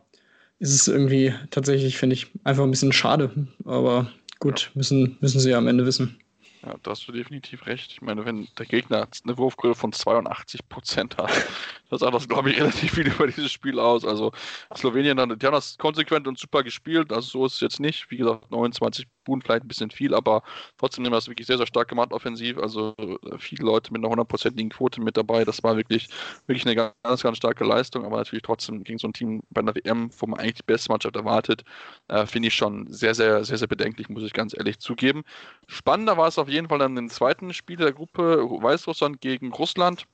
ist 0.60 0.74
es 0.74 0.88
irgendwie 0.88 1.34
tatsächlich, 1.52 1.98
finde 1.98 2.16
ich, 2.16 2.28
einfach 2.44 2.64
ein 2.64 2.72
bisschen 2.72 2.92
schade. 2.92 3.32
Aber 3.66 4.12
gut, 4.40 4.72
müssen, 4.76 5.18
müssen 5.22 5.40
sie 5.40 5.52
ja 5.52 5.58
am 5.58 5.68
Ende 5.68 5.86
wissen. 5.86 6.18
Ja, 6.62 6.76
da 6.84 6.92
hast 6.92 7.08
du 7.08 7.14
definitiv 7.14 7.66
recht. 7.68 7.92
Ich 7.94 8.02
meine, 8.02 8.26
wenn 8.26 8.50
der 8.58 8.66
Gegner 8.66 9.08
eine 9.24 9.38
Wurfquote 9.38 9.76
von 9.76 9.94
82 9.94 10.68
Prozent 10.68 11.18
hat, 11.18 11.30
das 11.90 12.02
sagt 12.02 12.14
das, 12.14 12.28
glaube 12.28 12.52
ich, 12.52 12.58
relativ 12.60 12.94
viel 12.94 13.08
über 13.08 13.28
dieses 13.28 13.52
Spiel 13.52 13.80
aus. 13.80 14.06
Also 14.06 14.32
Slowenien, 14.76 15.18
die 15.18 15.46
haben 15.46 15.54
das 15.54 15.78
konsequent 15.78 16.28
und 16.28 16.38
super 16.40 16.64
gespielt. 16.64 17.12
Also 17.12 17.30
so 17.30 17.46
ist 17.46 17.56
es 17.56 17.60
jetzt 17.60 17.80
nicht. 17.80 18.10
Wie 18.12 18.18
gesagt, 18.18 18.50
29 18.52 19.06
Buden 19.26 19.42
vielleicht 19.42 19.64
ein 19.64 19.68
bisschen 19.68 19.92
viel, 19.92 20.14
aber 20.14 20.44
trotzdem 20.78 21.06
haben 21.06 21.12
wir 21.12 21.18
das 21.18 21.28
wirklich 21.28 21.48
sehr, 21.48 21.58
sehr 21.58 21.68
stark 21.68 21.88
gemacht 21.88 22.12
offensiv. 22.14 22.58
Also 22.58 22.96
äh, 22.98 23.38
viele 23.38 23.66
Leute 23.66 23.92
mit 23.92 24.02
einer 24.02 24.10
hundertprozentigen 24.10 24.70
Quote 24.70 25.02
mit 25.02 25.18
dabei. 25.18 25.46
Das 25.46 25.64
war 25.64 25.78
wirklich, 25.78 26.08
wirklich 26.48 26.66
eine 26.66 26.76
ganz, 27.04 27.24
ganz 27.24 27.38
starke 27.38 27.64
Leistung. 27.66 28.06
Aber 28.06 28.18
natürlich 28.18 28.44
trotzdem 28.44 28.84
gegen 28.84 29.00
so 29.00 29.08
ein 29.08 29.14
Team 29.14 29.42
bei 29.50 29.62
einer 29.62 29.76
WM, 29.76 30.10
wo 30.20 30.28
man 30.28 30.40
eigentlich 30.40 30.56
die 30.56 30.64
beste 30.64 30.92
Mannschaft 30.92 31.16
erwartet, 31.16 31.64
äh, 32.08 32.26
finde 32.26 32.48
ich 32.50 32.56
schon 32.56 32.92
sehr, 32.92 33.16
sehr, 33.16 33.44
sehr, 33.44 33.58
sehr 33.58 33.68
bedenklich, 33.68 34.10
muss 34.10 34.24
ich 34.24 34.34
ganz 34.34 34.56
ehrlich 34.56 34.80
zugeben. 34.80 35.24
Spannender 35.68 36.18
war 36.18 36.28
es 36.28 36.38
auf 36.38 36.50
jeden 36.50 36.70
Fall 36.70 36.80
dann 36.80 36.98
im 36.98 37.10
zweiten 37.10 37.54
Spiel 37.54 37.78
der 37.78 37.94
Gruppe 37.94 38.44
Weißrussland 38.44 39.22
gegen 39.22 39.52
Russland. 39.54 40.06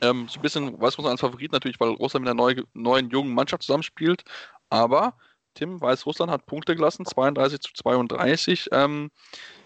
Ähm, 0.00 0.28
so 0.28 0.38
ein 0.38 0.42
bisschen 0.42 0.80
Weißrussland 0.80 1.12
als 1.12 1.20
Favorit 1.20 1.52
natürlich, 1.52 1.80
weil 1.80 1.90
Russland 1.90 2.24
mit 2.24 2.30
einer 2.30 2.42
neu, 2.42 2.54
neuen 2.74 3.10
jungen 3.10 3.34
Mannschaft 3.34 3.62
zusammenspielt. 3.62 4.22
Aber 4.68 5.14
Tim, 5.54 5.80
Weißrussland 5.80 6.30
hat 6.30 6.46
Punkte 6.46 6.76
gelassen, 6.76 7.04
32 7.04 7.60
zu 7.60 7.72
32. 7.74 8.68
Ähm, 8.72 9.10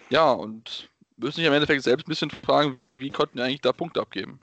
ja, 0.08 0.32
und 0.32 0.88
müssen 1.16 1.36
sich 1.36 1.44
im 1.44 1.52
Endeffekt 1.52 1.82
selbst 1.82 2.06
ein 2.06 2.10
bisschen 2.10 2.30
fragen, 2.30 2.80
wie 2.98 3.10
konnten 3.10 3.38
die 3.38 3.42
eigentlich 3.42 3.60
da 3.60 3.72
Punkte 3.72 4.00
abgeben? 4.00 4.40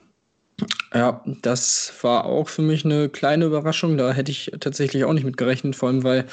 Ja, 0.94 1.22
das 1.42 1.92
war 2.02 2.26
auch 2.26 2.48
für 2.48 2.62
mich 2.62 2.84
eine 2.84 3.08
kleine 3.08 3.46
Überraschung. 3.46 3.96
Da 3.96 4.12
hätte 4.12 4.30
ich 4.30 4.52
tatsächlich 4.60 5.04
auch 5.04 5.12
nicht 5.12 5.24
mit 5.24 5.36
gerechnet, 5.36 5.74
vor 5.74 5.88
allem 5.88 6.04
weil 6.04 6.26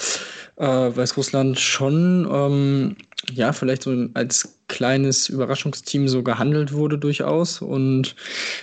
äh, 0.57 0.65
Weißrussland 0.65 1.59
schon 1.59 2.27
ähm, 2.31 2.95
ja 3.33 3.53
vielleicht 3.53 3.83
so 3.83 4.07
als 4.15 4.59
kleines 4.67 5.29
Überraschungsteam 5.29 6.07
so 6.09 6.23
gehandelt 6.23 6.73
wurde 6.73 6.97
durchaus 6.97 7.61
und 7.61 8.15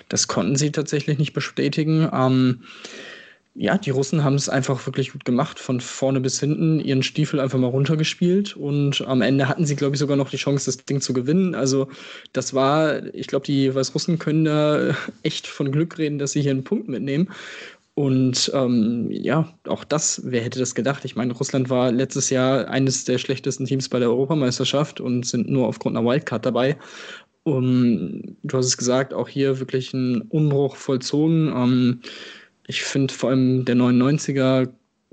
das 0.08 0.28
konnten 0.28 0.56
sie 0.56 0.70
tatsächlich 0.70 1.18
nicht 1.18 1.32
bestätigen. 1.32 2.08
Ähm, 2.12 2.62
ja, 3.58 3.78
die 3.78 3.90
Russen 3.90 4.22
haben 4.22 4.34
es 4.34 4.48
einfach 4.48 4.84
wirklich 4.86 5.12
gut 5.12 5.24
gemacht, 5.24 5.58
von 5.58 5.80
vorne 5.80 6.20
bis 6.20 6.38
hinten 6.40 6.78
ihren 6.78 7.02
Stiefel 7.02 7.40
einfach 7.40 7.58
mal 7.58 7.68
runtergespielt 7.68 8.54
und 8.54 9.00
am 9.06 9.22
Ende 9.22 9.48
hatten 9.48 9.64
sie, 9.64 9.76
glaube 9.76 9.94
ich, 9.94 9.98
sogar 9.98 10.16
noch 10.16 10.28
die 10.28 10.36
Chance, 10.36 10.66
das 10.66 10.84
Ding 10.84 11.00
zu 11.00 11.14
gewinnen. 11.14 11.54
Also 11.54 11.88
das 12.32 12.52
war, 12.52 13.14
ich 13.14 13.26
glaube, 13.26 13.46
die 13.46 13.74
Weißrussen 13.74 14.18
können 14.18 14.44
da 14.44 14.94
echt 15.22 15.46
von 15.46 15.72
Glück 15.72 15.96
reden, 15.96 16.18
dass 16.18 16.32
sie 16.32 16.42
hier 16.42 16.50
einen 16.50 16.64
Punkt 16.64 16.88
mitnehmen. 16.88 17.30
Und 17.94 18.50
ähm, 18.52 19.10
ja, 19.10 19.48
auch 19.66 19.82
das, 19.84 20.20
wer 20.24 20.42
hätte 20.42 20.58
das 20.58 20.74
gedacht? 20.74 21.06
Ich 21.06 21.16
meine, 21.16 21.32
Russland 21.32 21.70
war 21.70 21.90
letztes 21.90 22.28
Jahr 22.28 22.68
eines 22.68 23.04
der 23.04 23.16
schlechtesten 23.16 23.64
Teams 23.64 23.88
bei 23.88 23.98
der 23.98 24.10
Europameisterschaft 24.10 25.00
und 25.00 25.24
sind 25.24 25.48
nur 25.48 25.66
aufgrund 25.66 25.96
einer 25.96 26.06
Wildcard 26.06 26.44
dabei. 26.44 26.76
Um, 27.44 28.36
du 28.42 28.58
hast 28.58 28.66
es 28.66 28.76
gesagt, 28.76 29.14
auch 29.14 29.28
hier 29.28 29.60
wirklich 29.60 29.94
ein 29.94 30.22
Umbruch 30.28 30.76
vollzogen. 30.76 31.48
Ähm, 31.56 32.00
ich 32.66 32.82
finde 32.82 33.12
vor 33.12 33.30
allem 33.30 33.64
der 33.64 33.76
99er 33.76 34.68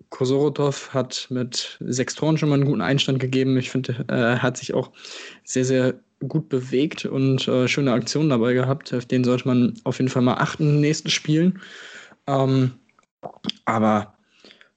Kosorotov 0.10 0.94
hat 0.94 1.28
mit 1.30 1.78
sechs 1.80 2.16
Toren 2.16 2.38
schon 2.38 2.50
mal 2.50 2.56
einen 2.56 2.66
guten 2.66 2.82
Einstand 2.82 3.20
gegeben. 3.20 3.58
Ich 3.58 3.72
finde, 3.72 4.06
er 4.08 4.42
hat 4.42 4.58
sich 4.58 4.74
auch 4.74 4.92
sehr, 5.44 5.66
sehr 5.66 5.96
gut 6.28 6.50
bewegt 6.50 7.06
und 7.06 7.48
äh, 7.48 7.68
schöne 7.68 7.92
Aktionen 7.92 8.30
dabei 8.30 8.54
gehabt. 8.54 8.94
Auf 8.94 9.06
den 9.06 9.24
sollte 9.24 9.48
man 9.48 9.74
auf 9.84 10.00
jeden 10.00 10.10
Fall 10.10 10.22
mal 10.22 10.36
achten 10.36 10.64
in 10.64 10.70
den 10.74 10.82
nächsten 10.82 11.10
Spielen. 11.10 11.60
Ähm, 12.28 12.74
aber 13.66 14.14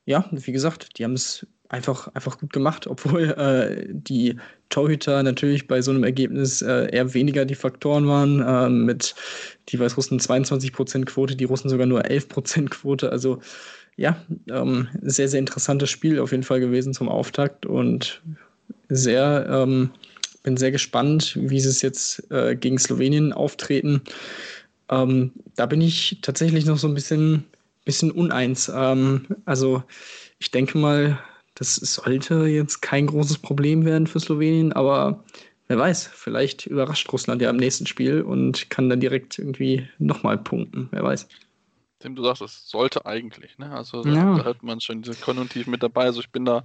ja, 0.04 0.28
wie 0.30 0.52
gesagt, 0.52 0.98
die 0.98 1.04
haben 1.04 1.14
es 1.14 1.46
einfach, 1.68 2.08
einfach 2.14 2.38
gut 2.38 2.52
gemacht, 2.52 2.86
obwohl 2.90 3.30
äh, 3.30 3.86
die 3.88 4.36
Torhüter 4.68 5.22
natürlich 5.22 5.66
bei 5.66 5.80
so 5.80 5.90
einem 5.90 6.04
Ergebnis 6.04 6.62
äh, 6.62 6.88
eher 6.90 7.14
weniger 7.14 7.44
die 7.44 7.54
Faktoren 7.54 8.06
waren. 8.06 8.40
Äh, 8.40 8.68
mit 8.68 9.14
die 9.68 9.78
Weißrussen 9.78 10.18
22% 10.20 11.04
Quote, 11.04 11.36
die 11.36 11.44
Russen 11.44 11.68
sogar 11.68 11.86
nur 11.86 12.02
11% 12.02 12.68
Quote. 12.68 13.10
Also 13.10 13.40
ja, 13.96 14.16
ähm, 14.50 14.88
sehr, 15.02 15.28
sehr 15.28 15.40
interessantes 15.40 15.90
Spiel 15.90 16.20
auf 16.20 16.30
jeden 16.30 16.42
Fall 16.42 16.60
gewesen 16.60 16.92
zum 16.92 17.08
Auftakt 17.08 17.64
und 17.64 18.20
sehr, 18.88 19.46
ähm, 19.48 19.90
bin 20.42 20.56
sehr 20.56 20.70
gespannt, 20.70 21.36
wie 21.40 21.60
sie 21.60 21.70
es 21.70 21.82
jetzt 21.82 22.30
äh, 22.30 22.54
gegen 22.54 22.78
Slowenien 22.78 23.32
auftreten. 23.32 24.02
Ähm, 24.90 25.32
da 25.56 25.66
bin 25.66 25.80
ich 25.80 26.18
tatsächlich 26.22 26.66
noch 26.66 26.78
so 26.78 26.86
ein 26.86 26.94
bisschen, 26.94 27.44
bisschen 27.84 28.10
uneins. 28.10 28.70
Ähm, 28.72 29.26
also 29.44 29.82
ich 30.38 30.50
denke 30.50 30.78
mal, 30.78 31.18
das 31.56 31.74
sollte 31.76 32.46
jetzt 32.46 32.80
kein 32.80 33.06
großes 33.06 33.38
Problem 33.38 33.84
werden 33.84 34.06
für 34.06 34.20
Slowenien, 34.20 34.72
aber 34.72 35.24
wer 35.68 35.78
weiß, 35.78 36.06
vielleicht 36.06 36.66
überrascht 36.66 37.12
Russland 37.12 37.42
ja 37.42 37.50
im 37.50 37.56
nächsten 37.56 37.86
Spiel 37.86 38.22
und 38.22 38.70
kann 38.70 38.88
dann 38.88 39.00
direkt 39.00 39.38
irgendwie 39.38 39.88
nochmal 39.98 40.38
punkten. 40.38 40.88
Wer 40.92 41.02
weiß. 41.02 41.26
Tim, 41.98 42.14
du 42.14 42.22
sagst, 42.22 42.42
es 42.42 42.68
sollte 42.68 43.06
eigentlich, 43.06 43.56
ne? 43.56 43.70
Also 43.72 44.04
ja. 44.04 44.36
da 44.36 44.44
hört 44.44 44.62
man 44.62 44.80
schon 44.80 45.00
diese 45.00 45.18
Konjunktiv 45.18 45.66
mit 45.66 45.82
dabei. 45.82 46.04
Also 46.04 46.20
ich 46.20 46.30
bin 46.30 46.44
da, 46.44 46.62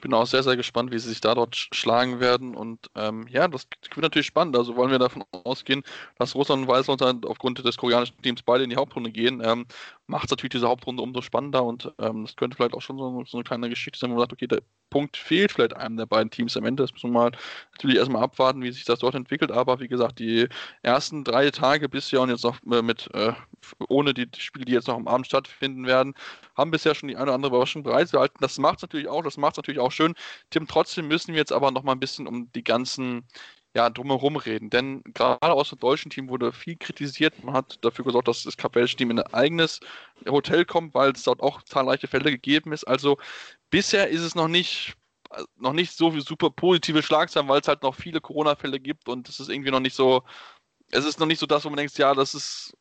bin 0.00 0.14
auch 0.14 0.26
sehr, 0.26 0.42
sehr 0.42 0.56
gespannt, 0.56 0.90
wie 0.90 0.98
sie 0.98 1.10
sich 1.10 1.20
da 1.20 1.34
dort 1.34 1.54
schlagen 1.54 2.18
werden. 2.18 2.54
Und 2.54 2.86
ähm, 2.94 3.26
ja, 3.28 3.46
das 3.46 3.66
wird 3.94 4.02
natürlich 4.02 4.26
spannend. 4.26 4.56
Also 4.56 4.76
wollen 4.76 4.90
wir 4.90 4.98
davon 4.98 5.22
ausgehen, 5.30 5.82
dass 6.18 6.34
Russland 6.34 6.62
und 6.62 6.68
Weißrussland 6.68 7.26
aufgrund 7.26 7.62
des 7.62 7.76
koreanischen 7.76 8.16
Teams 8.22 8.42
beide 8.42 8.64
in 8.64 8.70
die 8.70 8.76
Hauptrunde 8.76 9.10
gehen, 9.10 9.42
ähm, 9.44 9.66
macht 10.10 10.24
es 10.24 10.30
natürlich 10.30 10.50
diese 10.50 10.68
Hauptrunde 10.68 11.02
umso 11.02 11.22
spannender 11.22 11.64
und 11.64 11.92
ähm, 11.98 12.24
das 12.24 12.36
könnte 12.36 12.56
vielleicht 12.56 12.74
auch 12.74 12.82
schon 12.82 12.98
so, 12.98 13.24
so, 13.24 13.38
eine 13.38 13.44
kleine 13.44 13.68
Geschichte 13.68 13.98
sein, 13.98 14.10
wo 14.10 14.14
man 14.14 14.22
sagt, 14.22 14.32
okay, 14.32 14.46
der 14.48 14.60
Punkt 14.90 15.16
fehlt 15.16 15.52
vielleicht 15.52 15.74
einem 15.76 15.96
der 15.96 16.06
beiden 16.06 16.30
Teams 16.30 16.56
am 16.56 16.64
Ende. 16.64 16.82
Das 16.82 16.92
müssen 16.92 17.12
wir 17.12 17.20
mal 17.20 17.32
natürlich 17.72 17.96
erstmal 17.96 18.24
abwarten, 18.24 18.62
wie 18.62 18.72
sich 18.72 18.84
das 18.84 18.98
dort 18.98 19.14
entwickelt. 19.14 19.52
Aber 19.52 19.78
wie 19.78 19.86
gesagt, 19.86 20.18
die 20.18 20.48
ersten 20.82 21.22
drei 21.22 21.50
Tage 21.52 21.88
bisher 21.88 22.20
und 22.20 22.30
jetzt 22.30 22.42
noch 22.42 22.58
äh, 22.70 22.82
mit 22.82 23.08
äh, 23.14 23.32
ohne 23.88 24.12
die 24.12 24.28
Spiele, 24.36 24.64
die 24.64 24.72
jetzt 24.72 24.88
noch 24.88 24.96
am 24.96 25.06
Abend 25.06 25.26
stattfinden 25.26 25.86
werden, 25.86 26.14
haben 26.56 26.72
bisher 26.72 26.94
schon 26.94 27.08
die 27.08 27.14
eine 27.16 27.24
oder 27.24 27.34
andere 27.34 27.50
Überraschung 27.50 27.84
bereitgehalten. 27.84 28.38
Das 28.40 28.58
macht 28.58 28.78
es 28.78 28.82
natürlich 28.82 29.08
auch, 29.08 29.22
das 29.22 29.36
macht 29.36 29.52
es 29.52 29.56
natürlich 29.58 29.80
auch 29.80 29.92
schön. 29.92 30.14
Tim, 30.50 30.66
trotzdem 30.66 31.06
müssen 31.06 31.32
wir 31.32 31.38
jetzt 31.38 31.52
aber 31.52 31.70
noch 31.70 31.84
mal 31.84 31.92
ein 31.92 32.00
bisschen 32.00 32.26
um 32.26 32.50
die 32.52 32.64
ganzen 32.64 33.24
ja, 33.74 33.90
drumherum 33.90 34.36
reden. 34.36 34.70
Denn 34.70 35.02
gerade 35.14 35.52
aus 35.52 35.70
dem 35.70 35.78
deutschen 35.78 36.10
Team 36.10 36.28
wurde 36.28 36.52
viel 36.52 36.76
kritisiert. 36.76 37.42
Man 37.44 37.54
hat 37.54 37.78
dafür 37.84 38.04
gesorgt, 38.04 38.28
dass 38.28 38.42
das 38.42 38.56
kapellische 38.56 38.96
Team 38.96 39.10
in 39.10 39.20
ein 39.20 39.34
eigenes 39.34 39.80
Hotel 40.28 40.64
kommt, 40.64 40.94
weil 40.94 41.12
es 41.12 41.22
dort 41.24 41.40
auch 41.40 41.62
zahlreiche 41.62 42.08
Fälle 42.08 42.30
gegeben 42.30 42.72
ist. 42.72 42.84
Also 42.84 43.18
bisher 43.70 44.08
ist 44.08 44.22
es 44.22 44.34
noch 44.34 44.48
nicht 44.48 44.94
noch 45.56 45.72
nicht 45.72 45.96
so 45.96 46.18
super 46.20 46.50
positive 46.50 47.02
Schlagzeilen, 47.02 47.48
weil 47.48 47.60
es 47.60 47.68
halt 47.68 47.82
noch 47.82 47.94
viele 47.94 48.20
Corona-Fälle 48.20 48.80
gibt 48.80 49.08
und 49.08 49.28
es 49.28 49.38
ist 49.40 49.48
irgendwie 49.48 49.70
noch 49.70 49.80
nicht 49.80 49.94
so, 49.94 50.24
es 50.90 51.04
ist 51.04 51.20
noch 51.20 51.26
nicht 51.26 51.38
so 51.38 51.46
das, 51.46 51.64
wo 51.64 51.68
man 51.70 51.76
denkt, 51.76 51.96
ja, 51.98 52.14
das 52.14 52.34
ist 52.34 52.76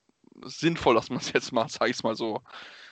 sinnvoll, 0.45 0.95
dass 0.95 1.09
man 1.09 1.19
es 1.19 1.31
jetzt 1.33 1.51
macht, 1.51 1.71
sage 1.71 1.91
ich 1.91 1.97
es 1.97 2.03
mal 2.03 2.15
so. 2.15 2.41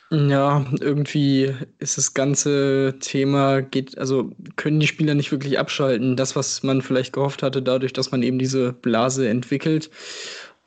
Ja, 0.09 0.65
irgendwie 0.79 1.53
ist 1.79 1.97
das 1.97 2.13
ganze 2.13 2.95
Thema, 3.01 3.61
geht, 3.61 3.97
also 3.97 4.31
können 4.55 4.79
die 4.79 4.87
Spieler 4.87 5.15
nicht 5.15 5.33
wirklich 5.33 5.59
abschalten. 5.59 6.15
Das, 6.15 6.33
was 6.37 6.63
man 6.63 6.81
vielleicht 6.81 7.11
gehofft 7.11 7.43
hatte, 7.43 7.61
dadurch, 7.61 7.91
dass 7.91 8.11
man 8.11 8.23
eben 8.23 8.39
diese 8.39 8.71
Blase 8.71 9.27
entwickelt. 9.27 9.89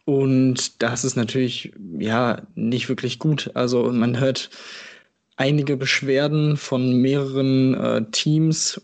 Und 0.04 0.82
das 0.82 1.04
ist 1.04 1.16
natürlich, 1.16 1.72
ja, 1.98 2.42
nicht 2.54 2.88
wirklich 2.90 3.18
gut. 3.18 3.50
Also 3.54 3.90
man 3.92 4.20
hört 4.20 4.50
einige 5.36 5.76
Beschwerden 5.78 6.56
von 6.58 6.96
mehreren 6.96 7.74
äh, 7.74 8.04
Teams 8.10 8.82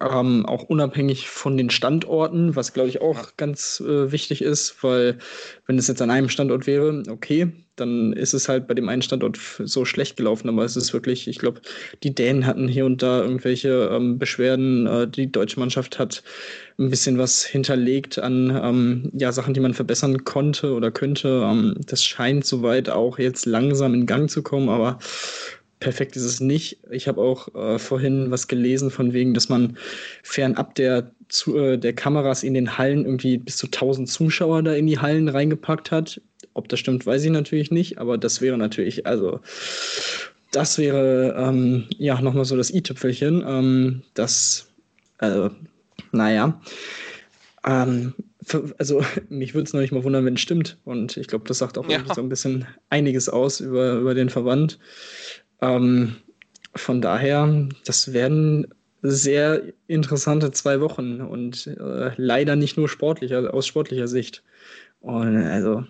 ähm, 0.00 0.46
auch 0.46 0.64
unabhängig 0.64 1.28
von 1.28 1.56
den 1.56 1.70
Standorten, 1.70 2.54
was 2.56 2.72
glaube 2.72 2.88
ich 2.90 3.00
auch 3.00 3.36
ganz 3.36 3.80
äh, 3.80 4.12
wichtig 4.12 4.42
ist, 4.42 4.82
weil 4.84 5.18
wenn 5.66 5.78
es 5.78 5.88
jetzt 5.88 6.02
an 6.02 6.10
einem 6.10 6.28
Standort 6.28 6.66
wäre, 6.66 7.02
okay, 7.08 7.52
dann 7.76 8.12
ist 8.12 8.34
es 8.34 8.48
halt 8.48 8.66
bei 8.66 8.74
dem 8.74 8.88
einen 8.88 9.02
Standort 9.02 9.38
so 9.58 9.84
schlecht 9.84 10.16
gelaufen, 10.16 10.48
aber 10.48 10.64
es 10.64 10.76
ist 10.76 10.92
wirklich, 10.92 11.28
ich 11.28 11.38
glaube, 11.38 11.60
die 12.02 12.14
Dänen 12.14 12.46
hatten 12.46 12.68
hier 12.68 12.86
und 12.86 13.02
da 13.02 13.22
irgendwelche 13.22 13.90
ähm, 13.92 14.18
Beschwerden, 14.18 14.86
äh, 14.86 15.08
die 15.08 15.30
deutsche 15.30 15.60
Mannschaft 15.60 15.98
hat 15.98 16.22
ein 16.78 16.90
bisschen 16.90 17.18
was 17.18 17.44
hinterlegt 17.44 18.18
an 18.18 18.50
ähm, 18.62 19.10
ja, 19.14 19.32
Sachen, 19.32 19.54
die 19.54 19.60
man 19.60 19.74
verbessern 19.74 20.24
konnte 20.24 20.72
oder 20.72 20.90
könnte. 20.90 21.42
Ähm, 21.44 21.76
das 21.86 22.04
scheint 22.04 22.44
soweit 22.44 22.88
auch 22.88 23.18
jetzt 23.18 23.46
langsam 23.46 23.94
in 23.94 24.06
Gang 24.06 24.30
zu 24.30 24.42
kommen, 24.42 24.68
aber 24.68 24.98
perfekt 25.80 26.16
ist 26.16 26.24
es 26.24 26.40
nicht. 26.40 26.78
Ich 26.90 27.08
habe 27.08 27.20
auch 27.20 27.54
äh, 27.54 27.78
vorhin 27.78 28.30
was 28.30 28.48
gelesen 28.48 28.90
von 28.90 29.12
wegen, 29.12 29.34
dass 29.34 29.48
man 29.48 29.76
fernab 30.22 30.74
der, 30.74 31.10
zu, 31.28 31.56
äh, 31.56 31.78
der 31.78 31.92
Kameras 31.92 32.42
in 32.42 32.54
den 32.54 32.78
Hallen 32.78 33.04
irgendwie 33.04 33.38
bis 33.38 33.56
zu 33.56 33.66
1000 33.66 34.08
Zuschauer 34.08 34.62
da 34.62 34.72
in 34.72 34.86
die 34.86 34.98
Hallen 34.98 35.28
reingepackt 35.28 35.90
hat. 35.90 36.20
Ob 36.56 36.70
das 36.70 36.80
stimmt, 36.80 37.04
weiß 37.04 37.22
ich 37.22 37.30
natürlich 37.30 37.70
nicht, 37.70 37.98
aber 37.98 38.16
das 38.16 38.40
wäre 38.40 38.56
natürlich, 38.56 39.06
also 39.06 39.40
das 40.52 40.78
wäre 40.78 41.34
ähm, 41.36 41.84
ja 41.98 42.18
nochmal 42.22 42.46
so 42.46 42.56
das 42.56 42.72
i-Tüpfelchen. 42.72 43.44
Ähm, 43.46 44.02
das, 44.14 44.68
also, 45.18 45.50
naja. 46.12 46.58
Ähm, 47.66 48.14
für, 48.42 48.74
also 48.78 49.04
mich 49.28 49.52
würde 49.52 49.66
es 49.66 49.74
noch 49.74 49.82
nicht 49.82 49.92
mal 49.92 50.02
wundern, 50.02 50.24
wenn 50.24 50.34
es 50.34 50.40
stimmt. 50.40 50.78
Und 50.86 51.18
ich 51.18 51.26
glaube, 51.26 51.46
das 51.46 51.58
sagt 51.58 51.76
auch 51.76 51.86
ja. 51.90 52.02
so 52.14 52.22
ein 52.22 52.30
bisschen 52.30 52.66
einiges 52.88 53.28
aus 53.28 53.60
über, 53.60 53.96
über 53.96 54.14
den 54.14 54.30
Verband. 54.30 54.78
Ähm, 55.60 56.16
von 56.74 57.02
daher, 57.02 57.68
das 57.84 58.14
werden 58.14 58.68
sehr 59.02 59.62
interessante 59.88 60.52
zwei 60.52 60.80
Wochen 60.80 61.20
und 61.20 61.66
äh, 61.66 62.12
leider 62.16 62.56
nicht 62.56 62.78
nur 62.78 62.88
sportlicher, 62.88 63.52
aus 63.52 63.66
sportlicher 63.66 64.08
Sicht. 64.08 64.42
Und 65.00 65.36
also 65.36 65.84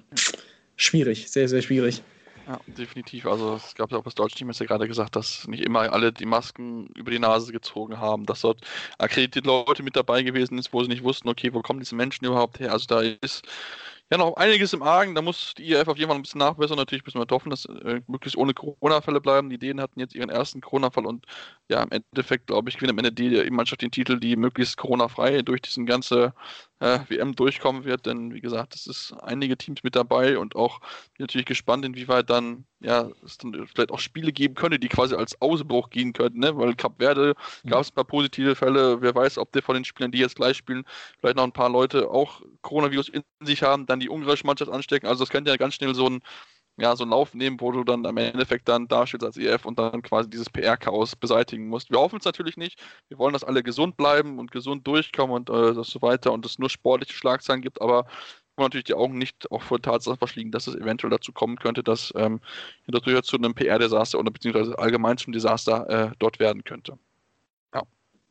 schwierig, 0.77 1.31
sehr, 1.31 1.49
sehr 1.49 1.63
schwierig. 1.63 2.03
Ja, 2.47 2.61
definitiv. 2.67 3.27
Also 3.27 3.57
es 3.57 3.75
gab 3.75 3.91
ja 3.91 3.99
auch 3.99 4.05
das 4.05 4.15
deutsche 4.15 4.37
Team, 4.37 4.49
jetzt 4.49 4.61
ja 4.61 4.67
gerade 4.67 4.87
gesagt, 4.87 5.17
dass 5.17 5.49
nicht 5.49 5.65
immer 5.65 5.93
alle 5.93 6.13
die 6.13 6.27
Masken 6.27 6.87
über 6.95 7.11
die 7.11 7.19
Nase 7.19 7.51
gezogen 7.51 7.99
haben, 7.99 8.25
dass 8.25 8.43
dort 8.43 8.61
akkreditierte 8.99 9.49
Leute 9.49 9.83
mit 9.83 9.97
dabei 9.97 10.23
gewesen 10.23 10.55
sind, 10.55 10.73
wo 10.73 10.81
sie 10.83 10.89
nicht 10.89 11.03
wussten, 11.03 11.29
okay, 11.29 11.53
wo 11.53 11.61
kommen 11.61 11.81
diese 11.81 11.97
Menschen 11.97 12.25
überhaupt 12.25 12.61
her? 12.61 12.73
Also 12.73 12.87
da 12.87 13.01
ist 13.01 13.45
ja, 14.11 14.19
noch 14.19 14.37
einiges 14.37 14.73
im 14.73 14.83
Argen. 14.83 15.17
Da 15.17 15.23
muss 15.23 15.55
die 15.59 15.69
IRF 15.71 15.89
auf 15.89 15.97
jeden 15.97 16.09
Fall 16.09 16.17
ein 16.17 16.23
bisschen 16.23 16.39
nachbessern. 16.39 16.77
Natürlich 16.77 17.05
müssen 17.05 17.19
wir 17.19 17.27
hoffen, 17.29 17.51
dass 17.51 17.65
äh, 17.65 18.01
möglichst 18.07 18.37
ohne 18.37 18.55
Corona-Fälle 18.55 19.21
bleiben. 19.21 19.51
Die 19.51 19.59
Dänen 19.59 19.81
hatten 19.81 19.99
jetzt 19.99 20.15
ihren 20.15 20.31
ersten 20.31 20.61
Corona-Fall 20.61 21.07
und 21.07 21.27
ja, 21.69 21.83
im 21.83 21.91
Endeffekt, 21.91 22.47
glaube 22.47 22.69
ich, 22.69 22.77
gewinnt 22.77 22.93
am 22.93 22.99
Ende 22.99 23.13
die 23.13 23.51
Mannschaft 23.51 23.83
den 23.83 23.91
Titel, 23.91 24.21
die 24.21 24.37
möglichst 24.37 24.77
Corona-frei 24.77 25.43
durch 25.43 25.63
diesen 25.63 25.87
ganze 25.87 26.35
äh, 26.81 26.99
WM 27.09 27.35
durchkommen 27.35 27.85
wird. 27.85 28.07
Denn 28.07 28.35
wie 28.35 28.41
gesagt, 28.41 28.75
es 28.75 28.87
ist 28.87 29.13
einige 29.23 29.57
Teams 29.57 29.83
mit 29.83 29.97
dabei 29.97 30.39
und 30.39 30.57
auch 30.57 30.81
natürlich 31.19 31.47
gespannt, 31.47 31.85
inwieweit 31.85 32.31
dann 32.31 32.65
ja 32.81 33.09
es 33.25 33.39
dann 33.39 33.67
vielleicht 33.67 33.91
auch 33.91 33.99
Spiele 33.99 34.33
geben 34.33 34.55
könnte, 34.55 34.79
die 34.79 34.89
quasi 34.89 35.15
als 35.15 35.41
Ausbruch 35.41 35.91
gehen 35.91 36.13
könnten, 36.13 36.41
ne? 36.41 36.57
Weil 36.57 36.75
Cap 36.75 36.95
Verde 36.99 37.35
mhm. 37.63 37.71
gab 37.71 37.81
es 37.81 37.91
ein 37.91 37.95
paar 37.95 38.05
positive 38.05 38.55
Fälle. 38.55 39.01
Wer 39.01 39.15
weiß, 39.15 39.39
ob 39.39 39.53
der 39.53 39.63
von 39.63 39.75
den 39.75 39.85
Spielern, 39.85 40.13
die 40.13 40.19
jetzt 40.19 40.37
gleich 40.37 40.57
spielen, 40.57 40.85
vielleicht 41.19 41.37
noch 41.37 41.45
ein 41.45 41.53
paar 41.53 41.71
Leute 41.71 42.11
auch 42.11 42.43
Coronavirus 42.63 43.09
in 43.09 43.23
sich 43.43 43.63
haben, 43.63 43.87
dann 43.87 44.01
die 44.01 44.11
ungarische 44.11 44.47
Mannschaft 44.47 44.71
anstecken. 44.71 45.07
Also 45.07 45.25
das 45.25 45.31
könnte 45.31 45.51
ja 45.51 45.57
ganz 45.57 45.75
schnell 45.75 45.95
so 45.95 46.09
ein 46.09 46.21
ja, 46.79 46.95
so 46.95 47.05
einen 47.05 47.11
Lauf 47.13 47.35
nehmen, 47.35 47.61
wo 47.61 47.73
du 47.73 47.85
dann 47.85 48.05
am 48.07 48.17
Endeffekt 48.19 48.69
dann 48.69 48.87
dastehst 48.89 49.25
als 49.25 49.37
EF 49.37 49.65
und 49.65 49.79
dann 49.79 50.03
quasi 50.03 50.29
dieses 50.29 50.51
PR-Chaos 50.51 51.17
beseitigen 51.17 51.69
musst. 51.69 51.91
Wir 51.91 51.99
hoffen 51.99 52.19
es 52.19 52.25
natürlich 52.25 52.57
nicht. 52.57 52.79
Wir 53.09 53.19
wollen, 53.19 53.33
dass 53.33 53.45
alle 53.45 53.63
gesund 53.63 53.97
bleiben 53.97 54.39
und 54.39 54.51
gesund 54.51 54.87
durchkommen 54.87 55.35
und 55.35 55.51
äh, 55.51 55.83
so 55.83 56.03
weiter 56.03 56.33
und 56.33 56.45
es 56.45 56.59
nur 56.59 56.69
sportliche 56.69 57.15
Schlagzeilen 57.15 57.63
gibt, 57.63 57.81
aber 57.81 58.07
wir 58.57 58.65
natürlich 58.65 58.85
die 58.85 58.95
Augen 58.95 59.19
nicht 59.19 59.51
auch 59.51 59.63
vor 59.63 59.81
Tatsachen 59.81 60.19
verschliegen, 60.19 60.51
dass 60.51 60.67
es 60.67 60.75
eventuell 60.75 61.11
dazu 61.11 61.33
kommen 61.33 61.57
könnte, 61.57 61.83
dass 61.83 62.13
ähm, 62.17 62.41
das 62.87 63.03
durchaus 63.03 63.27
zu 63.27 63.37
einem 63.37 63.55
PR-Desaster 63.55 64.19
oder 64.19 64.31
beziehungsweise 64.31 64.79
allgemein 64.79 65.19
zum 65.19 65.33
Desaster 65.33 65.89
äh, 65.89 66.13
dort 66.19 66.39
werden 66.41 66.65
könnte. 66.65 66.99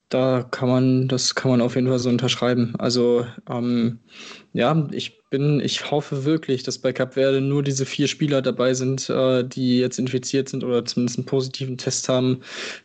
Da 0.10 0.44
kann 0.44 0.70
man, 0.70 1.08
das 1.08 1.34
kann 1.34 1.50
man 1.52 1.62
auf 1.62 1.76
jeden 1.76 1.88
Fall 1.88 1.98
so 2.00 2.10
unterschreiben. 2.10 2.76
Also 2.78 3.26
ähm, 3.50 4.00
ja, 4.54 4.88
ich 4.92 5.24
bin, 5.32 5.60
ich 5.60 5.90
hoffe 5.90 6.26
wirklich, 6.26 6.62
dass 6.64 6.78
bei 6.78 6.94
Cap 6.94 7.16
Verde 7.16 7.42
nur 7.42 7.64
diese 7.64 7.86
vier 7.86 8.08
Spieler 8.08 8.42
dabei 8.44 8.76
sind, 8.76 9.10
äh, 9.10 9.44
die 9.44 9.80
jetzt 9.80 9.98
infiziert 9.98 10.48
sind 10.48 10.64
oder 10.64 10.86
zumindest 10.86 11.18
einen 11.18 11.26
positiven 11.26 11.78
Test 11.78 12.08
haben, 12.08 12.42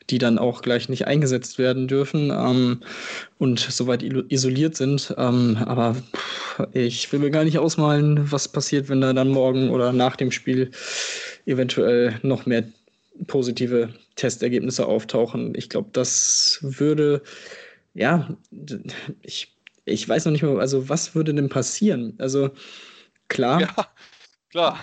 die 0.09 0.19
dann 0.19 0.39
auch 0.39 0.63
gleich 0.63 0.89
nicht 0.89 1.07
eingesetzt 1.07 1.59
werden 1.59 1.89
dürfen 1.89 2.31
ähm, 2.31 2.81
und 3.39 3.61
soweit 3.61 4.03
isoliert 4.03 4.77
sind. 4.77 5.15
Ähm, 5.19 5.59
aber 5.67 5.95
pff, 5.95 6.67
ich 6.73 7.13
will 7.13 7.21
mir 7.21 7.31
gar 7.31 7.45
nicht 7.45 7.59
ausmalen, 7.59 8.33
was 8.33 8.49
passiert, 8.49 8.89
wenn 8.89 9.03
da 9.03 9.13
dann 9.13 9.29
morgen 9.29 9.71
oder 9.71 9.93
nach 9.93 10.17
dem 10.17 10.31
Spiel 10.31 10.71
eventuell 11.47 12.19
noch 12.23 12.47
mehr 12.47 12.65
positive 13.27 13.93
Testergebnisse 14.17 14.87
auftauchen. 14.87 15.55
Ich 15.57 15.69
glaube, 15.69 15.91
das 15.93 16.59
würde, 16.63 17.23
ja, 17.95 18.37
ich, 19.23 19.57
ich 19.85 20.09
weiß 20.09 20.25
noch 20.25 20.33
nicht 20.33 20.43
mal, 20.43 20.61
also 20.61 20.89
was 20.89 21.15
würde 21.15 21.35
denn 21.35 21.49
passieren? 21.49 22.15
Also 22.19 22.51
klar. 23.29 23.61
Ja, 23.61 23.87
klar. 24.51 24.81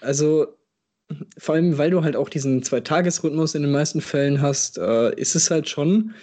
Also 0.00 0.56
vor 1.38 1.54
allem, 1.54 1.76
weil 1.78 1.90
du 1.90 2.02
halt 2.02 2.16
auch 2.16 2.28
diesen 2.28 2.62
Zwei-Tages-Rhythmus 2.62 3.54
in 3.54 3.62
den 3.62 3.72
meisten 3.72 4.00
Fällen 4.00 4.40
hast, 4.40 4.78
äh, 4.78 5.14
ist 5.16 5.34
es 5.34 5.50
halt 5.50 5.68
schon 5.68 6.14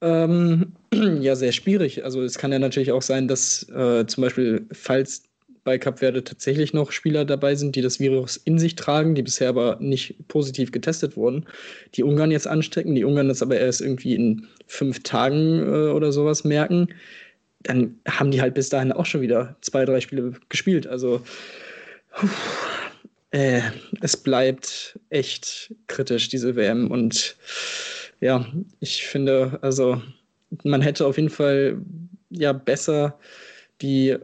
ähm, 0.00 0.74
ja 1.20 1.34
sehr 1.34 1.52
schwierig. 1.52 2.04
Also 2.04 2.22
es 2.22 2.38
kann 2.38 2.52
ja 2.52 2.58
natürlich 2.58 2.92
auch 2.92 3.02
sein, 3.02 3.28
dass 3.28 3.68
äh, 3.70 4.06
zum 4.06 4.22
Beispiel, 4.22 4.66
falls 4.72 5.27
bei 5.68 5.76
Cap 5.76 5.98
Verde 5.98 6.24
tatsächlich 6.24 6.72
noch 6.72 6.92
Spieler 6.92 7.26
dabei 7.26 7.54
sind, 7.54 7.76
die 7.76 7.82
das 7.82 8.00
Virus 8.00 8.38
in 8.38 8.58
sich 8.58 8.74
tragen, 8.74 9.14
die 9.14 9.22
bisher 9.22 9.50
aber 9.50 9.76
nicht 9.80 10.16
positiv 10.26 10.72
getestet 10.72 11.14
wurden, 11.14 11.44
die 11.94 12.04
Ungarn 12.04 12.30
jetzt 12.30 12.46
anstecken, 12.46 12.94
die 12.94 13.04
Ungarn 13.04 13.28
das 13.28 13.42
aber 13.42 13.58
erst 13.58 13.82
irgendwie 13.82 14.14
in 14.14 14.46
fünf 14.66 15.02
Tagen 15.02 15.58
äh, 15.58 15.90
oder 15.90 16.10
sowas 16.10 16.42
merken, 16.42 16.88
dann 17.64 18.00
haben 18.08 18.30
die 18.30 18.40
halt 18.40 18.54
bis 18.54 18.70
dahin 18.70 18.92
auch 18.92 19.04
schon 19.04 19.20
wieder 19.20 19.56
zwei, 19.60 19.84
drei 19.84 20.00
Spiele 20.00 20.32
gespielt. 20.48 20.86
Also 20.86 21.20
äh, 23.32 23.60
es 24.00 24.16
bleibt 24.16 24.98
echt 25.10 25.74
kritisch, 25.86 26.30
diese 26.30 26.56
WM. 26.56 26.90
Und 26.90 27.36
ja, 28.20 28.46
ich 28.80 29.06
finde, 29.06 29.58
also 29.60 30.00
man 30.64 30.80
hätte 30.80 31.04
auf 31.04 31.18
jeden 31.18 31.28
Fall 31.28 31.76
ja 32.30 32.54
besser 32.54 33.18
die 33.82 34.16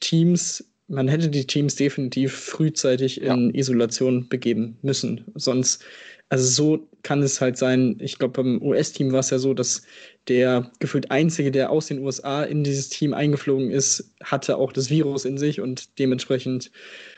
Teams, 0.00 0.64
man 0.88 1.08
hätte 1.08 1.28
die 1.28 1.46
Teams 1.46 1.74
definitiv 1.74 2.32
frühzeitig 2.32 3.20
in 3.20 3.50
ja. 3.50 3.54
Isolation 3.54 4.28
begeben 4.28 4.76
müssen. 4.82 5.24
Sonst, 5.34 5.84
also 6.28 6.46
so 6.46 6.88
kann 7.02 7.22
es 7.22 7.40
halt 7.40 7.56
sein. 7.56 7.96
Ich 8.00 8.18
glaube, 8.18 8.42
beim 8.42 8.60
US-Team 8.62 9.12
war 9.12 9.20
es 9.20 9.30
ja 9.30 9.38
so, 9.38 9.54
dass 9.54 9.82
der 10.28 10.70
gefühlt 10.80 11.10
Einzige, 11.10 11.50
der 11.50 11.70
aus 11.70 11.86
den 11.86 12.00
USA 12.00 12.42
in 12.42 12.64
dieses 12.64 12.88
Team 12.88 13.14
eingeflogen 13.14 13.70
ist, 13.70 14.12
hatte 14.22 14.56
auch 14.56 14.72
das 14.72 14.90
Virus 14.90 15.24
in 15.24 15.38
sich 15.38 15.60
und 15.60 15.98
dementsprechend 15.98 16.70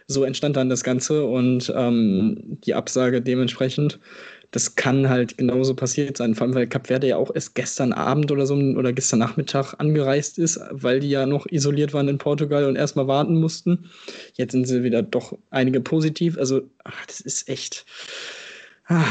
so 0.07 0.25
entstand 0.25 0.57
dann 0.57 0.69
das 0.69 0.85
Ganze 0.85 1.25
und 1.25 1.73
ähm, 1.75 2.59
die 2.65 2.75
Absage 2.75 3.23
dementsprechend 3.23 3.99
das 4.51 4.77
kann 4.77 5.09
halt 5.09 5.37
genauso 5.37 5.75
passiert 5.75 6.17
sein. 6.17 6.35
Vor 6.35 6.47
allem, 6.47 6.55
weil 6.55 6.67
Cap 6.67 6.87
Verde 6.87 7.09
ja 7.09 7.17
auch 7.17 7.35
erst 7.35 7.55
gestern 7.55 7.93
Abend 7.93 8.31
oder 8.31 8.47
so 8.47 8.55
oder 8.55 8.93
gestern 8.93 9.19
Nachmittag 9.19 9.75
angereist 9.79 10.39
ist, 10.39 10.59
weil 10.71 11.01
die 11.01 11.11
ja 11.11 11.27
noch 11.27 11.47
isoliert 11.47 11.93
waren 11.93 12.09
in 12.09 12.19
Portugal 12.19 12.65
und 12.65 12.77
erstmal 12.77 13.07
warten 13.07 13.39
mussten. 13.39 13.91
Jetzt 14.35 14.53
sind 14.53 14.67
sie 14.67 14.83
wieder 14.83 15.03
doch 15.03 15.37
einige 15.51 15.81
positiv. 15.81 16.39
Also, 16.39 16.63
ach, 16.85 17.07
das 17.07 17.21
ist 17.21 17.49
echt. 17.49 17.85
Ah, 18.87 19.05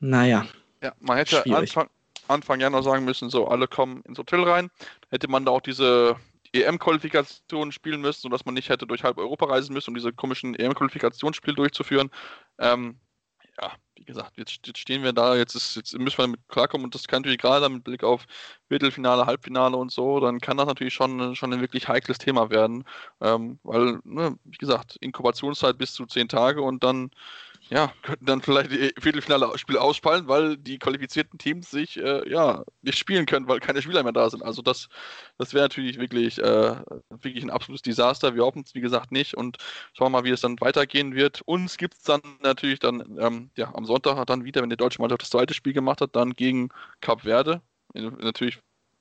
naja. 0.00 0.46
Ja, 0.82 0.92
man 0.98 1.18
hätte 1.18 1.44
Anfang, 1.54 1.88
Anfang 2.26 2.58
Januar 2.58 2.82
sagen 2.82 3.04
müssen, 3.04 3.30
so, 3.30 3.46
alle 3.46 3.68
kommen 3.68 4.02
ins 4.08 4.18
Hotel 4.18 4.42
rein. 4.42 4.70
Hätte 5.10 5.28
man 5.28 5.44
da 5.44 5.52
auch 5.52 5.60
diese 5.60 6.16
EM-Qualifikationen 6.52 7.70
spielen 7.70 8.00
müssen, 8.00 8.22
sodass 8.22 8.44
man 8.44 8.54
nicht 8.54 8.70
hätte 8.70 8.86
durch 8.86 9.04
halb 9.04 9.18
Europa 9.18 9.46
reisen 9.46 9.72
müssen, 9.72 9.90
um 9.90 9.94
diese 9.94 10.12
komischen 10.12 10.56
EM-Qualifikationsspiele 10.56 11.54
durchzuführen. 11.54 12.10
Ähm, 12.58 12.98
ja, 13.60 13.72
wie 14.00 14.04
gesagt, 14.06 14.38
jetzt, 14.38 14.66
jetzt 14.66 14.78
stehen 14.78 15.02
wir 15.02 15.12
da, 15.12 15.36
jetzt, 15.36 15.54
ist, 15.54 15.76
jetzt 15.76 15.96
müssen 15.98 16.18
wir 16.18 16.24
damit 16.24 16.40
klarkommen 16.48 16.86
und 16.86 16.94
das 16.94 17.06
kann 17.06 17.20
natürlich 17.20 17.38
gerade 17.38 17.68
mit 17.68 17.84
Blick 17.84 18.02
auf 18.02 18.24
Viertelfinale, 18.68 19.26
Halbfinale 19.26 19.76
und 19.76 19.92
so, 19.92 20.20
dann 20.20 20.40
kann 20.40 20.56
das 20.56 20.66
natürlich 20.66 20.94
schon, 20.94 21.36
schon 21.36 21.52
ein 21.52 21.60
wirklich 21.60 21.86
heikles 21.86 22.16
Thema 22.16 22.48
werden, 22.50 22.84
ähm, 23.20 23.58
weil, 23.62 24.00
ne, 24.04 24.38
wie 24.44 24.56
gesagt, 24.56 24.96
Inkubationszeit 25.00 25.76
bis 25.76 25.92
zu 25.92 26.06
zehn 26.06 26.28
Tage 26.28 26.62
und 26.62 26.82
dann 26.82 27.10
ja, 27.70 27.92
könnten 28.02 28.26
dann 28.26 28.42
vielleicht 28.42 28.72
die 28.72 28.92
Viertelfinale-Spiele 28.98 29.80
ausfallen, 29.80 30.26
weil 30.26 30.56
die 30.56 30.78
qualifizierten 30.80 31.38
Teams 31.38 31.70
sich 31.70 31.96
äh, 31.98 32.28
ja 32.28 32.64
nicht 32.82 32.98
spielen 32.98 33.26
können, 33.26 33.46
weil 33.46 33.60
keine 33.60 33.80
Spieler 33.80 34.02
mehr 34.02 34.12
da 34.12 34.28
sind. 34.28 34.42
Also 34.42 34.60
das, 34.60 34.88
das 35.38 35.54
wäre 35.54 35.64
natürlich 35.66 35.98
wirklich, 36.00 36.38
äh, 36.38 36.76
wirklich 37.10 37.44
ein 37.44 37.50
absolutes 37.50 37.82
Desaster. 37.82 38.34
Wir 38.34 38.44
hoffen 38.44 38.64
es, 38.66 38.74
wie 38.74 38.80
gesagt, 38.80 39.12
nicht 39.12 39.36
und 39.36 39.58
schauen 39.92 40.06
wir 40.06 40.20
mal, 40.20 40.24
wie 40.24 40.30
es 40.30 40.40
dann 40.40 40.60
weitergehen 40.60 41.14
wird. 41.14 41.42
Uns 41.42 41.76
gibt 41.76 41.94
es 41.94 42.02
dann 42.02 42.20
natürlich 42.42 42.80
dann 42.80 43.16
ähm, 43.20 43.50
ja, 43.56 43.72
am 43.74 43.84
Sonntag 43.84 44.26
dann 44.26 44.44
wieder, 44.44 44.62
wenn 44.62 44.70
die 44.70 44.76
deutsche 44.76 45.00
Mannschaft 45.00 45.22
das 45.22 45.30
zweite 45.30 45.54
Spiel 45.54 45.72
gemacht 45.72 46.00
hat, 46.00 46.16
dann 46.16 46.32
gegen 46.34 46.70
Cap 47.00 47.22
Verde. 47.22 47.62
Natürlich 47.94 48.58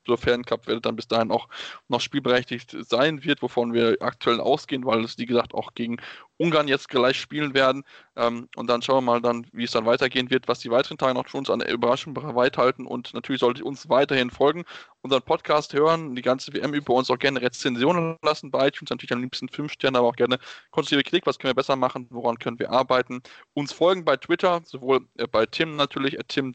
sofern 0.09 0.43
Cup 0.43 0.67
Welt 0.67 0.85
dann 0.85 0.95
bis 0.95 1.07
dahin 1.07 1.31
auch 1.31 1.47
noch 1.87 2.01
spielberechtigt 2.01 2.75
sein 2.81 3.23
wird, 3.23 3.41
wovon 3.41 3.73
wir 3.73 3.97
aktuell 4.01 4.41
ausgehen, 4.41 4.85
weil 4.85 5.03
es, 5.03 5.17
wie 5.17 5.25
gesagt, 5.25 5.53
auch 5.53 5.73
gegen 5.73 5.97
Ungarn 6.37 6.67
jetzt 6.67 6.89
gleich 6.89 7.19
spielen 7.19 7.53
werden. 7.53 7.83
Ähm, 8.15 8.47
und 8.55 8.69
dann 8.69 8.81
schauen 8.81 9.03
wir 9.03 9.13
mal 9.13 9.21
dann, 9.21 9.45
wie 9.51 9.65
es 9.65 9.71
dann 9.71 9.85
weitergehen 9.85 10.29
wird, 10.29 10.47
was 10.47 10.59
die 10.59 10.71
weiteren 10.71 10.97
Tage 10.97 11.13
noch 11.13 11.27
für 11.27 11.37
uns 11.37 11.49
an 11.49 11.61
Überraschung 11.61 12.13
bereithalten. 12.13 12.85
Und 12.85 13.13
natürlich 13.13 13.39
solltet 13.39 13.63
ihr 13.63 13.67
uns 13.67 13.89
weiterhin 13.89 14.29
folgen, 14.29 14.65
unseren 15.01 15.21
Podcast 15.21 15.73
hören, 15.73 16.15
die 16.15 16.21
ganze 16.21 16.53
WM 16.53 16.73
über 16.73 16.93
uns 16.93 17.09
auch 17.09 17.17
gerne 17.17 17.41
Rezensionen 17.41 18.17
lassen 18.21 18.51
bei 18.51 18.67
iTunes, 18.67 18.89
natürlich 18.89 19.13
am 19.13 19.21
liebsten 19.21 19.47
fünf 19.49 19.71
Sterne, 19.71 19.99
aber 19.99 20.07
auch 20.09 20.15
gerne 20.15 20.39
konstruktive 20.71 21.03
Kritik, 21.03 21.25
was 21.25 21.39
können 21.39 21.51
wir 21.51 21.55
besser 21.55 21.75
machen, 21.75 22.07
woran 22.09 22.37
können 22.37 22.59
wir 22.59 22.71
arbeiten. 22.71 23.21
Uns 23.53 23.71
folgen 23.71 24.03
bei 24.03 24.17
Twitter, 24.17 24.61
sowohl 24.65 25.07
äh, 25.17 25.27
bei 25.27 25.45
Tim 25.45 25.75
natürlich, 25.75 26.17
äh, 26.19 26.23
Tim, 26.27 26.53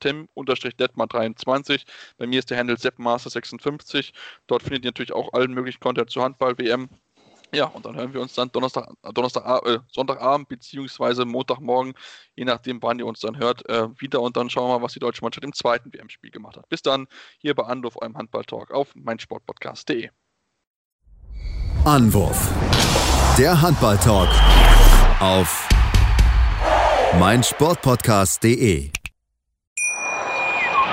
Tim 0.00 0.28
23 0.36 1.84
bei 2.18 2.26
mir 2.26 2.38
ist 2.38 2.50
der 2.50 2.58
Handle 2.58 2.76
SeppMaster56. 2.76 4.12
Dort 4.46 4.62
findet 4.62 4.84
ihr 4.84 4.88
natürlich 4.88 5.12
auch 5.12 5.32
allen 5.32 5.52
möglichen 5.52 5.80
Content 5.80 6.10
zur 6.10 6.22
Handball-WM. 6.22 6.88
Ja, 7.54 7.66
und 7.66 7.84
dann 7.84 7.94
hören 7.96 8.14
wir 8.14 8.20
uns 8.20 8.32
dann 8.32 8.50
Donnerstag, 8.50 8.88
Donnerstag, 9.12 9.66
äh, 9.66 9.78
Sonntagabend 9.92 10.48
beziehungsweise 10.48 11.26
Montagmorgen, 11.26 11.92
je 12.34 12.44
nachdem, 12.46 12.82
wann 12.82 12.98
ihr 12.98 13.06
uns 13.06 13.20
dann 13.20 13.36
hört, 13.36 13.68
äh, 13.68 13.88
wieder 14.00 14.22
und 14.22 14.36
dann 14.36 14.48
schauen 14.48 14.70
wir 14.70 14.78
mal, 14.78 14.82
was 14.82 14.94
die 14.94 15.00
deutsche 15.00 15.22
Mannschaft 15.22 15.44
im 15.44 15.52
zweiten 15.52 15.92
WM-Spiel 15.92 16.30
gemacht 16.30 16.56
hat. 16.56 16.68
Bis 16.70 16.80
dann 16.80 17.06
hier 17.38 17.54
bei 17.54 17.64
Anruf, 17.64 17.96
eurem 18.00 18.16
Handball-Talk 18.16 18.70
auf 18.70 18.94
meinsportpodcast.de. 18.94 20.08
Anwurf. 21.84 22.48
Der 23.36 23.60
Handball-Talk 23.60 24.28
auf 25.20 25.68
meinsportpodcast.de. 27.18 29.01